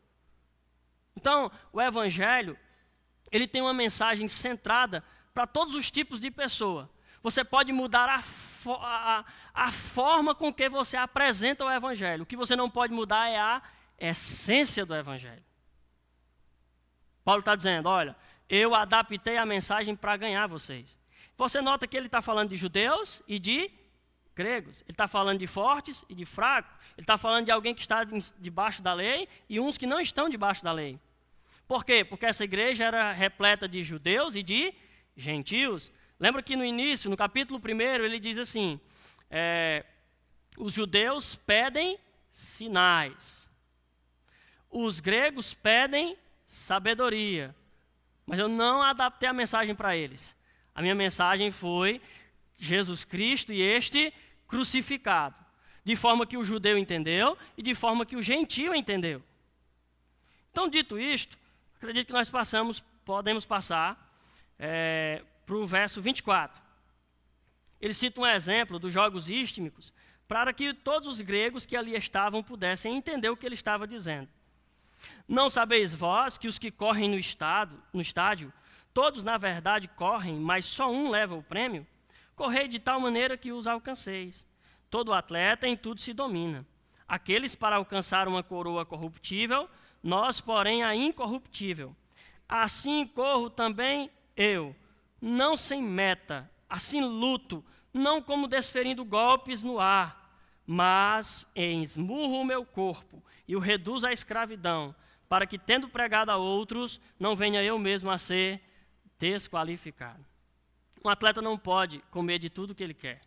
Então, 1.17 1.51
o 1.73 1.81
Evangelho, 1.81 2.59
ele 3.33 3.49
tem 3.49 3.62
uma 3.62 3.75
mensagem 3.75 4.29
centrada 4.29 5.03
para 5.33 5.47
todos 5.47 5.75
os 5.75 5.91
tipos 5.91 6.21
de 6.21 6.31
pessoa. 6.31 6.91
Você 7.23 7.43
pode 7.43 7.73
mudar 7.73 8.09
a, 8.09 8.23
a, 8.71 9.25
a, 9.53 9.73
forma 9.73 10.35
com 10.35 10.53
que 10.53 10.69
você 10.69 10.97
apresenta 10.97 11.64
o 11.64 11.71
Evangelho. 11.71 12.23
O 12.23 12.27
que 12.27 12.37
você 12.37 12.55
não 12.55 12.71
pode 12.71 12.93
mudar 12.93 13.29
é 13.29 13.39
a 13.39 13.61
essência 13.99 14.87
do 14.87 14.95
Evangelho. 14.95 15.43
Paulo 17.25 17.41
está 17.41 17.57
dizendo: 17.57 17.89
olha, 17.89 18.14
eu 18.49 18.75
adaptei 18.75 19.37
a 19.37 19.45
mensagem 19.45 19.97
para 19.97 20.17
ganhar 20.17 20.47
vocês. 20.47 20.97
Você 21.37 21.61
nota 21.61 21.87
que 21.87 21.97
ele 21.97 22.07
está 22.07 22.23
falando 22.23 22.51
de 22.51 22.57
judeus 22.57 23.23
e 23.27 23.39
de 23.39 23.71
gregos. 24.35 24.83
Ele 24.83 24.93
está 24.93 25.09
falando 25.09 25.39
de 25.39 25.47
fortes 25.47 26.05
e 26.09 26.14
de 26.14 26.25
fracos. 26.25 26.73
Ele 26.97 27.03
está 27.03 27.19
falando 27.19 27.47
de 27.47 27.51
alguém 27.51 27.75
que 27.75 27.81
está 27.81 28.05
debaixo 28.39 28.83
da 28.83 28.95
lei 28.95 29.29
e 29.49 29.59
uns 29.59 29.77
que 29.77 29.87
não 29.87 30.01
estão 30.01 30.29
debaixo 30.29 30.62
da 30.62 30.73
lei. 30.73 31.01
Por 31.67 31.85
quê? 31.85 32.05
Porque 32.05 32.27
essa 32.27 32.45
igreja 32.45 32.85
era 32.85 33.12
repleta 33.12 33.69
de 33.69 33.83
judeus 33.83 34.37
e 34.37 34.43
de 34.43 34.73
gentios. 35.17 35.91
Lembra 36.19 36.43
que 36.43 36.57
no 36.57 36.64
início, 36.64 37.11
no 37.11 37.17
capítulo 37.17 37.61
1, 37.61 37.81
ele 38.05 38.21
diz 38.21 38.39
assim: 38.39 38.81
é, 39.31 39.85
os 40.57 40.75
judeus 40.75 41.35
pedem 41.35 41.99
sinais, 42.31 43.51
os 44.71 45.01
gregos 45.01 45.55
pedem 45.55 46.17
sabedoria. 46.47 47.55
Mas 48.25 48.39
eu 48.39 48.49
não 48.49 48.83
adaptei 48.83 49.29
a 49.29 49.33
mensagem 49.33 49.75
para 49.75 49.97
eles. 49.97 50.35
A 50.75 50.83
minha 50.83 50.95
mensagem 50.95 51.51
foi 51.51 52.01
Jesus 52.59 53.05
Cristo 53.05 53.53
e 53.53 53.62
este 53.62 54.12
crucificado. 54.47 55.39
De 55.85 55.95
forma 55.95 56.27
que 56.27 56.37
o 56.37 56.45
judeu 56.45 56.77
entendeu 56.77 57.39
e 57.57 57.62
de 57.62 57.75
forma 57.75 58.05
que 58.05 58.17
o 58.17 58.23
gentio 58.23 58.75
entendeu. 58.75 59.23
Então, 60.51 60.69
dito 60.69 60.99
isto, 60.99 61.39
acredito 61.87 62.09
que 62.09 62.12
nós 62.12 62.28
passamos, 62.28 62.80
podemos 63.05 63.45
passar 63.45 64.12
é, 64.59 65.22
para 65.45 65.55
o 65.55 65.66
verso 65.66 66.03
24. 66.03 66.61
Ele 67.80 67.95
cita 67.95 68.20
um 68.20 68.26
exemplo 68.26 68.78
dos 68.78 68.93
jogos 68.93 69.30
istmicos 69.30 69.93
para 70.26 70.53
que 70.53 70.74
todos 70.74 71.07
os 71.07 71.20
gregos 71.20 71.64
que 71.64 71.76
ali 71.76 71.95
estavam 71.95 72.43
pudessem 72.43 72.97
entender 72.97 73.28
o 73.28 73.37
que 73.37 73.47
ele 73.47 73.55
estava 73.55 73.87
dizendo. 73.87 74.28
Não 75.28 75.49
sabeis 75.49 75.95
vós 75.95 76.37
que 76.37 76.49
os 76.49 76.59
que 76.59 76.72
correm 76.72 77.09
no, 77.09 77.18
estado, 77.18 77.80
no 77.93 78.01
estádio, 78.01 78.53
todos 78.93 79.22
na 79.22 79.39
verdade 79.39 79.87
correm, 79.87 80.41
mas 80.41 80.64
só 80.64 80.91
um 80.91 81.09
leva 81.09 81.37
o 81.37 81.43
prêmio? 81.43 81.87
Correi 82.34 82.66
de 82.66 82.80
tal 82.80 82.99
maneira 82.99 83.37
que 83.37 83.53
os 83.53 83.68
alcanceis. 83.68 84.45
Todo 84.91 85.12
atleta 85.12 85.68
em 85.68 85.76
tudo 85.76 86.01
se 86.01 86.12
domina. 86.12 86.66
Aqueles 87.07 87.55
para 87.55 87.76
alcançar 87.76 88.26
uma 88.26 88.43
coroa 88.43 88.84
corruptível, 88.84 89.70
nós, 90.07 90.40
porém, 90.40 90.84
a 90.84 90.94
incorruptível. 90.94 91.94
Assim 92.48 93.04
corro 93.04 93.50
também 93.50 94.09
eu, 94.36 94.74
não 95.20 95.57
sem 95.57 95.82
meta, 95.82 96.48
assim 96.70 97.00
luto, 97.04 97.64
não 97.92 98.22
como 98.22 98.46
desferindo 98.46 99.04
golpes 99.04 99.64
no 99.64 99.80
ar, 99.80 100.32
mas 100.64 101.44
esmurro 101.57 102.40
o 102.40 102.44
meu 102.44 102.64
corpo 102.64 103.20
e 103.48 103.57
o 103.57 103.59
reduzo 103.59 104.07
à 104.07 104.12
escravidão, 104.12 104.94
para 105.28 105.44
que, 105.44 105.59
tendo 105.59 105.88
pregado 105.88 106.30
a 106.30 106.36
outros, 106.36 107.00
não 107.18 107.34
venha 107.34 107.61
eu 107.64 107.76
mesmo 107.76 108.09
a 108.09 108.16
ser 108.16 108.62
desqualificado. 109.18 110.24
Um 111.04 111.09
atleta 111.09 111.42
não 111.42 111.59
pode 111.59 111.98
comer 112.12 112.38
de 112.38 112.48
tudo 112.48 112.76
que 112.76 112.84
ele 112.84 112.94
quer. 112.94 113.22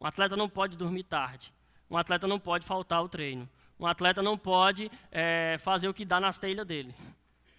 Um 0.00 0.06
atleta 0.06 0.36
não 0.36 0.48
pode 0.48 0.76
dormir 0.76 1.02
tarde. 1.02 1.52
Um 1.90 1.96
atleta 1.98 2.28
não 2.28 2.38
pode 2.38 2.64
faltar 2.64 2.98
ao 2.98 3.08
treino. 3.08 3.48
Um 3.78 3.86
atleta 3.86 4.22
não 4.22 4.38
pode 4.38 4.90
é, 5.10 5.56
fazer 5.60 5.88
o 5.88 5.94
que 5.94 6.04
dá 6.04 6.20
nas 6.20 6.38
telhas 6.38 6.66
dele. 6.66 6.94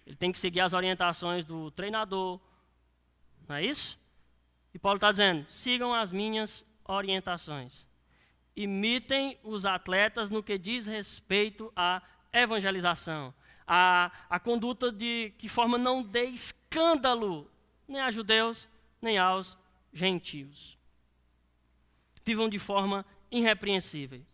Ele 0.06 0.16
tem 0.16 0.32
que 0.32 0.38
seguir 0.38 0.60
as 0.60 0.72
orientações 0.72 1.44
do 1.44 1.70
treinador. 1.70 2.40
Não 3.48 3.56
é 3.56 3.64
isso? 3.64 3.98
E 4.72 4.78
Paulo 4.78 4.96
está 4.96 5.10
dizendo: 5.10 5.44
sigam 5.48 5.94
as 5.94 6.12
minhas 6.12 6.64
orientações. 6.84 7.86
imitem 8.54 9.38
os 9.42 9.66
atletas 9.66 10.30
no 10.30 10.42
que 10.42 10.56
diz 10.56 10.86
respeito 10.86 11.72
à 11.76 12.00
evangelização, 12.32 13.34
a, 13.66 14.10
a 14.30 14.38
conduta 14.38 14.90
de 14.92 15.32
que 15.38 15.48
forma 15.48 15.76
não 15.76 16.02
dê 16.02 16.24
escândalo 16.26 17.50
nem 17.86 18.00
a 18.00 18.10
judeus, 18.10 18.68
nem 19.00 19.18
aos 19.18 19.58
gentios. 19.92 20.78
Vivam 22.24 22.48
de 22.48 22.58
forma 22.58 23.04
irrepreensível. 23.30 24.24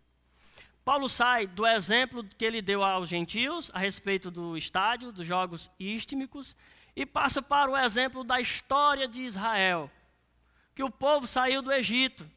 Paulo 0.85 1.09
sai 1.09 1.47
do 1.47 1.67
exemplo 1.67 2.25
que 2.25 2.45
ele 2.45 2.61
deu 2.61 2.83
aos 2.83 3.09
gentios 3.09 3.71
a 3.73 3.79
respeito 3.79 4.31
do 4.31 4.57
estádio, 4.57 5.13
dos 5.13 5.27
jogos 5.27 5.71
istmicos, 5.79 6.57
e 6.95 7.07
passa 7.07 7.41
para 7.41 7.71
o 7.71 7.77
exemplo 7.77 8.25
da 8.25 8.41
história 8.41 9.07
de 9.07 9.23
Israel, 9.23 9.91
que 10.75 10.83
o 10.83 10.91
povo 10.91 11.27
saiu 11.27 11.63
do 11.63 11.73
Egito. 11.73 12.29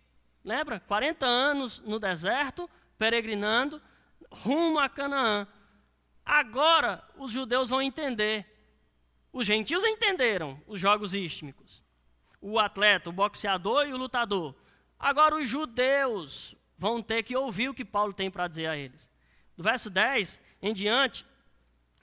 Lembra? 0.43 0.79
40 0.79 1.25
anos 1.25 1.79
no 1.79 1.99
deserto, 1.99 2.69
peregrinando, 2.97 3.81
rumo 4.31 4.79
a 4.79 4.87
Canaã. 4.87 5.47
Agora 6.23 7.03
os 7.17 7.31
judeus 7.31 7.69
vão 7.69 7.81
entender. 7.81 8.45
Os 9.33 9.45
gentios 9.45 9.83
entenderam 9.83 10.61
os 10.67 10.79
jogos 10.79 11.13
istmicos. 11.13 11.83
O 12.39 12.59
atleta, 12.59 13.09
o 13.09 13.13
boxeador 13.13 13.87
e 13.87 13.93
o 13.93 13.97
lutador. 13.97 14.55
Agora 14.99 15.35
os 15.35 15.47
judeus 15.47 16.54
vão 16.77 17.01
ter 17.01 17.23
que 17.23 17.35
ouvir 17.35 17.69
o 17.69 17.73
que 17.73 17.85
Paulo 17.85 18.13
tem 18.13 18.29
para 18.29 18.47
dizer 18.47 18.67
a 18.67 18.77
eles. 18.77 19.09
Do 19.55 19.63
verso 19.63 19.89
10 19.89 20.41
em 20.61 20.73
diante, 20.73 21.25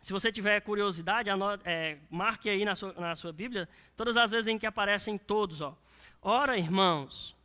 se 0.03 0.13
você 0.13 0.33
tiver 0.33 0.61
curiosidade, 0.61 1.31
anote, 1.31 1.63
é, 1.67 1.99
marque 2.11 2.51
aí 2.51 2.65
na 2.65 2.75
sua, 2.75 2.93
na 2.95 3.15
sua 3.15 3.33
Bíblia 3.33 3.69
todas 3.97 4.17
as 4.17 4.31
vezes 4.31 4.49
em 4.49 4.59
que 4.59 4.67
aparecem 4.67 5.17
todos. 5.17 5.61
Ó. 5.61 5.77
Ora, 6.21 6.59
irmãos, 6.59 7.37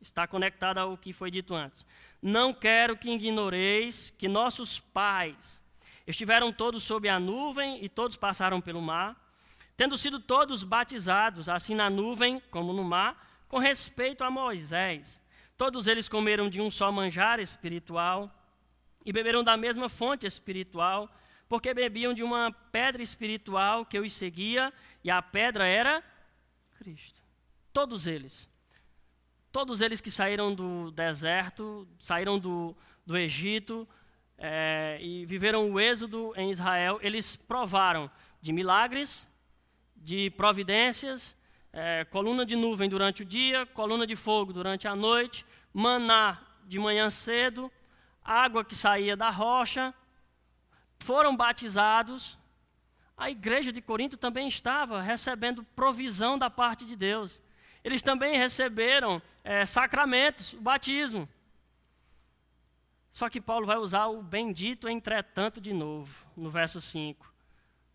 está 0.00 0.26
conectado 0.26 0.78
ao 0.78 0.96
que 0.96 1.12
foi 1.12 1.30
dito 1.30 1.54
antes. 1.54 1.84
Não 2.20 2.52
quero 2.52 2.96
que 2.96 3.10
ignoreis 3.10 4.10
que 4.10 4.26
nossos 4.26 4.80
pais 4.80 5.62
estiveram 6.06 6.52
todos 6.52 6.82
sob 6.82 7.08
a 7.08 7.20
nuvem 7.20 7.84
e 7.84 7.88
todos 7.88 8.16
passaram 8.16 8.60
pelo 8.60 8.80
mar, 8.80 9.14
tendo 9.76 9.96
sido 9.96 10.18
todos 10.18 10.64
batizados, 10.64 11.48
assim 11.48 11.74
na 11.74 11.90
nuvem 11.90 12.40
como 12.50 12.72
no 12.72 12.82
mar, 12.82 13.44
com 13.48 13.58
respeito 13.58 14.24
a 14.24 14.30
Moisés. 14.30 15.20
Todos 15.58 15.88
eles 15.88 16.08
comeram 16.08 16.48
de 16.48 16.60
um 16.60 16.70
só 16.70 16.92
manjar 16.92 17.40
espiritual 17.40 18.32
e 19.04 19.12
beberam 19.12 19.42
da 19.42 19.56
mesma 19.56 19.88
fonte 19.88 20.24
espiritual, 20.24 21.10
porque 21.48 21.74
bebiam 21.74 22.14
de 22.14 22.22
uma 22.22 22.52
pedra 22.70 23.02
espiritual 23.02 23.84
que 23.84 23.98
os 23.98 24.12
seguia, 24.12 24.72
e 25.02 25.10
a 25.10 25.20
pedra 25.20 25.66
era 25.66 26.00
Cristo. 26.78 27.20
Todos 27.72 28.06
eles. 28.06 28.48
Todos 29.50 29.80
eles 29.80 30.00
que 30.00 30.12
saíram 30.12 30.54
do 30.54 30.92
deserto, 30.92 31.88
saíram 31.98 32.38
do, 32.38 32.76
do 33.04 33.16
Egito 33.18 33.88
é, 34.38 34.98
e 35.00 35.26
viveram 35.26 35.72
o 35.72 35.80
êxodo 35.80 36.32
em 36.36 36.52
Israel, 36.52 37.00
eles 37.02 37.34
provaram 37.34 38.08
de 38.40 38.52
milagres, 38.52 39.26
de 39.96 40.30
providências, 40.30 41.36
é, 41.78 42.04
coluna 42.04 42.44
de 42.44 42.56
nuvem 42.56 42.88
durante 42.88 43.22
o 43.22 43.24
dia, 43.24 43.64
coluna 43.66 44.06
de 44.06 44.16
fogo 44.16 44.52
durante 44.52 44.88
a 44.88 44.96
noite, 44.96 45.44
maná 45.72 46.38
de 46.66 46.78
manhã 46.78 47.08
cedo, 47.10 47.70
água 48.24 48.64
que 48.64 48.74
saía 48.74 49.16
da 49.16 49.30
rocha, 49.30 49.94
foram 50.98 51.36
batizados. 51.36 52.36
A 53.16 53.30
igreja 53.30 53.72
de 53.72 53.80
Corinto 53.80 54.16
também 54.16 54.48
estava 54.48 55.00
recebendo 55.00 55.64
provisão 55.74 56.38
da 56.38 56.50
parte 56.50 56.84
de 56.84 56.96
Deus 56.96 57.40
eles 57.88 58.02
também 58.02 58.36
receberam 58.36 59.22
é, 59.44 59.64
sacramentos, 59.64 60.52
o 60.52 60.60
batismo. 60.60 61.28
Só 63.12 63.28
que 63.28 63.40
Paulo 63.40 63.66
vai 63.66 63.78
usar 63.78 64.06
o 64.06 64.22
bendito 64.22 64.88
entretanto 64.88 65.60
de 65.60 65.72
novo, 65.72 66.12
no 66.36 66.50
verso 66.50 66.80
5, 66.80 67.32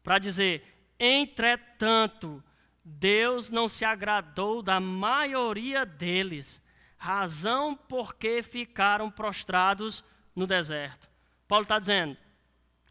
para 0.02 0.20
dizer: 0.20 0.64
entretanto, 1.00 2.44
Deus 2.84 3.50
não 3.50 3.70
se 3.70 3.86
agradou 3.86 4.62
da 4.62 4.80
maioria 4.80 5.86
deles, 5.86 6.62
razão 6.98 7.76
porque 7.76 8.44
ficaram 8.44 9.10
prostrados 9.10 10.04
no 10.36 10.46
deserto. 10.46 11.10
Paulo 11.48 11.64
está 11.64 11.80
dizendo: 11.80 12.18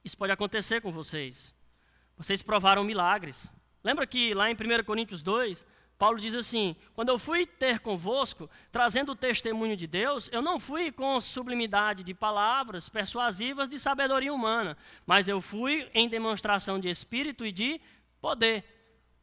isso 0.05 0.17
pode 0.17 0.33
acontecer 0.33 0.81
com 0.81 0.91
vocês. 0.91 1.55
Vocês 2.17 2.43
provaram 2.43 2.85
milagres. 2.85 3.49
Lembra 3.85 4.07
que 4.07 4.33
lá 4.33 4.51
em 4.51 4.55
1 4.55 4.85
Coríntios 4.85 5.23
2, 5.23 5.67
Paulo 5.99 6.19
diz 6.21 6.35
assim: 6.35 6.75
quando 6.95 7.11
eu 7.11 7.19
fui 7.19 7.47
ter 7.47 7.79
convosco, 7.81 8.51
trazendo 8.71 9.13
o 9.13 9.17
testemunho 9.17 9.77
de 9.77 9.87
Deus, 9.87 10.29
eu 10.33 10.43
não 10.43 10.59
fui 10.59 10.91
com 10.91 11.21
sublimidade 11.21 12.03
de 12.03 12.15
palavras 12.15 12.89
persuasivas 12.89 13.69
de 13.69 13.79
sabedoria 13.79 14.33
humana, 14.33 14.77
mas 15.07 15.29
eu 15.29 15.41
fui 15.41 15.89
em 15.95 16.09
demonstração 16.09 16.81
de 16.81 16.89
espírito 16.89 17.47
e 17.47 17.53
de 17.53 17.81
poder. 18.21 18.65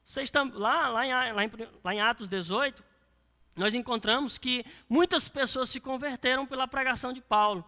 Vocês 0.10 0.32
lá, 0.56 0.90
lá, 0.90 1.06
em, 1.06 1.34
lá, 1.34 1.46
em, 1.46 1.52
lá 1.84 1.94
em 1.94 2.02
Atos 2.02 2.28
18, 2.28 2.84
nós 3.56 3.76
encontramos 3.76 4.40
que 4.40 4.66
muitas 4.90 5.30
pessoas 5.30 5.70
se 5.70 5.80
converteram 5.80 6.48
pela 6.48 6.68
pregação 6.68 7.14
de 7.14 7.22
Paulo. 7.22 7.64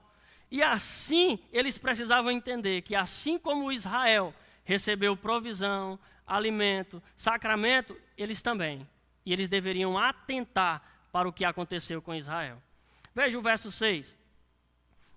E 0.49 0.63
assim 0.63 1.37
eles 1.53 1.77
precisavam 1.77 2.31
entender 2.31 2.81
que, 2.81 2.95
assim 2.95 3.37
como 3.37 3.71
Israel 3.71 4.33
recebeu 4.63 5.15
provisão, 5.15 5.99
alimento, 6.25 7.01
sacramento, 7.15 7.95
eles 8.17 8.41
também 8.41 8.89
e 9.23 9.31
eles 9.31 9.47
deveriam 9.47 9.95
atentar 9.95 10.81
para 11.11 11.29
o 11.29 11.33
que 11.33 11.45
aconteceu 11.45 12.01
com 12.01 12.15
Israel. 12.15 12.59
Veja 13.13 13.37
o 13.37 13.41
verso 13.43 13.69
6. 13.69 14.17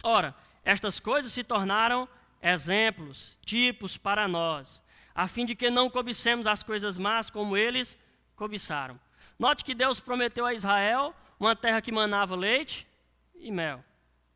Ora, 0.03 0.35
estas 0.62 1.01
coisas 1.01 1.33
se 1.33 1.43
tornaram 1.43 2.07
exemplos, 2.43 3.39
tipos 3.47 3.97
para 3.97 4.29
nós, 4.29 4.84
a 5.15 5.29
fim 5.29 5.47
de 5.47 5.55
que 5.55 5.71
não 5.71 5.89
cobicemos 5.89 6.47
as 6.47 6.62
coisas 6.62 6.99
más 6.99 7.31
como 7.31 7.57
eles 7.57 7.97
cobiçaram. 8.35 8.99
Note 9.39 9.65
que 9.65 9.75
Deus 9.75 10.01
prometeu 10.01 10.45
a 10.45 10.55
Israel 10.55 11.15
uma 11.39 11.55
terra 11.55 11.81
que 11.81 11.93
manava 11.93 12.35
leite 12.35 12.87
e 13.35 13.51
mel. 13.51 13.85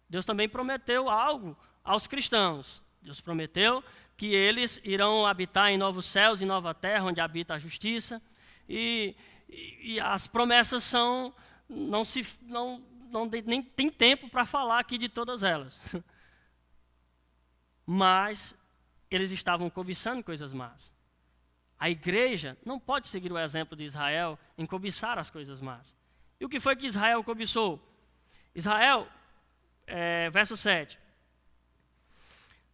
Deus 0.09 0.24
também 0.24 0.49
prometeu 0.49 1.09
algo 1.09 1.57
aos 1.85 2.07
cristãos. 2.07 2.83
Deus 3.03 3.20
prometeu 3.20 3.83
que 4.16 4.35
eles 4.35 4.81
irão 4.85 5.26
habitar 5.26 5.70
em 5.70 5.79
novos 5.79 6.07
céus 6.07 6.41
e 6.41 6.45
nova 6.45 6.74
terra, 6.74 7.05
onde 7.05 7.20
habita 7.20 7.55
a 7.55 7.59
justiça. 7.59 8.20
E 8.68 9.14
e, 9.49 9.95
e 9.95 10.01
as 10.01 10.26
promessas 10.26 10.85
são, 10.85 11.35
não 11.68 12.05
se, 12.05 12.26
não, 12.43 12.83
não 13.11 13.26
nem 13.26 13.62
tem 13.62 13.91
tempo 13.91 14.29
para 14.29 14.45
falar 14.45 14.79
aqui 14.79 14.99
de 14.99 15.09
todas 15.09 15.43
elas. 15.43 15.81
Mas 17.87 18.55
eles 19.14 19.30
estavam 19.30 19.70
cobiçando 19.70 20.22
coisas 20.22 20.52
más. 20.52 20.92
A 21.78 21.88
igreja 21.88 22.56
não 22.64 22.78
pode 22.78 23.09
seguir 23.09 23.32
o 23.32 23.38
exemplo 23.38 23.76
de 23.76 23.84
Israel 23.84 24.38
em 24.56 24.66
cobiçar 24.66 25.18
as 25.18 25.30
coisas 25.30 25.61
más. 25.61 25.94
E 26.40 26.44
o 26.44 26.48
que 26.48 26.61
foi 26.61 26.74
que 26.76 26.86
Israel 26.86 27.22
cobiçou? 27.22 27.80
Israel, 28.54 29.09
é, 29.86 30.28
verso 30.30 30.56
7. 30.56 30.98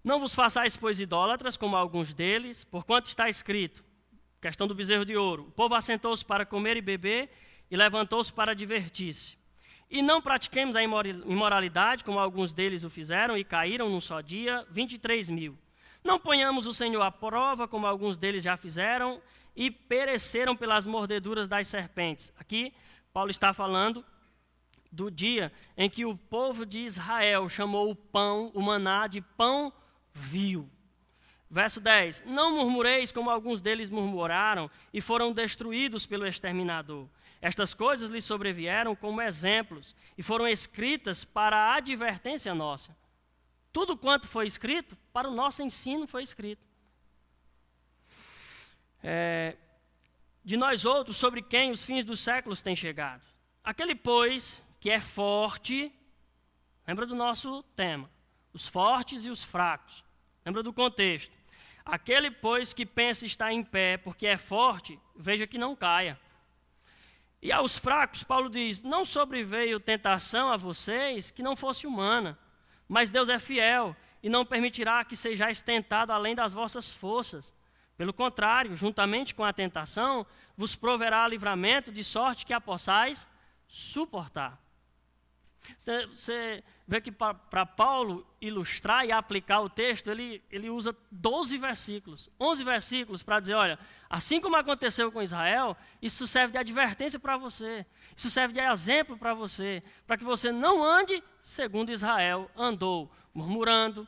Não 0.03 0.21
vos 0.21 0.35
façais, 0.35 0.77
pois, 0.77 1.01
idólatras, 1.01 1.57
como 1.57 1.77
alguns 1.77 2.13
deles, 2.13 2.65
porquanto 2.65 3.09
está 3.09 3.29
escrito: 3.29 3.85
questão 4.41 4.67
do 4.67 4.75
bezerro 4.75 5.05
de 5.05 5.17
ouro. 5.17 5.45
O 5.45 5.51
povo 5.53 5.75
assentou-se 5.75 6.25
para 6.25 6.45
comer 6.45 6.77
e 6.77 6.83
beber 6.83 7.31
e 7.71 7.77
levantou-se 7.77 8.33
para 8.33 8.55
divertir-se. 8.55 9.39
E 9.91 10.03
não 10.03 10.21
pratiquemos 10.21 10.77
a 10.77 10.83
imoralidade, 10.83 12.05
como 12.05 12.19
alguns 12.19 12.53
deles 12.53 12.85
o 12.85 12.91
fizeram 12.91 13.37
e 13.37 13.45
caíram 13.45 13.89
num 13.89 14.01
só 14.01 14.21
dia, 14.21 14.67
23 14.71 15.31
mil. 15.31 15.59
Não 16.05 16.21
ponhamos 16.21 16.67
o 16.67 16.75
Senhor 16.75 17.01
à 17.01 17.11
prova, 17.11 17.67
como 17.67 17.87
alguns 17.87 18.19
deles 18.19 18.45
já 18.45 18.59
fizeram, 18.59 19.23
e 19.57 19.71
pereceram 19.71 20.55
pelas 20.55 20.85
mordeduras 20.85 21.49
das 21.49 21.67
serpentes. 21.67 22.31
Aqui, 22.39 22.75
Paulo 23.11 23.31
está 23.31 23.55
falando 23.55 24.05
do 24.93 25.11
dia 25.11 25.51
em 25.77 25.89
que 25.89 26.05
o 26.05 26.15
povo 26.15 26.67
de 26.67 26.81
Israel 26.81 27.49
chamou 27.49 27.91
o 27.91 27.97
pão, 27.97 28.53
o 28.55 28.61
maná, 28.61 29.07
de 29.07 29.23
pão 29.23 29.73
vil. 30.13 30.69
Verso 31.49 31.81
10: 31.81 32.25
Não 32.27 32.57
murmureis 32.57 33.11
como 33.11 33.31
alguns 33.31 33.63
deles 33.63 33.89
murmuraram 33.89 34.71
e 34.93 35.01
foram 35.01 35.33
destruídos 35.33 36.05
pelo 36.05 36.27
exterminador. 36.27 37.09
Estas 37.41 37.73
coisas 37.73 38.11
lhes 38.11 38.25
sobrevieram 38.25 38.95
como 38.95 39.23
exemplos 39.23 39.95
e 40.19 40.23
foram 40.23 40.47
escritas 40.47 41.25
para 41.25 41.57
a 41.57 41.77
advertência 41.77 42.55
nossa. 42.55 42.95
Tudo 43.75 43.97
quanto 43.97 44.29
foi 44.29 44.47
escrito, 44.47 44.97
para 45.13 45.29
o 45.29 45.35
nosso 45.35 45.61
ensino 45.61 46.07
foi 46.07 46.23
escrito. 46.23 46.65
É, 49.03 49.57
de 50.45 50.57
nós 50.57 50.87
outros, 50.87 51.17
sobre 51.17 51.43
quem 51.43 51.73
os 51.73 51.83
fins 51.83 52.05
dos 52.05 52.21
séculos 52.21 52.63
têm 52.63 52.77
chegado. 52.77 53.25
Aquele, 53.65 53.97
pois, 53.97 54.63
que 54.79 54.91
é 54.91 55.01
forte, 55.01 55.93
lembra 56.87 57.05
do 57.05 57.17
nosso 57.17 57.65
tema: 57.75 58.09
os 58.53 58.69
fortes 58.69 59.25
e 59.25 59.31
os 59.31 59.43
fracos. 59.43 60.05
Lembra 60.47 60.63
do 60.63 60.73
contexto. 60.73 61.37
Aquele, 61.85 62.31
pois, 62.31 62.73
que 62.73 62.87
pensa 62.87 63.27
estar 63.27 63.53
em 63.53 63.65
pé 63.65 63.97
porque 63.97 64.25
é 64.25 64.37
forte, 64.37 65.01
veja 65.17 65.49
que 65.49 65.59
não 65.59 65.75
caia. 65.75 66.17
E 67.43 67.51
aos 67.51 67.77
fracos, 67.77 68.23
Paulo 68.23 68.49
diz: 68.49 68.81
Não 68.83 69.05
sobreveio 69.05 69.81
tentação 69.81 70.53
a 70.53 70.57
vocês 70.57 71.33
que 71.33 71.43
não 71.43 71.57
fosse 71.57 71.89
humana, 71.89 72.39
mas 72.89 73.11
Deus 73.11 73.29
é 73.29 73.39
fiel 73.39 73.97
e 74.23 74.29
não 74.29 74.45
permitirá 74.45 75.05
que 75.05 75.17
sejais 75.17 75.61
tentado 75.61 76.13
além 76.13 76.35
das 76.35 76.53
vossas 76.53 76.93
forças. 76.93 77.53
Pelo 77.97 78.13
contrário, 78.13 78.75
juntamente 78.75 79.35
com 79.35 79.45
a 79.45 79.53
tentação, 79.53 80.27
vos 80.57 80.75
proverá 80.75 81.29
livramento, 81.29 81.93
de 81.93 82.03
sorte 82.03 82.47
que 82.47 82.53
a 82.53 82.61
possais 82.61 83.29
suportar. 83.69 84.64
Você 85.79 86.63
vê 86.87 87.01
que 87.01 87.11
para 87.11 87.67
Paulo 87.67 88.27
ilustrar 88.41 89.07
e 89.07 89.13
aplicar 89.13 89.61
o 89.61 89.69
texto, 89.71 90.11
ele, 90.11 90.43
ele 90.51 90.69
usa 90.71 90.95
12 91.11 91.57
versículos, 91.59 92.31
11 92.39 92.65
versículos 92.65 93.23
para 93.23 93.41
dizer: 93.41 93.55
olha, 93.55 93.79
assim 94.09 94.41
como 94.41 94.57
aconteceu 94.57 95.11
com 95.11 95.23
Israel, 95.23 95.77
isso 96.01 96.27
serve 96.27 96.53
de 96.53 96.59
advertência 96.59 97.19
para 97.19 97.37
você, 97.37 97.87
isso 98.17 98.31
serve 98.31 98.55
de 98.55 98.61
exemplo 98.61 99.17
para 99.17 99.35
você, 99.35 99.83
para 100.07 100.17
que 100.17 100.25
você 100.25 100.53
não 100.53 100.85
ande 100.85 101.23
segundo 101.43 101.91
Israel 101.91 102.51
andou, 102.57 103.11
murmurando, 103.33 104.07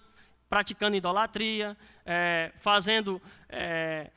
praticando 0.48 0.96
idolatria, 0.96 1.76
é, 2.04 2.52
fazendo 2.58 3.20
é, 3.48 4.10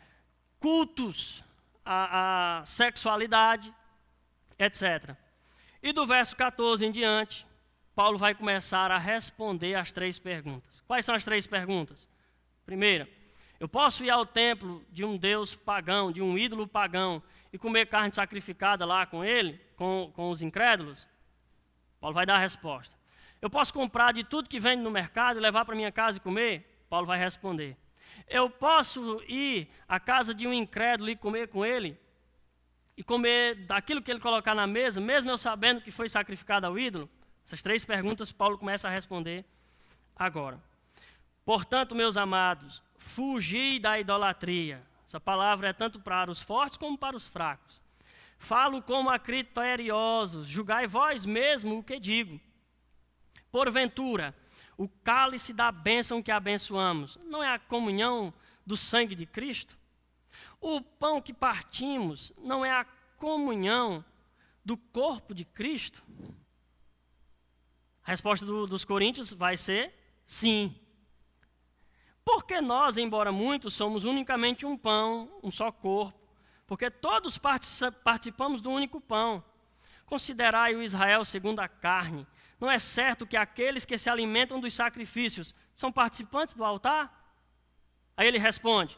cultos 0.59 1.43
à, 1.83 2.59
à 2.59 2.65
sexualidade, 2.65 3.73
etc. 4.57 5.15
E 5.81 5.93
do 5.93 6.05
verso 6.05 6.35
14 6.35 6.85
em 6.85 6.91
diante, 6.91 7.45
Paulo 7.95 8.17
vai 8.17 8.35
começar 8.35 8.91
a 8.91 8.97
responder 8.97 9.75
as 9.75 9.91
três 9.91 10.19
perguntas. 10.19 10.81
Quais 10.87 11.05
são 11.05 11.15
as 11.15 11.23
três 11.23 11.47
perguntas? 11.47 12.07
Primeira, 12.65 13.09
eu 13.59 13.67
posso 13.67 14.03
ir 14.03 14.09
ao 14.09 14.25
templo 14.25 14.83
de 14.89 15.03
um 15.03 15.17
deus 15.17 15.55
pagão, 15.55 16.11
de 16.11 16.21
um 16.21 16.37
ídolo 16.37 16.67
pagão, 16.67 17.21
e 17.51 17.57
comer 17.57 17.87
carne 17.87 18.13
sacrificada 18.13 18.85
lá 18.85 19.05
com 19.05 19.23
ele, 19.23 19.59
com, 19.75 20.11
com 20.15 20.29
os 20.29 20.41
incrédulos? 20.41 21.07
Paulo 21.99 22.13
vai 22.13 22.25
dar 22.25 22.35
a 22.35 22.39
resposta. 22.39 22.95
Eu 23.41 23.49
posso 23.49 23.73
comprar 23.73 24.13
de 24.13 24.23
tudo 24.23 24.49
que 24.49 24.59
vende 24.59 24.83
no 24.83 24.91
mercado 24.91 25.39
e 25.39 25.41
levar 25.41 25.65
para 25.65 25.75
minha 25.75 25.91
casa 25.91 26.17
e 26.17 26.21
comer? 26.21 26.85
Paulo 26.89 27.07
vai 27.07 27.17
responder. 27.17 27.75
Eu 28.27 28.49
posso 28.49 29.21
ir 29.27 29.67
à 29.87 29.99
casa 29.99 30.33
de 30.33 30.47
um 30.47 30.53
incrédulo 30.53 31.09
e 31.09 31.15
comer 31.15 31.47
com 31.47 31.65
ele? 31.65 31.97
E 32.99 33.03
comer 33.03 33.55
daquilo 33.55 34.01
que 34.01 34.11
ele 34.11 34.19
colocar 34.19 34.53
na 34.53 34.67
mesa, 34.67 34.99
mesmo 34.99 35.31
eu 35.31 35.37
sabendo 35.37 35.79
que 35.79 35.89
foi 35.89 36.09
sacrificado 36.09 36.67
ao 36.67 36.77
ídolo? 36.77 37.09
Essas 37.45 37.63
três 37.63 37.85
perguntas 37.85 38.29
Paulo 38.29 38.57
começa 38.57 38.89
a 38.89 38.91
responder 38.91 39.45
agora. 40.13 40.61
Portanto, 41.45 41.95
meus 41.95 42.17
amados, 42.17 42.83
fugi 42.97 43.79
da 43.79 43.97
idolatria. 43.97 44.85
Essa 45.07 45.17
palavra 45.17 45.69
é 45.69 45.73
tanto 45.73 45.97
para 45.97 46.29
os 46.29 46.41
fortes 46.41 46.77
como 46.77 46.97
para 46.97 47.15
os 47.15 47.25
fracos. 47.25 47.81
Falo 48.37 48.81
como 48.81 49.09
a 49.09 49.17
criteriosos, 49.17 50.45
julgai 50.45 50.85
vós 50.85 51.25
mesmo 51.25 51.79
o 51.79 51.83
que 51.83 52.01
digo. 52.01 52.37
Porventura, 53.49 54.35
o 54.77 54.89
cálice 54.89 55.53
da 55.53 55.71
bênção 55.71 56.21
que 56.21 56.31
abençoamos 56.31 57.17
não 57.23 57.41
é 57.41 57.47
a 57.47 57.59
comunhão 57.59 58.33
do 58.65 58.75
sangue 58.75 59.15
de 59.15 59.25
Cristo? 59.25 59.78
O 60.59 60.81
pão 60.81 61.21
que 61.21 61.33
partimos 61.33 62.33
não 62.37 62.65
é 62.65 62.71
a 62.71 62.85
comunhão 63.17 64.03
do 64.63 64.77
corpo 64.77 65.33
de 65.33 65.45
Cristo? 65.45 66.03
A 68.03 68.11
resposta 68.11 68.45
do, 68.45 68.67
dos 68.67 68.83
coríntios 68.83 69.31
vai 69.31 69.55
ser 69.57 69.93
sim. 70.25 70.75
Porque 72.25 72.59
nós, 72.61 72.97
embora 72.97 73.31
muitos, 73.31 73.73
somos 73.73 74.03
unicamente 74.03 74.65
um 74.65 74.77
pão, 74.77 75.31
um 75.41 75.49
só 75.49 75.71
corpo, 75.71 76.19
porque 76.67 76.91
todos 76.91 77.37
participamos 77.37 78.61
do 78.61 78.69
único 78.69 79.01
pão. 79.01 79.43
Considerai 80.05 80.75
o 80.75 80.81
Israel 80.81 81.23
segundo 81.23 81.59
a 81.59 81.67
carne 81.67 82.27
não 82.59 82.69
é 82.69 82.77
certo 82.77 83.25
que 83.25 83.37
aqueles 83.37 83.85
que 83.85 83.97
se 83.97 84.09
alimentam 84.09 84.59
dos 84.59 84.73
sacrifícios 84.73 85.55
são 85.73 85.91
participantes 85.91 86.53
do 86.53 86.65
altar? 86.65 87.15
Aí 88.17 88.27
ele 88.27 88.37
responde, 88.37 88.97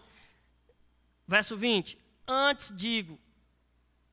verso 1.31 1.57
20: 1.57 1.97
Antes 2.27 2.71
digo, 2.75 3.19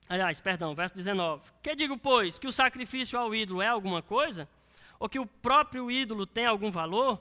aliás, 0.08 0.40
perdão, 0.40 0.74
verso 0.74 0.94
19: 0.94 1.42
Que 1.62 1.74
digo, 1.74 1.98
pois, 1.98 2.38
que 2.38 2.46
o 2.46 2.52
sacrifício 2.52 3.18
ao 3.18 3.34
ídolo 3.34 3.60
é 3.60 3.68
alguma 3.68 4.00
coisa? 4.00 4.48
Ou 4.98 5.08
que 5.08 5.18
o 5.18 5.26
próprio 5.26 5.90
ídolo 5.90 6.26
tem 6.26 6.46
algum 6.46 6.70
valor? 6.70 7.20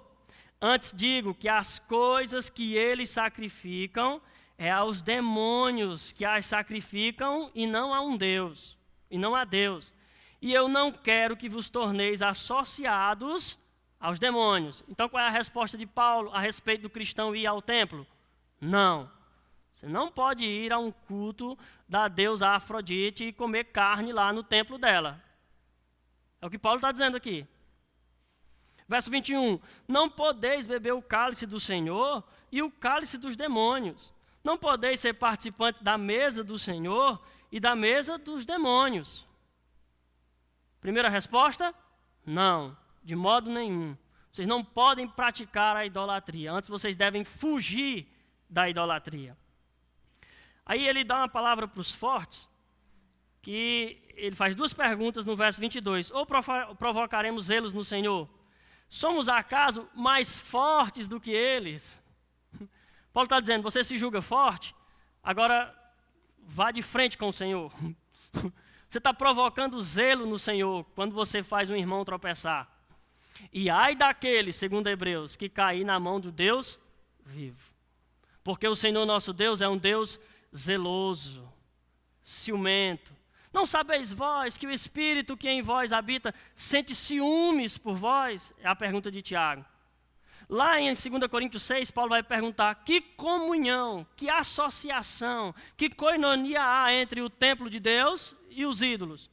Antes 0.61 0.93
digo 0.95 1.35
que 1.35 1.49
as 1.49 1.77
coisas 1.77 2.49
que 2.49 2.75
eles 2.75 3.09
sacrificam 3.09 4.21
é 4.57 4.71
aos 4.71 5.01
demônios 5.01 6.11
que 6.11 6.25
as 6.25 6.45
sacrificam 6.45 7.51
e 7.53 7.67
não 7.67 7.93
a 7.93 8.01
um 8.01 8.17
Deus, 8.17 8.77
e 9.11 9.17
não 9.17 9.35
a 9.35 9.43
Deus 9.43 9.93
e 10.41 10.53
eu 10.53 10.67
não 10.67 10.91
quero 10.91 11.35
que 11.35 11.49
vos 11.49 11.69
torneis 11.69 12.21
associados 12.21 13.57
aos 13.99 14.19
demônios. 14.19 14.83
Então, 14.87 15.09
qual 15.09 15.23
é 15.23 15.27
a 15.27 15.31
resposta 15.31 15.77
de 15.77 15.85
Paulo 15.85 16.31
a 16.31 16.39
respeito 16.39 16.83
do 16.83 16.89
cristão 16.89 17.35
ir 17.35 17.47
ao 17.47 17.61
templo? 17.61 18.05
Não. 18.61 19.09
Você 19.77 19.85
não 19.85 20.11
pode 20.11 20.43
ir 20.43 20.73
a 20.73 20.79
um 20.79 20.91
culto 20.91 21.55
da 21.87 22.07
deusa 22.07 22.49
Afrodite 22.49 23.25
e 23.25 23.31
comer 23.31 23.65
carne 23.65 24.11
lá 24.11 24.33
no 24.33 24.41
templo 24.41 24.75
dela. 24.75 25.21
É 26.41 26.47
o 26.47 26.49
que 26.49 26.57
Paulo 26.57 26.79
está 26.79 26.91
dizendo 26.91 27.15
aqui. 27.15 27.45
Verso 28.87 29.11
21. 29.11 29.59
Não 29.87 30.09
podeis 30.09 30.65
beber 30.65 30.93
o 30.93 31.01
cálice 31.01 31.45
do 31.45 31.59
Senhor 31.59 32.23
e 32.51 32.63
o 32.63 32.71
cálice 32.71 33.19
dos 33.19 33.37
demônios. 33.37 34.11
Não 34.43 34.57
podeis 34.57 34.99
ser 34.99 35.13
participantes 35.13 35.79
da 35.79 35.95
mesa 35.95 36.43
do 36.43 36.57
Senhor 36.57 37.21
e 37.51 37.59
da 37.59 37.75
mesa 37.75 38.17
dos 38.17 38.47
demônios. 38.47 39.27
Primeira 40.81 41.07
resposta: 41.07 41.71
não, 42.25 42.75
de 43.03 43.15
modo 43.15 43.51
nenhum. 43.51 43.95
Vocês 44.31 44.47
não 44.47 44.65
podem 44.65 45.07
praticar 45.07 45.77
a 45.77 45.85
idolatria. 45.85 46.51
Antes 46.51 46.67
vocês 46.67 46.97
devem 46.97 47.23
fugir 47.23 48.11
da 48.49 48.67
idolatria. 48.67 49.37
Aí 50.67 50.85
ele 50.85 51.05
dá 51.05 51.19
uma 51.19 51.29
palavra 51.29 51.65
para 51.65 51.79
os 51.79 51.91
fortes, 51.91 52.49
que 53.41 54.03
ele 54.15 54.35
faz 54.35 54.53
duas 54.53 54.73
perguntas 54.73 55.25
no 55.25 55.33
verso 55.33 55.61
22. 55.61 56.11
Ou 56.11 56.27
provocaremos 56.75 57.45
zelos 57.45 57.73
no 57.73 57.85
Senhor? 57.85 58.27
Somos 58.89 59.29
acaso 59.29 59.87
mais 59.95 60.37
fortes 60.37 61.07
do 61.07 61.21
que 61.21 61.31
eles? 61.31 61.97
Paulo 63.13 63.27
está 63.27 63.39
dizendo: 63.39 63.63
você 63.63 63.81
se 63.81 63.97
julga 63.97 64.21
forte, 64.21 64.75
agora 65.23 65.73
vá 66.37 66.69
de 66.69 66.81
frente 66.81 67.17
com 67.17 67.29
o 67.29 67.33
Senhor. 67.33 67.71
Você 68.89 68.99
está 68.99 69.13
provocando 69.13 69.81
zelo 69.81 70.25
no 70.25 70.39
Senhor 70.39 70.85
quando 70.95 71.13
você 71.13 71.43
faz 71.43 71.69
um 71.69 71.75
irmão 71.75 72.05
tropeçar. 72.05 72.71
E 73.51 73.69
ai 73.69 73.93
daquele, 73.93 74.53
segundo 74.53 74.87
Hebreus, 74.87 75.35
que 75.35 75.49
cair 75.49 75.83
na 75.83 75.99
mão 75.99 76.21
do 76.21 76.31
Deus 76.31 76.79
vivo. 77.25 77.59
Porque 78.45 78.65
o 78.65 78.77
Senhor 78.77 79.05
nosso 79.05 79.33
Deus 79.33 79.59
é 79.59 79.67
um 79.67 79.77
Deus 79.77 80.17
zeloso, 80.55 81.51
ciumento. 82.23 83.15
Não 83.51 83.65
sabeis 83.65 84.11
vós 84.11 84.57
que 84.57 84.67
o 84.67 84.71
Espírito 84.71 85.37
que 85.37 85.49
em 85.49 85.61
vós 85.61 85.93
habita 85.93 86.33
sente 86.53 86.93
ciúmes 86.93 87.77
por 87.77 87.95
vós? 87.95 88.53
É 88.59 88.67
a 88.67 88.75
pergunta 88.75 89.09
de 89.11 89.21
Tiago. 89.21 89.65
Lá 90.49 90.79
em 90.79 90.93
2 90.93 91.27
Coríntios 91.29 91.63
6, 91.63 91.91
Paulo 91.91 92.11
vai 92.11 92.23
perguntar: 92.23 92.75
que 92.75 93.01
comunhão, 93.01 94.07
que 94.15 94.29
associação, 94.29 95.53
que 95.75 95.89
coinonia 95.89 96.61
há 96.63 96.93
entre 96.93 97.21
o 97.21 97.29
templo 97.29 97.69
de 97.69 97.79
Deus 97.79 98.35
e 98.49 98.65
os 98.65 98.81
ídolos? 98.81 99.29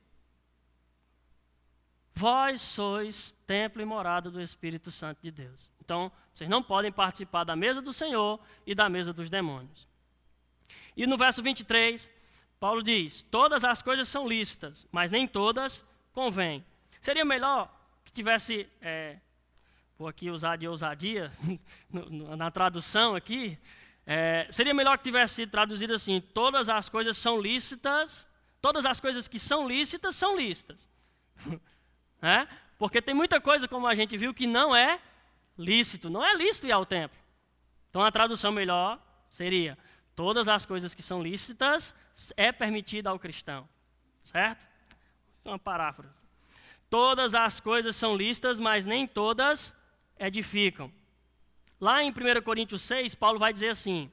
Vós 2.15 2.61
sois 2.61 3.33
templo 3.47 3.83
e 3.83 3.85
morada 3.85 4.31
do 4.31 4.41
Espírito 4.41 4.91
Santo 4.91 5.21
de 5.23 5.31
Deus. 5.31 5.69
Então, 5.81 6.11
vocês 6.33 6.49
não 6.49 6.63
podem 6.63 6.91
participar 6.91 7.45
da 7.45 7.55
mesa 7.55 7.83
do 7.83 7.93
Senhor 7.93 8.41
e 8.67 8.75
da 8.75 8.89
mesa 8.89 9.13
dos 9.13 9.29
demônios. 9.29 9.87
E 10.97 11.07
no 11.07 11.17
verso 11.17 11.43
23, 11.43 12.11
Paulo 12.61 12.83
diz: 12.83 13.23
Todas 13.23 13.65
as 13.65 13.83
coisas 13.83 14.09
são 14.09 14.27
lícitas, 14.27 14.87
mas 14.91 15.11
nem 15.11 15.27
todas 15.27 15.85
convêm. 16.13 16.65
Seria 17.01 17.25
melhor 17.25 17.71
que 18.05 18.13
tivesse, 18.13 18.69
é, 18.81 19.19
vou 19.99 20.09
aqui 20.09 20.31
usar 20.31 20.57
de 20.57 20.67
ousadia, 20.69 21.33
na 22.37 22.51
tradução 22.51 23.15
aqui, 23.15 23.59
é, 24.07 24.47
seria 24.51 24.75
melhor 24.75 24.97
que 24.99 25.05
tivesse 25.05 25.47
traduzido 25.47 25.95
assim: 25.95 26.21
Todas 26.21 26.69
as 26.69 26.89
coisas 26.89 27.17
são 27.17 27.41
lícitas, 27.41 28.27
Todas 28.65 28.87
as 28.87 28.99
coisas 28.99 29.29
que 29.29 29.39
são 29.39 29.69
lícitas 29.69 30.17
são 30.17 30.39
lícitas. 30.39 30.89
é? 32.23 32.49
Porque 32.79 33.03
tem 33.03 33.15
muita 33.15 33.39
coisa, 33.39 33.69
como 33.69 33.87
a 33.87 33.95
gente 33.95 34.17
viu, 34.17 34.33
que 34.33 34.47
não 34.47 34.75
é 34.75 34.99
lícito. 35.59 36.09
Não 36.09 36.25
é 36.25 36.35
lícito 36.35 36.67
ir 36.69 36.73
ao 36.73 36.87
templo. 36.87 37.19
Então 37.91 38.01
a 38.01 38.11
tradução 38.11 38.51
melhor 38.51 38.99
seria: 39.29 39.77
todas 40.15 40.49
as 40.49 40.65
coisas 40.65 40.95
que 40.95 41.03
são 41.03 41.23
lícitas 41.23 41.95
é 42.37 42.53
permitida 42.53 43.11
ao 43.11 43.19
cristão. 43.19 43.69
Certo? 44.23 44.67
Uma 45.45 45.59
paráfrase. 45.59 46.25
Todas 46.89 47.35
as 47.35 47.61
coisas 47.61 47.97
são 47.97 48.17
lícitas, 48.17 48.59
mas 48.59 48.87
nem 48.87 49.07
todas 49.07 49.77
edificam. 50.19 50.93
Lá 51.81 52.03
em 52.03 52.11
1 52.11 52.43
Coríntios 52.43 52.83
6, 52.83 53.15
Paulo 53.15 53.39
vai 53.39 53.53
dizer 53.53 53.71
assim: 53.71 54.11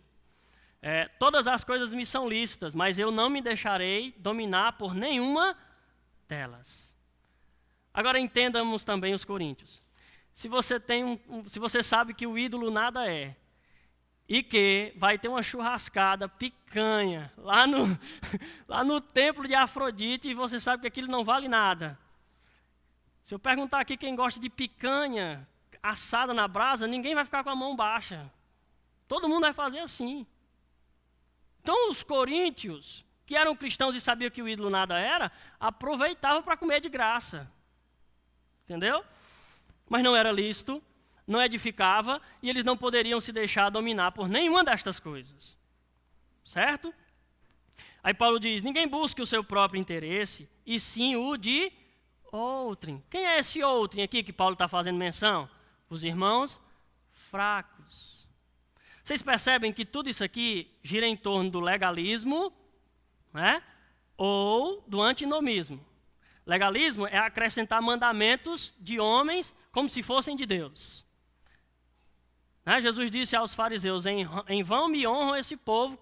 é, 0.82 1.08
todas 1.20 1.46
as 1.48 1.64
coisas 1.64 1.94
me 1.94 2.06
são 2.06 2.28
lícitas, 2.28 2.74
mas 2.74 2.98
eu 2.98 3.12
não 3.12 3.30
me 3.30 3.42
deixarei 3.42 4.14
dominar 4.18 4.74
por 4.74 4.96
nenhuma 4.96 5.56
delas. 6.28 6.92
Agora 7.94 8.20
entendamos 8.20 8.84
também 8.84 9.14
os 9.14 9.24
coríntios. 9.24 9.82
Se 10.34 10.48
você 10.48 10.80
tem 10.80 11.04
um, 11.04 11.20
um, 11.28 11.48
se 11.48 11.60
você 11.60 11.84
sabe 11.84 12.14
que 12.14 12.26
o 12.26 12.38
ídolo 12.38 12.72
nada 12.72 13.08
é, 13.08 13.36
e 14.34 14.42
que 14.42 14.94
vai 14.96 15.20
ter 15.20 15.28
uma 15.28 15.44
churrascada, 15.44 16.30
picanha, 16.30 17.30
lá 17.36 17.68
no, 17.68 17.84
lá 18.66 18.82
no 18.82 19.02
templo 19.02 19.46
de 19.46 19.54
Afrodite, 19.54 20.30
e 20.30 20.34
você 20.34 20.58
sabe 20.58 20.80
que 20.80 20.88
aquilo 20.88 21.10
não 21.10 21.26
vale 21.26 21.50
nada. 21.50 22.00
Se 23.24 23.34
eu 23.36 23.40
perguntar 23.40 23.82
aqui 23.82 23.98
quem 23.98 24.16
gosta 24.16 24.40
de 24.40 24.50
picanha 24.50 25.46
assada 25.84 26.34
na 26.34 26.48
brasa, 26.48 26.88
ninguém 26.88 27.14
vai 27.14 27.26
ficar 27.26 27.44
com 27.44 27.50
a 27.50 27.56
mão 27.58 27.76
baixa. 27.76 28.32
Todo 29.06 29.28
mundo 29.28 29.42
vai 29.42 29.52
fazer 29.52 29.80
assim. 29.80 30.26
Então 31.62 31.92
os 31.92 32.02
coríntios, 32.02 33.04
que 33.26 33.36
eram 33.36 33.54
cristãos 33.54 33.96
e 33.96 34.00
sabiam 34.00 34.32
que 34.32 34.42
o 34.42 34.48
ídolo 34.48 34.70
nada 34.70 34.98
era, 34.98 35.30
aproveitavam 35.60 36.42
para 36.42 36.56
comer 36.56 36.80
de 36.80 36.88
graça. 36.88 37.52
Entendeu? 38.64 39.04
Mas 39.90 40.02
não 40.02 40.16
era 40.16 40.32
lícito, 40.32 40.82
não 41.28 41.42
edificava 41.42 42.22
e 42.42 42.50
eles 42.50 42.64
não 42.64 42.78
poderiam 42.78 43.22
se 43.22 43.32
deixar 43.32 43.70
dominar 43.70 44.12
por 44.12 44.28
nenhuma 44.28 44.64
destas 44.64 45.00
coisas. 45.00 45.58
Certo? 46.44 46.94
Aí 48.04 48.14
Paulo 48.14 48.40
diz: 48.40 48.64
ninguém 48.64 48.88
busque 48.88 49.22
o 49.22 49.26
seu 49.26 49.44
próprio 49.44 49.80
interesse, 49.80 50.50
e 50.66 50.80
sim 50.80 51.16
o 51.16 51.38
de 51.38 51.72
outrem. 52.32 53.04
Quem 53.10 53.26
é 53.26 53.40
esse 53.40 53.64
outrem 53.64 54.04
aqui 54.04 54.24
que 54.24 54.34
Paulo 54.34 54.54
está 54.54 54.68
fazendo 54.68 54.98
menção? 54.98 55.50
Os 55.90 56.04
irmãos 56.04 56.60
fracos. 57.30 58.28
Vocês 59.04 59.22
percebem 59.22 59.74
que 59.74 59.86
tudo 59.86 60.10
isso 60.10 60.24
aqui 60.24 60.72
gira 60.84 61.08
em 61.08 61.18
torno 61.18 61.50
do 61.50 61.60
legalismo 61.60 62.54
né? 63.34 63.62
ou 64.18 64.84
do 64.88 65.02
antinomismo. 65.02 65.84
Legalismo 66.46 67.08
é 67.08 67.18
acrescentar 67.18 67.82
mandamentos 67.82 68.76
de 68.80 69.00
homens 69.00 69.56
como 69.72 69.90
se 69.90 70.04
fossem 70.04 70.36
de 70.36 70.46
Deus. 70.46 71.06
Né? 72.66 72.82
Jesus 72.82 73.10
disse 73.10 73.36
aos 73.36 73.54
fariseus: 73.54 74.06
em, 74.06 74.28
em 74.48 74.64
vão 74.64 74.88
me 74.88 75.08
honram 75.08 75.36
esse 75.36 75.58
povo, 75.58 75.98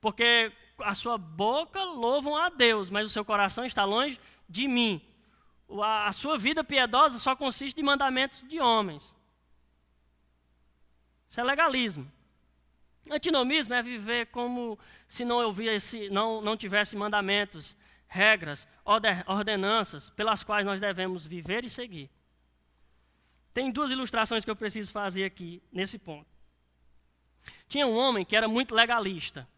porque 0.00 0.52
a 0.78 0.94
sua 0.94 1.18
boca 1.18 1.82
louvam 1.84 2.36
a 2.36 2.48
Deus, 2.48 2.90
mas 2.90 3.06
o 3.06 3.10
seu 3.10 3.24
coração 3.24 3.64
está 3.64 3.84
longe 3.84 4.18
de 4.48 4.66
mim. 4.66 5.00
A, 5.82 6.08
a 6.08 6.12
sua 6.12 6.36
vida 6.38 6.64
piedosa 6.64 7.18
só 7.18 7.36
consiste 7.36 7.76
de 7.76 7.82
mandamentos 7.82 8.42
de 8.48 8.60
homens. 8.60 9.14
Isso 11.28 11.40
é 11.40 11.44
legalismo. 11.44 12.10
Antinomismo 13.08 13.74
é 13.74 13.82
viver 13.82 14.26
como 14.26 14.78
se 15.06 15.24
não 15.24 15.54
não, 16.10 16.40
não 16.40 16.56
tivesse 16.56 16.96
mandamentos, 16.96 17.76
regras, 18.06 18.66
ordenanças 19.26 20.10
pelas 20.10 20.44
quais 20.44 20.66
nós 20.66 20.80
devemos 20.80 21.26
viver 21.26 21.64
e 21.64 21.70
seguir. 21.70 22.10
Tem 23.52 23.70
duas 23.70 23.90
ilustrações 23.90 24.44
que 24.44 24.50
eu 24.50 24.56
preciso 24.56 24.92
fazer 24.92 25.24
aqui 25.24 25.62
nesse 25.72 25.98
ponto. 25.98 26.28
Tinha 27.68 27.86
um 27.86 27.96
homem 27.96 28.24
que 28.24 28.36
era 28.36 28.48
muito 28.48 28.74
legalista. 28.74 29.48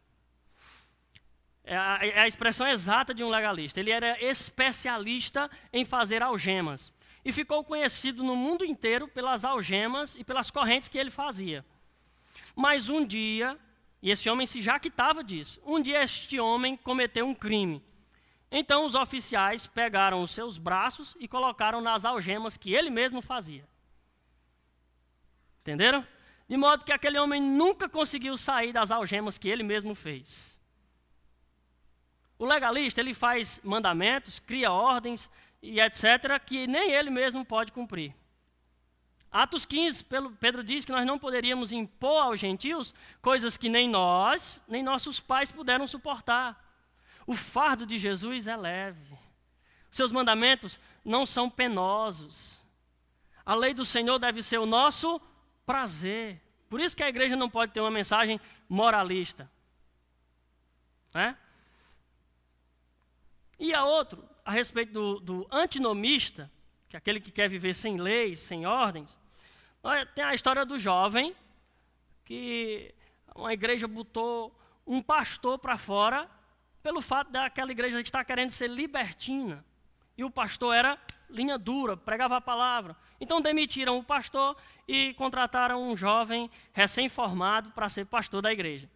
É 1.65 1.77
a, 1.77 1.99
é 2.03 2.21
a 2.21 2.27
expressão 2.27 2.67
exata 2.67 3.15
de 3.15 3.23
um 3.23 3.29
legalista. 3.29 3.81
Ele 3.81 3.91
era 3.91 4.23
especialista 4.23 5.51
em 5.73 5.85
fazer 5.85 6.23
algemas. 6.23 6.93
E 7.25 7.33
ficou 7.33 7.63
conhecido 7.63 8.23
no 8.25 8.35
mundo 8.35 8.65
inteiro 8.65 9.07
pelas 9.07 9.45
algemas 9.45 10.15
e 10.17 10.25
pelas 10.25 10.51
correntes 10.51 10.89
que 10.89 10.99
ele 10.99 11.11
fazia. 11.11 11.65
Mas 12.57 12.89
um 12.89 13.07
dia, 13.07 13.57
e 14.03 14.11
esse 14.11 14.29
homem 14.29 14.47
se 14.47 14.61
jactava 14.61 15.23
disso, 15.23 15.61
um 15.65 15.81
dia 15.81 16.03
este 16.03 16.41
homem 16.41 16.77
cometeu 16.77 17.27
um 17.27 17.35
crime. 17.35 17.83
Então 18.51 18.85
os 18.85 18.95
oficiais 18.95 19.67
pegaram 19.67 20.23
os 20.23 20.33
seus 20.33 20.59
braços 20.59 21.17
e 21.19 21.29
colocaram 21.29 21.81
nas 21.81 22.05
algemas 22.05 22.57
que 22.57 22.75
ele 22.75 22.91
mesmo 22.91 23.23
fazia. 23.23 23.67
Entenderam? 25.63 26.07
De 26.49 26.57
modo 26.57 26.85
que 26.85 26.93
aquele 26.93 27.19
homem 27.19 27.41
nunca 27.41 27.89
conseguiu 27.89 28.37
sair 28.37 28.73
das 28.73 28.91
algemas 28.91 29.39
que 29.39 29.49
ele 29.49 29.63
mesmo 29.63 29.95
fez. 29.95 30.59
O 32.39 32.45
legalista, 32.45 33.01
ele 33.01 33.15
faz 33.15 33.61
mandamentos, 33.63 34.41
cria 34.41 34.73
ordens 34.73 35.31
e 35.63 35.81
etc., 35.81 36.39
que 36.45 36.67
nem 36.67 36.91
ele 36.91 37.09
mesmo 37.09 37.45
pode 37.45 37.71
cumprir. 37.71 38.15
Atos 39.31 39.65
15, 39.65 40.05
Pedro 40.39 40.63
diz 40.63 40.85
que 40.85 40.93
nós 40.93 41.07
não 41.07 41.19
poderíamos 41.19 41.73
impor 41.73 42.25
aos 42.25 42.41
gentios 42.41 42.93
coisas 43.23 43.57
que 43.57 43.69
nem 43.69 43.89
nós, 43.89 44.61
nem 44.69 44.83
nossos 44.83 45.21
pais 45.21 45.51
puderam 45.51 45.87
suportar. 45.87 46.63
O 47.27 47.35
fardo 47.35 47.87
de 47.87 47.97
Jesus 47.97 48.47
é 48.47 48.57
leve. 48.57 49.19
Seus 49.91 50.13
mandamentos 50.13 50.79
não 51.05 51.25
são 51.25 51.49
penosos. 51.49 52.61
A 53.47 53.55
lei 53.55 53.73
do 53.73 53.85
Senhor 53.85 54.19
deve 54.19 54.43
ser 54.43 54.59
o 54.59 54.67
nosso 54.67 55.21
prazer. 55.65 56.41
Por 56.69 56.81
isso 56.81 56.97
que 56.97 57.03
a 57.03 57.09
igreja 57.09 57.37
não 57.37 57.51
pode 57.51 57.73
ter 57.73 57.81
uma 57.81 57.91
mensagem 57.91 58.41
moralista. 58.69 59.51
Né? 61.13 61.37
E 63.59 63.75
a 63.75 63.85
outro, 63.85 64.29
a 64.45 64.51
respeito 64.51 64.93
do, 64.93 65.21
do 65.21 65.49
antinomista, 65.51 66.51
que 66.89 66.97
é 66.97 66.99
aquele 66.99 67.21
que 67.21 67.31
quer 67.31 67.49
viver 67.49 67.75
sem 67.75 67.97
leis, 67.97 68.41
sem 68.41 68.67
ordens, 68.67 69.19
tem 70.15 70.25
a 70.25 70.35
história 70.35 70.65
do 70.65 70.79
jovem 70.79 71.35
que 72.25 72.95
uma 73.35 73.53
igreja 73.53 73.89
botou 73.89 74.57
um 74.87 75.03
pastor 75.03 75.59
para 75.59 75.77
fora 75.77 76.29
pelo 76.83 77.01
fato 77.01 77.31
daquela 77.31 77.71
igreja 77.71 78.01
estar 78.01 78.25
querendo 78.25 78.51
ser 78.51 78.69
libertina. 78.69 79.65
E 80.17 80.25
o 80.25 80.31
pastor 80.31 80.75
era 80.75 80.99
linha 81.31 81.57
dura, 81.59 81.97
pregava 81.97 82.37
a 82.37 82.41
palavra. 82.41 82.97
Então 83.23 83.41
demitiram 83.41 83.97
o 83.99 84.03
pastor 84.03 84.57
e 84.87 85.15
contrataram 85.15 85.81
um 85.81 85.97
jovem 85.97 86.51
recém-formado 86.73 87.71
para 87.71 87.89
ser 87.89 88.05
pastor 88.05 88.43
da 88.43 88.53
igreja. 88.53 88.91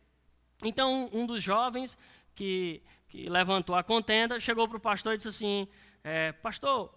Então 0.65 1.09
um 1.13 1.25
dos 1.25 1.41
jovens 1.41 1.97
que, 2.35 2.83
que 3.09 3.29
levantou 3.29 3.77
a 3.77 3.85
contenda 3.85 4.41
chegou 4.41 4.67
para 4.67 4.79
o 4.79 4.81
pastor 4.81 5.15
e 5.15 5.17
disse 5.17 5.29
assim: 5.29 5.69
é, 6.03 6.33
Pastor, 6.33 6.93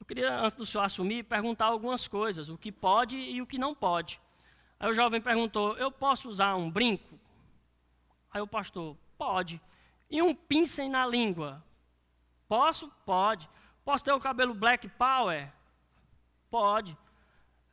eu 0.00 0.06
queria, 0.06 0.40
antes 0.40 0.54
do 0.54 0.64
senhor 0.64 0.84
assumir, 0.84 1.22
perguntar 1.24 1.66
algumas 1.66 2.08
coisas, 2.08 2.48
o 2.48 2.56
que 2.56 2.72
pode 2.72 3.14
e 3.14 3.42
o 3.42 3.46
que 3.46 3.58
não 3.58 3.74
pode. 3.74 4.18
Aí 4.78 4.88
o 4.88 4.94
jovem 4.94 5.20
perguntou: 5.20 5.76
Eu 5.76 5.92
posso 5.92 6.30
usar 6.30 6.56
um 6.56 6.70
brinco? 6.70 7.20
Aí 8.32 8.40
o 8.40 8.46
pastor: 8.46 8.96
Pode. 9.18 9.60
E 10.10 10.22
um 10.22 10.34
pincel 10.34 10.88
na 10.88 11.06
língua? 11.06 11.62
Posso? 12.48 12.90
Pode. 13.04 13.46
Posso 13.84 14.02
ter 14.02 14.12
o 14.12 14.18
cabelo 14.18 14.54
black 14.54 14.88
power? 14.88 15.52
Pode. 16.50 16.96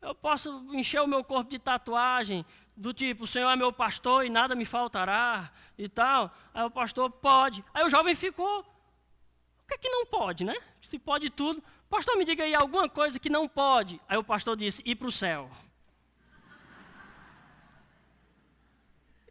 Eu 0.01 0.13
posso 0.13 0.49
encher 0.73 1.01
o 1.01 1.07
meu 1.07 1.23
corpo 1.23 1.49
de 1.49 1.57
tatuagem, 1.57 2.45
do 2.75 2.93
tipo, 2.93 3.23
o 3.23 3.27
Senhor 3.27 3.49
é 3.49 3.55
meu 3.55 3.73
pastor 3.73 4.23
e 4.23 4.29
nada 4.29 4.55
me 4.55 4.63
faltará 4.63 5.51
e 5.77 5.89
tal. 5.89 6.31
Aí 6.53 6.63
o 6.63 6.69
pastor, 6.69 7.09
pode. 7.09 7.65
Aí 7.73 7.83
o 7.83 7.89
jovem 7.89 8.13
ficou. 8.13 8.59
O 8.59 9.67
que 9.67 9.73
é 9.73 9.77
que 9.77 9.89
não 9.89 10.05
pode, 10.05 10.43
né? 10.43 10.55
Se 10.81 10.99
pode 10.99 11.29
tudo. 11.31 11.61
Pastor, 11.89 12.15
me 12.15 12.23
diga 12.23 12.43
aí 12.43 12.53
alguma 12.53 12.87
coisa 12.87 13.19
que 13.19 13.29
não 13.29 13.47
pode. 13.47 13.99
Aí 14.07 14.17
o 14.17 14.23
pastor 14.23 14.55
disse: 14.55 14.83
ir 14.85 14.95
para 14.95 15.07
o 15.07 15.11
céu. 15.11 15.49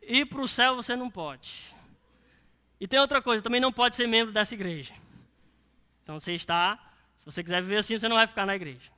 Ir 0.02 0.26
para 0.26 0.40
o 0.40 0.48
céu 0.48 0.74
você 0.74 0.96
não 0.96 1.08
pode. 1.08 1.74
E 2.80 2.86
tem 2.86 2.98
outra 2.98 3.22
coisa, 3.22 3.42
também 3.42 3.60
não 3.60 3.72
pode 3.72 3.96
ser 3.96 4.06
membro 4.06 4.32
dessa 4.32 4.54
igreja. 4.54 4.92
Então 6.02 6.20
você 6.20 6.32
está, 6.32 6.78
se 7.16 7.24
você 7.24 7.42
quiser 7.42 7.62
viver 7.62 7.78
assim, 7.78 7.98
você 7.98 8.08
não 8.08 8.16
vai 8.16 8.26
ficar 8.26 8.44
na 8.44 8.54
igreja. 8.54 8.95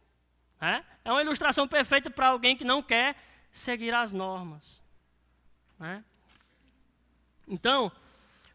É, 0.61 0.82
é 1.04 1.12
uma 1.12 1.22
ilustração 1.22 1.68
perfeita 1.68 2.11
para 2.11 2.28
alguém 2.28 2.56
que 2.56 2.64
não 2.64 2.82
quer 2.82 3.16
seguir 3.52 3.94
as 3.94 4.12
normas. 4.12 4.80
É? 5.80 6.02
Então, 7.46 7.92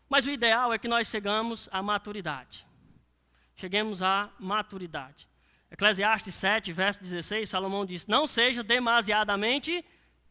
mas 0.10 0.26
o 0.26 0.30
ideal 0.30 0.74
é 0.74 0.78
que 0.78 0.88
nós 0.88 1.08
chegamos 1.08 1.70
à 1.72 1.82
maturidade 1.82 2.66
cheguemos 3.56 4.02
à 4.02 4.30
maturidade. 4.40 5.28
Eclesiastes 5.72 6.36
7, 6.36 6.72
verso 6.72 7.02
16, 7.02 7.50
Salomão 7.50 7.86
diz: 7.86 8.06
Não 8.06 8.28
seja 8.28 8.64
demasiadamente 8.64 9.84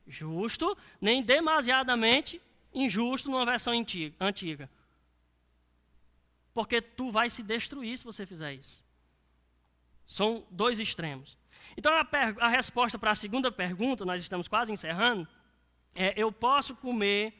justo, 0.06 0.76
nem 1.00 1.22
demasiadamente 1.22 2.40
injusto, 2.72 3.30
numa 3.30 3.44
versão 3.44 3.72
antiga. 4.20 4.70
Porque 6.54 6.80
tu 6.80 7.10
vai 7.10 7.30
se 7.30 7.42
destruir 7.42 7.96
se 7.96 8.04
você 8.04 8.26
fizer 8.26 8.54
isso. 8.54 8.82
São 10.06 10.46
dois 10.50 10.78
extremos. 10.78 11.36
Então, 11.76 11.92
a, 11.92 12.06
a 12.40 12.48
resposta 12.48 12.98
para 12.98 13.10
a 13.10 13.14
segunda 13.14 13.50
pergunta, 13.50 14.04
nós 14.04 14.20
estamos 14.20 14.48
quase 14.48 14.72
encerrando, 14.72 15.26
é: 15.94 16.12
eu 16.16 16.30
posso 16.30 16.74
comer 16.76 17.34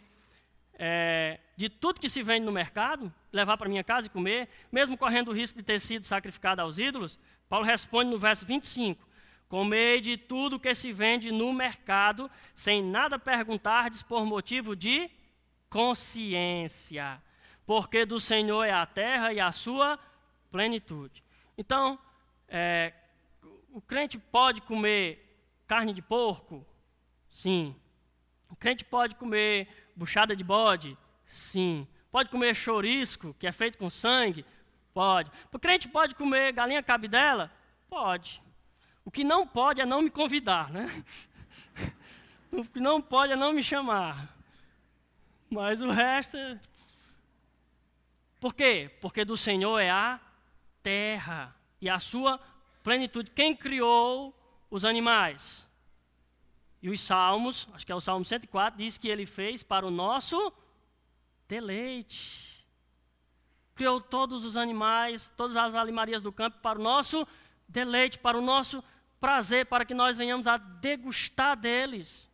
é, 0.74 1.39
de 1.57 1.68
tudo 1.68 2.01
que 2.01 2.09
se 2.09 2.22
vende 2.22 2.47
no 2.47 2.53
mercado, 2.53 3.12
levar 3.30 3.57
para 3.57 3.68
minha 3.68 3.85
casa 3.85 4.07
e 4.07 4.11
comer, 4.11 4.49
mesmo 4.70 4.97
correndo 4.97 5.28
o 5.28 5.35
risco 5.35 5.59
de 5.59 5.64
ter 5.64 5.78
sido 5.78 6.05
sacrificado 6.05 6.61
aos 6.61 6.78
ídolos? 6.78 7.18
Paulo 7.49 7.66
responde 7.66 8.11
no 8.11 8.18
verso 8.18 8.47
25: 8.47 9.07
Comei 9.49 10.01
de 10.01 10.16
tudo 10.16 10.59
que 10.59 10.74
se 10.74 10.93
vende 10.93 11.30
no 11.30 11.53
mercado, 11.53 12.30
sem 12.55 12.83
nada 12.83 13.18
perguntardes 13.18 14.03
por 14.03 14.24
motivo 14.24 14.74
de 14.74 15.11
consciência, 15.68 17.22
porque 17.66 18.05
do 18.05 18.18
Senhor 18.18 18.64
é 18.64 18.72
a 18.72 18.87
terra 18.87 19.33
e 19.33 19.41
a 19.41 19.53
sua 19.53 19.99
plenitude. 20.51 21.22
Então, 21.57 21.99
é, 22.49 22.93
o 23.73 23.81
crente 23.81 24.18
pode 24.18 24.61
comer 24.61 25.45
carne 25.66 25.93
de 25.93 26.03
porco? 26.03 26.64
Sim. 27.31 27.75
O 28.51 28.55
crente 28.55 28.85
pode 28.85 29.14
comer 29.14 29.68
buchada 29.97 30.37
de 30.37 30.45
bode? 30.45 30.97
Sim. 31.27 31.89
Pode 32.11 32.29
comer 32.29 32.55
chorisco, 32.55 33.35
que 33.39 33.47
é 33.47 33.53
feito 33.53 33.79
com 33.79 33.89
sangue? 33.89 34.45
Pode. 34.93 35.31
O 35.51 35.59
crente 35.59 35.89
pode 35.89 36.14
comer 36.14 36.53
galinha 36.53 36.83
cabidela? 36.83 37.51
Pode. 37.89 38.43
O 39.05 39.11
que 39.11 39.25
não 39.25 39.47
pode 39.47 39.81
é 39.81 39.87
não 39.87 40.03
me 40.03 40.11
convidar, 40.11 40.70
né? 40.70 40.87
O 42.53 42.66
que 42.66 42.81
não 42.81 43.01
pode 43.01 43.33
é 43.33 43.37
não 43.37 43.55
me 43.55 43.62
chamar. 43.62 44.37
Mas 45.49 45.81
o 45.81 45.89
resto. 45.89 46.37
É... 46.37 46.61
Por 48.39 48.55
quê? 48.55 48.91
Porque 49.01 49.25
do 49.25 49.39
Senhor 49.39 49.79
é 49.79 49.89
a 49.89 50.20
terra 50.83 51.57
e 51.81 51.89
a 51.89 51.99
sua 51.99 52.39
plenitude. 52.83 53.30
Quem 53.30 53.55
criou 53.55 54.35
os 54.70 54.85
animais? 54.85 55.66
E 56.83 56.91
os 56.91 57.01
Salmos, 57.01 57.68
acho 57.72 57.87
que 57.87 57.93
é 57.93 57.95
o 57.95 58.01
Salmo 58.01 58.24
104, 58.24 58.78
diz 58.78 58.99
que 58.99 59.09
ele 59.09 59.24
fez 59.24 59.62
para 59.62 59.87
o 59.87 59.91
nosso 59.91 60.53
deleite. 61.47 62.66
Criou 63.74 64.01
todos 64.01 64.45
os 64.45 64.57
animais, 64.57 65.33
todas 65.37 65.57
as 65.57 65.74
animarias 65.74 66.22
do 66.22 66.33
campo 66.33 66.59
para 66.59 66.78
o 66.78 66.83
nosso 66.83 67.26
deleite, 67.68 68.18
para 68.18 68.37
o 68.37 68.43
nosso 68.43 68.83
prazer, 69.20 69.66
para 69.66 69.85
que 69.85 69.95
nós 69.95 70.16
venhamos 70.16 70.47
a 70.47 70.57
degustar 70.57 71.57
deles. 71.57 72.28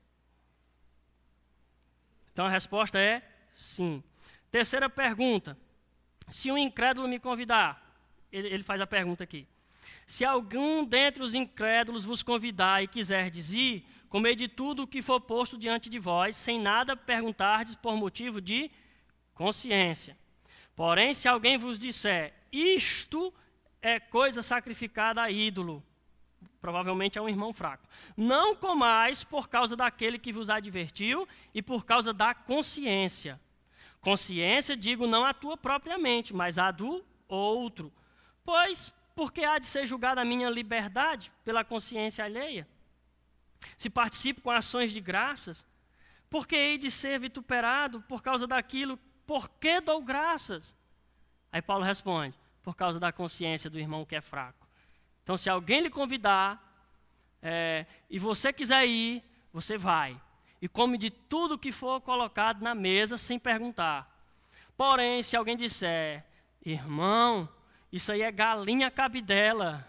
Então 2.32 2.46
a 2.46 2.48
resposta 2.48 2.98
é 2.98 3.22
sim. 3.52 4.02
Terceira 4.50 4.88
pergunta: 4.88 5.58
se 6.28 6.50
um 6.50 6.56
incrédulo 6.56 7.06
me 7.06 7.20
convidar, 7.20 7.94
ele, 8.32 8.48
ele 8.48 8.62
faz 8.62 8.80
a 8.80 8.86
pergunta 8.86 9.24
aqui. 9.24 9.46
Se 10.08 10.24
algum 10.24 10.86
dentre 10.86 11.22
os 11.22 11.34
incrédulos 11.34 12.02
vos 12.02 12.22
convidar 12.22 12.82
e 12.82 12.88
quiser 12.88 13.30
dizer, 13.30 13.84
comer 14.08 14.36
de 14.36 14.48
tudo 14.48 14.84
o 14.84 14.86
que 14.86 15.02
for 15.02 15.20
posto 15.20 15.58
diante 15.58 15.90
de 15.90 15.98
vós, 15.98 16.34
sem 16.34 16.58
nada 16.58 16.96
perguntardes 16.96 17.74
por 17.74 17.94
motivo 17.94 18.40
de 18.40 18.70
consciência. 19.34 20.16
Porém, 20.74 21.12
se 21.12 21.28
alguém 21.28 21.58
vos 21.58 21.78
disser, 21.78 22.32
isto 22.50 23.34
é 23.82 24.00
coisa 24.00 24.40
sacrificada 24.40 25.20
a 25.20 25.30
ídolo, 25.30 25.84
provavelmente 26.58 27.18
é 27.18 27.20
um 27.20 27.28
irmão 27.28 27.52
fraco. 27.52 27.86
Não 28.16 28.56
comais 28.56 29.22
por 29.22 29.46
causa 29.46 29.76
daquele 29.76 30.18
que 30.18 30.32
vos 30.32 30.48
advertiu 30.48 31.28
e 31.52 31.60
por 31.60 31.84
causa 31.84 32.14
da 32.14 32.32
consciência. 32.32 33.38
Consciência, 34.00 34.74
digo, 34.74 35.06
não 35.06 35.26
a 35.26 35.34
tua 35.34 35.54
propriamente, 35.54 36.34
mas 36.34 36.56
a 36.56 36.70
do 36.70 37.04
outro. 37.28 37.92
Pois 38.42 38.90
porque 39.18 39.42
há 39.44 39.58
de 39.58 39.66
ser 39.66 39.84
julgada 39.84 40.20
a 40.20 40.24
minha 40.24 40.48
liberdade 40.48 41.32
pela 41.44 41.64
consciência 41.64 42.24
alheia? 42.24 42.68
Se 43.76 43.90
participo 43.90 44.40
com 44.40 44.50
ações 44.52 44.92
de 44.92 45.00
graças, 45.00 45.66
porque 46.30 46.54
hei 46.54 46.78
de 46.78 46.88
ser 46.88 47.18
vituperado 47.18 48.00
por 48.02 48.22
causa 48.22 48.46
daquilo, 48.46 48.96
por 49.26 49.50
que 49.50 49.80
dou 49.80 50.00
graças? 50.00 50.72
Aí 51.50 51.60
Paulo 51.60 51.82
responde: 51.82 52.38
por 52.62 52.76
causa 52.76 53.00
da 53.00 53.10
consciência 53.10 53.68
do 53.68 53.76
irmão 53.76 54.04
que 54.04 54.14
é 54.14 54.20
fraco. 54.20 54.68
Então, 55.24 55.36
se 55.36 55.50
alguém 55.50 55.80
lhe 55.80 55.90
convidar 55.90 56.62
é, 57.42 57.86
e 58.08 58.20
você 58.20 58.52
quiser 58.52 58.86
ir, 58.86 59.24
você 59.52 59.76
vai. 59.76 60.16
E 60.62 60.68
come 60.68 60.96
de 60.96 61.10
tudo 61.10 61.58
que 61.58 61.72
for 61.72 62.00
colocado 62.02 62.62
na 62.62 62.72
mesa 62.72 63.16
sem 63.16 63.36
perguntar. 63.36 64.08
Porém, 64.76 65.24
se 65.24 65.36
alguém 65.36 65.56
disser, 65.56 66.24
irmão, 66.64 67.48
isso 67.92 68.12
aí 68.12 68.22
é 68.22 68.30
galinha 68.30 68.90
cabidela. 68.90 69.86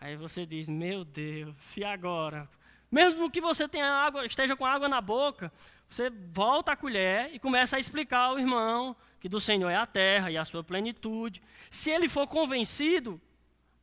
Aí 0.00 0.16
você 0.16 0.46
diz: 0.46 0.68
Meu 0.68 1.04
Deus, 1.04 1.76
e 1.76 1.84
agora? 1.84 2.48
Mesmo 2.90 3.30
que 3.30 3.40
você 3.40 3.68
tenha 3.68 3.86
água, 3.86 4.24
esteja 4.24 4.56
com 4.56 4.64
água 4.64 4.88
na 4.88 5.00
boca, 5.00 5.52
você 5.88 6.10
volta 6.10 6.72
a 6.72 6.76
colher 6.76 7.30
e 7.34 7.38
começa 7.38 7.76
a 7.76 7.78
explicar 7.78 8.20
ao 8.20 8.38
irmão 8.38 8.96
que 9.20 9.28
do 9.28 9.40
Senhor 9.40 9.68
é 9.68 9.76
a 9.76 9.86
terra 9.86 10.30
e 10.30 10.36
a 10.36 10.44
sua 10.44 10.64
plenitude. 10.64 11.42
Se 11.70 11.90
ele 11.90 12.08
for 12.08 12.26
convencido, 12.26 13.20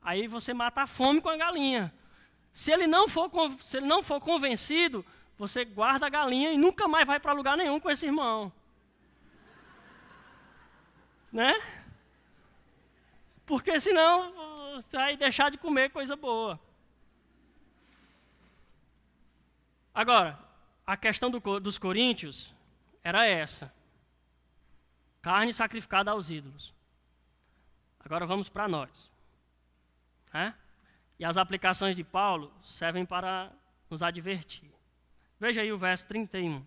aí 0.02 0.28
você 0.28 0.54
mata 0.54 0.82
a 0.82 0.88
fome 0.88 1.22
com 1.22 1.30
a 1.30 1.38
galinha. 1.38 1.94
Se 2.54 2.72
ele 2.72 2.88
não 2.88 3.08
for, 3.08 3.30
se 3.60 3.78
ele 3.78 3.86
não 3.86 4.02
for 4.02 4.20
convencido, 4.20 5.06
você 5.38 5.66
guarda 5.66 6.06
a 6.06 6.10
galinha 6.10 6.52
e 6.52 6.58
nunca 6.58 6.88
mais 6.88 7.06
vai 7.06 7.20
para 7.20 7.34
lugar 7.34 7.58
nenhum 7.58 7.80
com 7.80 7.92
esse 7.92 8.06
irmão. 8.06 8.52
Né? 11.32 11.54
Porque 13.46 13.80
senão 13.80 14.34
você 14.76 14.98
vai 14.98 15.18
deixar 15.18 15.52
de 15.52 15.58
comer 15.58 15.90
coisa 15.90 16.16
boa. 16.16 16.60
Agora, 19.94 20.38
a 20.86 20.98
questão 20.98 21.30
do, 21.32 21.60
dos 21.60 21.78
coríntios 21.78 22.54
era 23.04 23.26
essa: 23.26 23.74
carne 25.22 25.54
sacrificada 25.54 26.12
aos 26.12 26.30
ídolos. 26.30 26.74
Agora 28.00 28.26
vamos 28.26 28.50
para 28.50 28.68
nós. 28.68 29.12
É? 30.34 30.54
E 31.18 31.24
as 31.24 31.38
aplicações 31.38 31.96
de 31.96 32.04
Paulo 32.04 32.54
servem 32.62 33.06
para 33.06 33.52
nos 33.90 34.04
advertir. 34.04 34.70
Veja 35.40 35.62
aí 35.62 35.72
o 35.72 35.78
verso 35.78 36.06
31. 36.08 36.66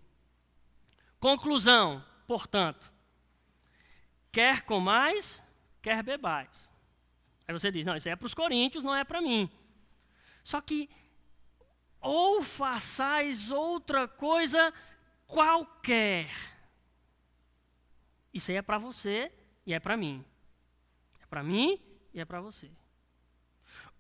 Conclusão, 1.21 2.05
portanto, 2.27 2.91
quer 4.33 4.63
comais, 4.63 5.43
quer 5.83 6.03
bebais. 6.03 6.71
Aí 7.47 7.53
você 7.53 7.71
diz: 7.71 7.85
não, 7.87 7.97
isso 7.97 8.09
é 8.09 8.17
para 8.17 8.27
os 8.27 8.35
coríntios, 8.35 8.85
não 8.85 8.95
é 8.95 9.05
para 9.05 9.21
mim. 9.21 9.51
Só 10.45 10.61
que, 10.61 10.89
ou 12.01 12.43
façais 12.43 13.51
outra 13.51 14.07
coisa 14.07 14.73
qualquer. 15.27 16.31
Isso 18.33 18.51
aí 18.51 18.57
é 18.57 18.63
para 18.63 18.79
você 18.79 19.33
e 19.67 19.73
é 19.73 19.81
para 19.81 19.97
mim. 19.97 20.25
É 21.21 21.27
para 21.27 21.43
mim 21.43 21.81
e 22.13 22.21
é 22.21 22.25
para 22.25 22.41
você. 22.41 22.71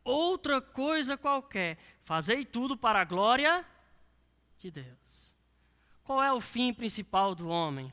Outra 0.04 0.60
coisa 0.60 1.16
qualquer. 1.16 1.78
Fazei 2.02 2.44
tudo 2.44 2.76
para 2.76 3.00
a 3.00 3.04
glória 3.04 3.64
de 4.58 4.70
Deus. 4.70 5.36
Qual 6.02 6.22
é 6.22 6.32
o 6.32 6.40
fim 6.40 6.72
principal 6.72 7.34
do 7.34 7.48
homem? 7.48 7.92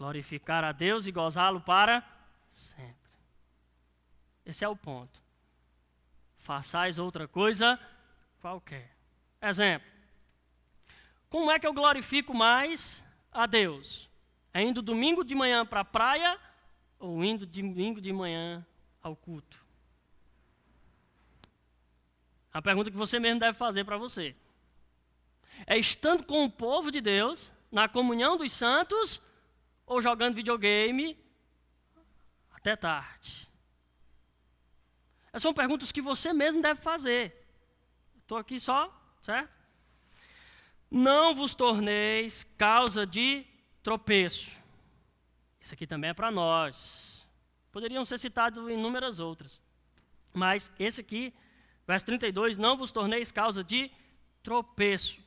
Glorificar 0.00 0.64
a 0.64 0.72
Deus 0.72 1.06
e 1.06 1.12
gozá-lo 1.12 1.60
para 1.60 2.02
sempre. 2.48 2.96
Esse 4.46 4.64
é 4.64 4.68
o 4.68 4.74
ponto. 4.74 5.20
Façais 6.38 6.98
outra 6.98 7.28
coisa 7.28 7.78
qualquer. 8.40 8.96
Exemplo. 9.42 9.86
Como 11.28 11.50
é 11.50 11.58
que 11.58 11.66
eu 11.66 11.74
glorifico 11.74 12.32
mais 12.32 13.04
a 13.30 13.44
Deus? 13.44 14.08
É 14.54 14.62
indo 14.62 14.80
domingo 14.80 15.22
de 15.22 15.34
manhã 15.34 15.66
para 15.66 15.80
a 15.80 15.84
praia 15.84 16.40
ou 16.98 17.22
indo 17.22 17.44
domingo 17.44 18.00
de 18.00 18.10
manhã 18.10 18.66
ao 19.02 19.14
culto? 19.14 19.62
A 22.50 22.62
pergunta 22.62 22.90
que 22.90 22.96
você 22.96 23.20
mesmo 23.20 23.38
deve 23.38 23.58
fazer 23.58 23.84
para 23.84 23.98
você. 23.98 24.34
É 25.66 25.76
estando 25.76 26.24
com 26.24 26.42
o 26.46 26.50
povo 26.50 26.90
de 26.90 27.02
Deus, 27.02 27.52
na 27.70 27.86
comunhão 27.86 28.38
dos 28.38 28.50
santos, 28.50 29.20
ou 29.90 30.00
jogando 30.00 30.36
videogame 30.36 31.18
até 32.52 32.76
tarde? 32.76 33.50
Essas 35.32 35.42
são 35.42 35.52
perguntas 35.52 35.90
que 35.90 36.00
você 36.00 36.32
mesmo 36.32 36.62
deve 36.62 36.80
fazer. 36.80 37.44
Estou 38.20 38.38
aqui 38.38 38.60
só, 38.60 38.88
certo? 39.20 39.50
Não 40.88 41.34
vos 41.34 41.54
torneis 41.54 42.44
causa 42.56 43.04
de 43.04 43.44
tropeço. 43.82 44.56
Isso 45.60 45.74
aqui 45.74 45.88
também 45.88 46.10
é 46.10 46.14
para 46.14 46.30
nós. 46.30 47.26
Poderiam 47.72 48.04
ser 48.04 48.18
citados 48.18 48.70
inúmeras 48.70 49.18
outras. 49.18 49.60
Mas 50.32 50.70
esse 50.78 51.00
aqui, 51.00 51.34
verso 51.84 52.06
32, 52.06 52.56
não 52.58 52.76
vos 52.76 52.92
torneis 52.92 53.32
causa 53.32 53.64
de 53.64 53.90
tropeço. 54.40 55.20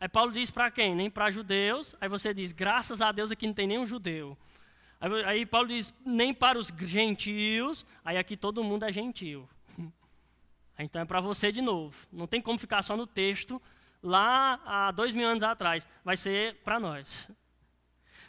Aí 0.00 0.08
Paulo 0.08 0.30
diz 0.30 0.50
para 0.50 0.70
quem? 0.70 0.94
Nem 0.94 1.10
para 1.10 1.30
judeus. 1.30 1.94
Aí 2.00 2.08
você 2.08 2.32
diz, 2.32 2.52
graças 2.52 3.02
a 3.02 3.10
Deus 3.10 3.32
aqui 3.32 3.46
não 3.46 3.54
tem 3.54 3.66
nenhum 3.66 3.86
judeu. 3.86 4.38
Aí, 5.00 5.24
aí, 5.24 5.46
Paulo 5.46 5.68
diz, 5.68 5.92
nem 6.04 6.32
para 6.32 6.58
os 6.58 6.68
gentios. 6.68 7.84
Aí 8.04 8.16
aqui 8.16 8.36
todo 8.36 8.64
mundo 8.64 8.84
é 8.84 8.92
gentil. 8.92 9.48
Então 10.80 11.02
é 11.02 11.04
para 11.04 11.20
você 11.20 11.50
de 11.50 11.60
novo. 11.60 11.96
Não 12.12 12.28
tem 12.28 12.40
como 12.40 12.56
ficar 12.56 12.82
só 12.82 12.96
no 12.96 13.04
texto 13.04 13.60
lá 14.00 14.60
há 14.64 14.92
dois 14.92 15.12
mil 15.12 15.26
anos 15.26 15.42
atrás. 15.42 15.84
Vai 16.04 16.16
ser 16.16 16.54
para 16.62 16.78
nós. 16.78 17.28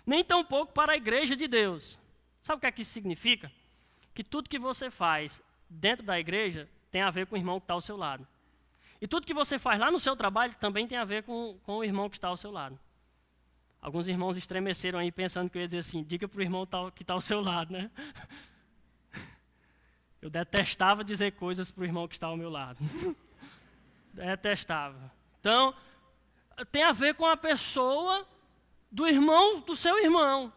Nem 0.03 0.23
tão 0.23 0.43
pouco 0.43 0.73
para 0.73 0.93
a 0.93 0.97
igreja 0.97 1.35
de 1.35 1.47
Deus. 1.47 1.99
Sabe 2.41 2.57
o 2.57 2.59
que 2.61 2.65
é 2.65 2.71
que 2.71 2.81
isso 2.81 2.89
significa? 2.89 3.51
Que 4.15 4.23
tudo 4.23 4.49
que 4.49 4.57
você 4.57 4.89
faz 4.89 5.43
dentro 5.69 6.03
da 6.03 6.19
igreja 6.19 6.67
tem 6.89 7.03
a 7.03 7.11
ver 7.11 7.27
com 7.27 7.35
o 7.35 7.37
irmão 7.37 7.59
que 7.59 7.65
está 7.65 7.75
ao 7.75 7.81
seu 7.81 7.95
lado. 7.95 8.27
E 9.01 9.07
tudo 9.07 9.25
que 9.25 9.33
você 9.33 9.57
faz 9.57 9.79
lá 9.79 9.89
no 9.89 9.99
seu 9.99 10.15
trabalho 10.15 10.53
também 10.59 10.87
tem 10.87 10.97
a 10.97 11.05
ver 11.05 11.23
com, 11.23 11.57
com 11.63 11.77
o 11.77 11.83
irmão 11.83 12.09
que 12.09 12.17
está 12.17 12.27
ao 12.27 12.37
seu 12.37 12.51
lado. 12.51 12.77
Alguns 13.81 14.07
irmãos 14.07 14.35
estremeceram 14.35 14.99
aí 14.99 15.11
pensando 15.11 15.49
que 15.49 15.57
eu 15.57 15.61
ia 15.61 15.67
dizer 15.67 15.77
assim: 15.79 16.03
diga 16.03 16.27
para 16.27 16.39
o 16.39 16.41
irmão 16.41 16.67
que 16.93 17.03
está 17.03 17.13
ao 17.13 17.21
seu 17.21 17.39
lado, 17.41 17.71
né? 17.71 17.89
Eu 20.21 20.29
detestava 20.29 21.01
dizer 21.01 21.31
coisas 21.31 21.71
para 21.71 21.81
o 21.81 21.85
irmão 21.85 22.05
que 22.05 22.15
está 22.15 22.27
ao 22.27 22.35
meu 22.35 22.49
lado. 22.49 22.77
detestava. 24.11 25.09
Então, 25.39 25.73
tem 26.73 26.83
a 26.83 26.91
ver 26.91 27.13
com 27.15 27.25
a 27.25 27.37
pessoa 27.37 28.27
do 28.91 29.07
irmão 29.07 29.61
do 29.61 29.77
seu 29.77 29.97
irmão. 29.99 30.51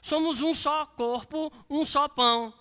Somos 0.00 0.40
um 0.40 0.54
só 0.54 0.86
corpo, 0.86 1.52
um 1.68 1.84
só 1.84 2.06
pão. 2.08 2.54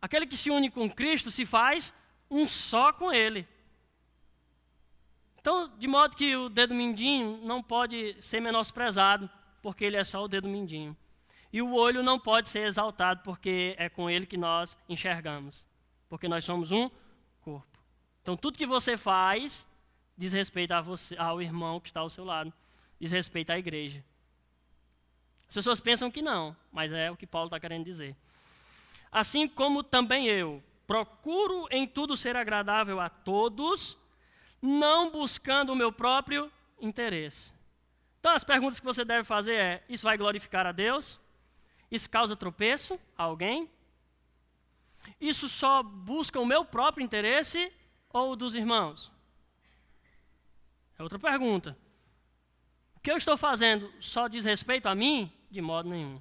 Aquele 0.00 0.26
que 0.26 0.36
se 0.36 0.50
une 0.50 0.70
com 0.70 0.88
Cristo 0.90 1.30
se 1.30 1.44
faz 1.44 1.92
um 2.30 2.46
só 2.46 2.92
com 2.92 3.12
Ele. 3.12 3.46
Então, 5.40 5.72
de 5.78 5.88
modo 5.88 6.16
que 6.16 6.36
o 6.36 6.48
dedo 6.50 6.74
mindinho 6.74 7.40
não 7.42 7.62
pode 7.62 8.16
ser 8.20 8.40
menosprezado, 8.40 9.28
porque 9.62 9.86
ele 9.86 9.96
é 9.96 10.04
só 10.04 10.22
o 10.22 10.28
dedo 10.28 10.46
mindinho. 10.46 10.94
E 11.52 11.62
o 11.62 11.72
olho 11.72 12.02
não 12.02 12.18
pode 12.18 12.48
ser 12.48 12.66
exaltado, 12.66 13.22
porque 13.22 13.74
é 13.78 13.88
com 13.88 14.08
ele 14.08 14.26
que 14.26 14.36
nós 14.36 14.76
enxergamos. 14.88 15.66
Porque 16.08 16.28
nós 16.28 16.44
somos 16.44 16.70
um 16.70 16.90
corpo. 17.40 17.78
Então, 18.22 18.36
tudo 18.36 18.58
que 18.58 18.66
você 18.66 18.96
faz 18.96 19.66
diz 20.16 20.34
respeito 20.34 20.74
você, 20.82 21.16
ao 21.16 21.40
irmão 21.40 21.80
que 21.80 21.88
está 21.88 22.00
ao 22.00 22.10
seu 22.10 22.24
lado, 22.24 22.52
diz 23.00 23.10
respeito 23.10 23.50
à 23.50 23.58
igreja. 23.58 24.04
As 25.48 25.54
pessoas 25.54 25.80
pensam 25.80 26.10
que 26.10 26.20
não, 26.20 26.54
mas 26.70 26.92
é 26.92 27.10
o 27.10 27.16
que 27.16 27.26
Paulo 27.26 27.46
está 27.46 27.58
querendo 27.58 27.84
dizer. 27.84 28.14
Assim 29.10 29.48
como 29.48 29.82
também 29.82 30.26
eu 30.26 30.62
procuro 30.86 31.66
em 31.70 31.86
tudo 31.86 32.16
ser 32.16 32.36
agradável 32.36 33.00
a 33.00 33.08
todos, 33.08 33.98
não 34.60 35.10
buscando 35.10 35.72
o 35.72 35.76
meu 35.76 35.92
próprio 35.92 36.50
interesse. 36.80 37.52
Então, 38.18 38.32
as 38.32 38.44
perguntas 38.44 38.78
que 38.78 38.86
você 38.86 39.04
deve 39.04 39.24
fazer 39.24 39.54
é: 39.54 39.84
isso 39.88 40.04
vai 40.04 40.16
glorificar 40.16 40.66
a 40.66 40.72
Deus? 40.72 41.18
Isso 41.90 42.08
causa 42.08 42.36
tropeço 42.36 43.00
a 43.16 43.24
alguém? 43.24 43.68
Isso 45.20 45.48
só 45.48 45.82
busca 45.82 46.38
o 46.38 46.46
meu 46.46 46.64
próprio 46.64 47.04
interesse 47.04 47.72
ou 48.12 48.32
o 48.32 48.36
dos 48.36 48.54
irmãos? 48.54 49.10
É 50.98 51.02
outra 51.02 51.18
pergunta. 51.18 51.76
O 52.94 53.00
que 53.00 53.10
eu 53.10 53.16
estou 53.16 53.36
fazendo 53.36 53.90
só 53.98 54.28
diz 54.28 54.44
respeito 54.44 54.86
a 54.86 54.94
mim? 54.94 55.32
De 55.50 55.62
modo 55.62 55.88
nenhum. 55.88 56.20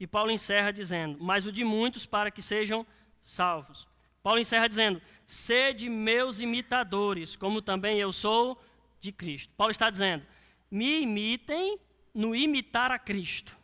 E 0.00 0.06
Paulo 0.06 0.30
encerra 0.30 0.72
dizendo: 0.72 1.18
Mas 1.20 1.44
o 1.44 1.52
de 1.52 1.62
muitos 1.62 2.06
para 2.06 2.30
que 2.30 2.40
sejam 2.40 2.86
salvos. 3.22 3.86
Paulo 4.22 4.40
encerra 4.40 4.66
dizendo: 4.66 5.00
Sede 5.26 5.90
meus 5.90 6.40
imitadores, 6.40 7.36
como 7.36 7.60
também 7.60 7.98
eu 7.98 8.10
sou 8.10 8.60
de 8.98 9.12
Cristo. 9.12 9.52
Paulo 9.54 9.70
está 9.70 9.90
dizendo: 9.90 10.26
Me 10.70 11.02
imitem 11.02 11.78
no 12.14 12.34
imitar 12.34 12.90
a 12.90 12.98
Cristo. 12.98 13.54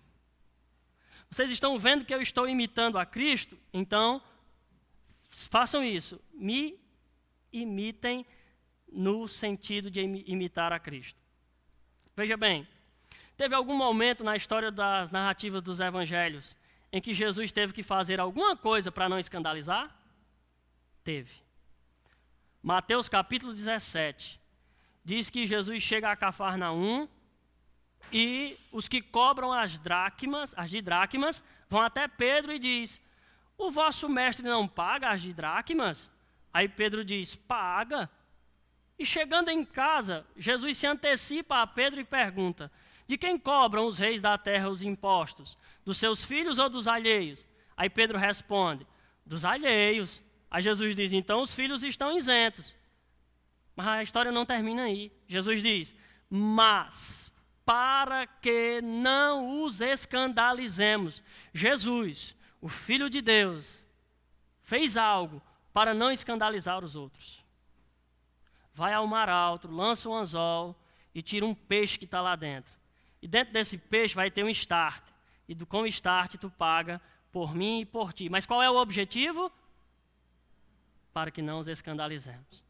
Vocês 1.30 1.50
estão 1.50 1.78
vendo 1.78 2.04
que 2.04 2.14
eu 2.14 2.20
estou 2.20 2.46
imitando 2.46 2.98
a 2.98 3.06
Cristo? 3.06 3.58
Então, 3.72 4.22
façam 5.30 5.82
isso. 5.82 6.20
Me 6.32 6.78
imitem 7.52 8.24
no 8.92 9.26
sentido 9.26 9.90
de 9.90 10.00
imitar 10.00 10.72
a 10.72 10.78
Cristo. 10.78 11.18
Veja 12.14 12.36
bem, 12.36 12.66
teve 13.36 13.54
algum 13.54 13.76
momento 13.76 14.24
na 14.24 14.36
história 14.36 14.70
das 14.70 15.10
narrativas 15.10 15.62
dos 15.62 15.80
evangelhos 15.80 16.56
em 16.92 17.00
que 17.00 17.12
Jesus 17.12 17.52
teve 17.52 17.72
que 17.72 17.82
fazer 17.82 18.20
alguma 18.20 18.56
coisa 18.56 18.90
para 18.90 19.08
não 19.08 19.18
escandalizar? 19.18 19.94
Teve. 21.04 21.32
Mateus 22.62 23.08
capítulo 23.08 23.52
17 23.52 24.40
diz 25.04 25.30
que 25.30 25.46
Jesus 25.46 25.82
chega 25.82 26.10
a 26.10 26.16
Cafarnaum 26.16 27.08
e 28.12 28.58
os 28.72 28.88
que 28.88 29.02
cobram 29.02 29.52
as 29.52 29.78
dracmas, 29.78 30.54
as 30.56 30.70
de 30.70 30.80
dracmas, 30.80 31.44
vão 31.68 31.80
até 31.80 32.08
Pedro 32.08 32.52
e 32.52 32.58
diz: 32.58 33.00
"O 33.58 33.70
vosso 33.70 34.08
mestre 34.08 34.48
não 34.48 34.66
paga 34.66 35.10
as 35.10 35.22
de 35.22 35.32
dracmas?" 35.32 36.10
Aí 36.52 36.68
Pedro 36.68 37.04
diz: 37.04 37.34
"Paga." 37.34 38.10
E 38.98 39.04
chegando 39.04 39.50
em 39.50 39.64
casa, 39.64 40.26
Jesus 40.36 40.78
se 40.78 40.86
antecipa 40.86 41.60
a 41.60 41.66
Pedro 41.66 42.00
e 42.00 42.04
pergunta: 42.04 42.72
De 43.06 43.16
quem 43.16 43.38
cobram 43.38 43.86
os 43.86 43.98
reis 43.98 44.20
da 44.20 44.36
terra 44.36 44.68
os 44.68 44.82
impostos? 44.82 45.56
Dos 45.84 45.98
seus 45.98 46.24
filhos 46.24 46.58
ou 46.58 46.68
dos 46.68 46.88
alheios? 46.88 47.46
Aí 47.76 47.88
Pedro 47.88 48.18
responde: 48.18 48.86
Dos 49.24 49.44
alheios. 49.44 50.22
Aí 50.50 50.62
Jesus 50.62 50.96
diz: 50.96 51.12
Então 51.12 51.42
os 51.42 51.54
filhos 51.54 51.84
estão 51.84 52.16
isentos. 52.16 52.76
Mas 53.74 53.86
a 53.86 54.02
história 54.02 54.32
não 54.32 54.44
termina 54.44 54.82
aí. 54.84 55.12
Jesus 55.28 55.62
diz: 55.62 55.94
Mas 56.28 57.32
para 57.64 58.26
que 58.26 58.80
não 58.80 59.62
os 59.62 59.80
escandalizemos, 59.80 61.22
Jesus, 61.52 62.34
o 62.60 62.68
Filho 62.68 63.10
de 63.10 63.20
Deus, 63.20 63.84
fez 64.62 64.96
algo 64.96 65.42
para 65.72 65.94
não 65.94 66.10
escandalizar 66.10 66.84
os 66.84 66.96
outros 66.96 67.46
vai 68.76 68.92
ao 68.92 69.06
mar 69.06 69.30
alto, 69.30 69.68
lança 69.68 70.06
um 70.06 70.14
anzol 70.14 70.76
e 71.14 71.22
tira 71.22 71.46
um 71.46 71.54
peixe 71.54 71.98
que 71.98 72.04
está 72.04 72.20
lá 72.20 72.36
dentro. 72.36 72.70
E 73.26 73.28
dentro 73.28 73.52
desse 73.52 73.76
peixe 73.76 74.14
vai 74.14 74.30
ter 74.30 74.44
um 74.44 74.48
start. 74.50 75.02
E 75.48 75.54
do, 75.56 75.66
com 75.66 75.84
start 75.84 76.36
tu 76.36 76.48
paga 76.48 77.02
por 77.32 77.56
mim 77.56 77.80
e 77.80 77.84
por 77.84 78.12
ti. 78.12 78.28
Mas 78.28 78.46
qual 78.46 78.62
é 78.62 78.70
o 78.70 78.76
objetivo? 78.76 79.50
Para 81.12 81.32
que 81.32 81.42
não 81.42 81.58
os 81.58 81.66
escandalizemos. 81.66 82.62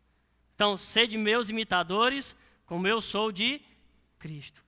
Então, 0.55 0.79
sede 0.79 1.19
meus 1.19 1.51
imitadores, 1.51 2.35
como 2.65 2.89
eu 2.89 3.03
sou 3.03 3.31
de 3.31 3.61
Cristo. 4.19 4.65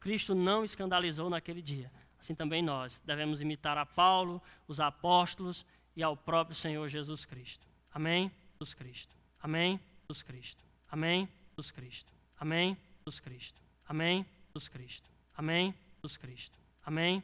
Cristo 0.00 0.34
não 0.34 0.64
escandalizou 0.64 1.30
naquele 1.30 1.62
dia. 1.62 1.88
Assim 2.18 2.34
também 2.34 2.60
nós 2.60 3.00
devemos 3.06 3.40
imitar 3.40 3.78
a 3.78 3.86
Paulo, 3.86 4.42
os 4.66 4.80
apóstolos 4.80 5.64
e 5.94 6.02
ao 6.02 6.16
próprio 6.16 6.56
Senhor 6.56 6.88
Jesus 6.88 7.24
Cristo. 7.24 7.64
Amém? 7.94 8.28
Jesus 8.54 8.74
Cristo. 8.74 9.16
Amém? 9.40 9.78
Jesus 10.08 10.24
Cristo. 10.24 10.64
Amém? 10.90 11.28
Jesus 11.50 11.70
Cristo. 11.70 12.12
Amém? 12.40 12.76
Jesus 13.04 13.20
Cristo. 13.20 13.62
Amém? 13.86 14.26
Jesus 14.60 14.68
Cristo. 14.68 15.10
Amém? 15.34 15.74
Jesus 16.02 16.18
Cristo. 16.18 16.58
Amém? 16.84 17.22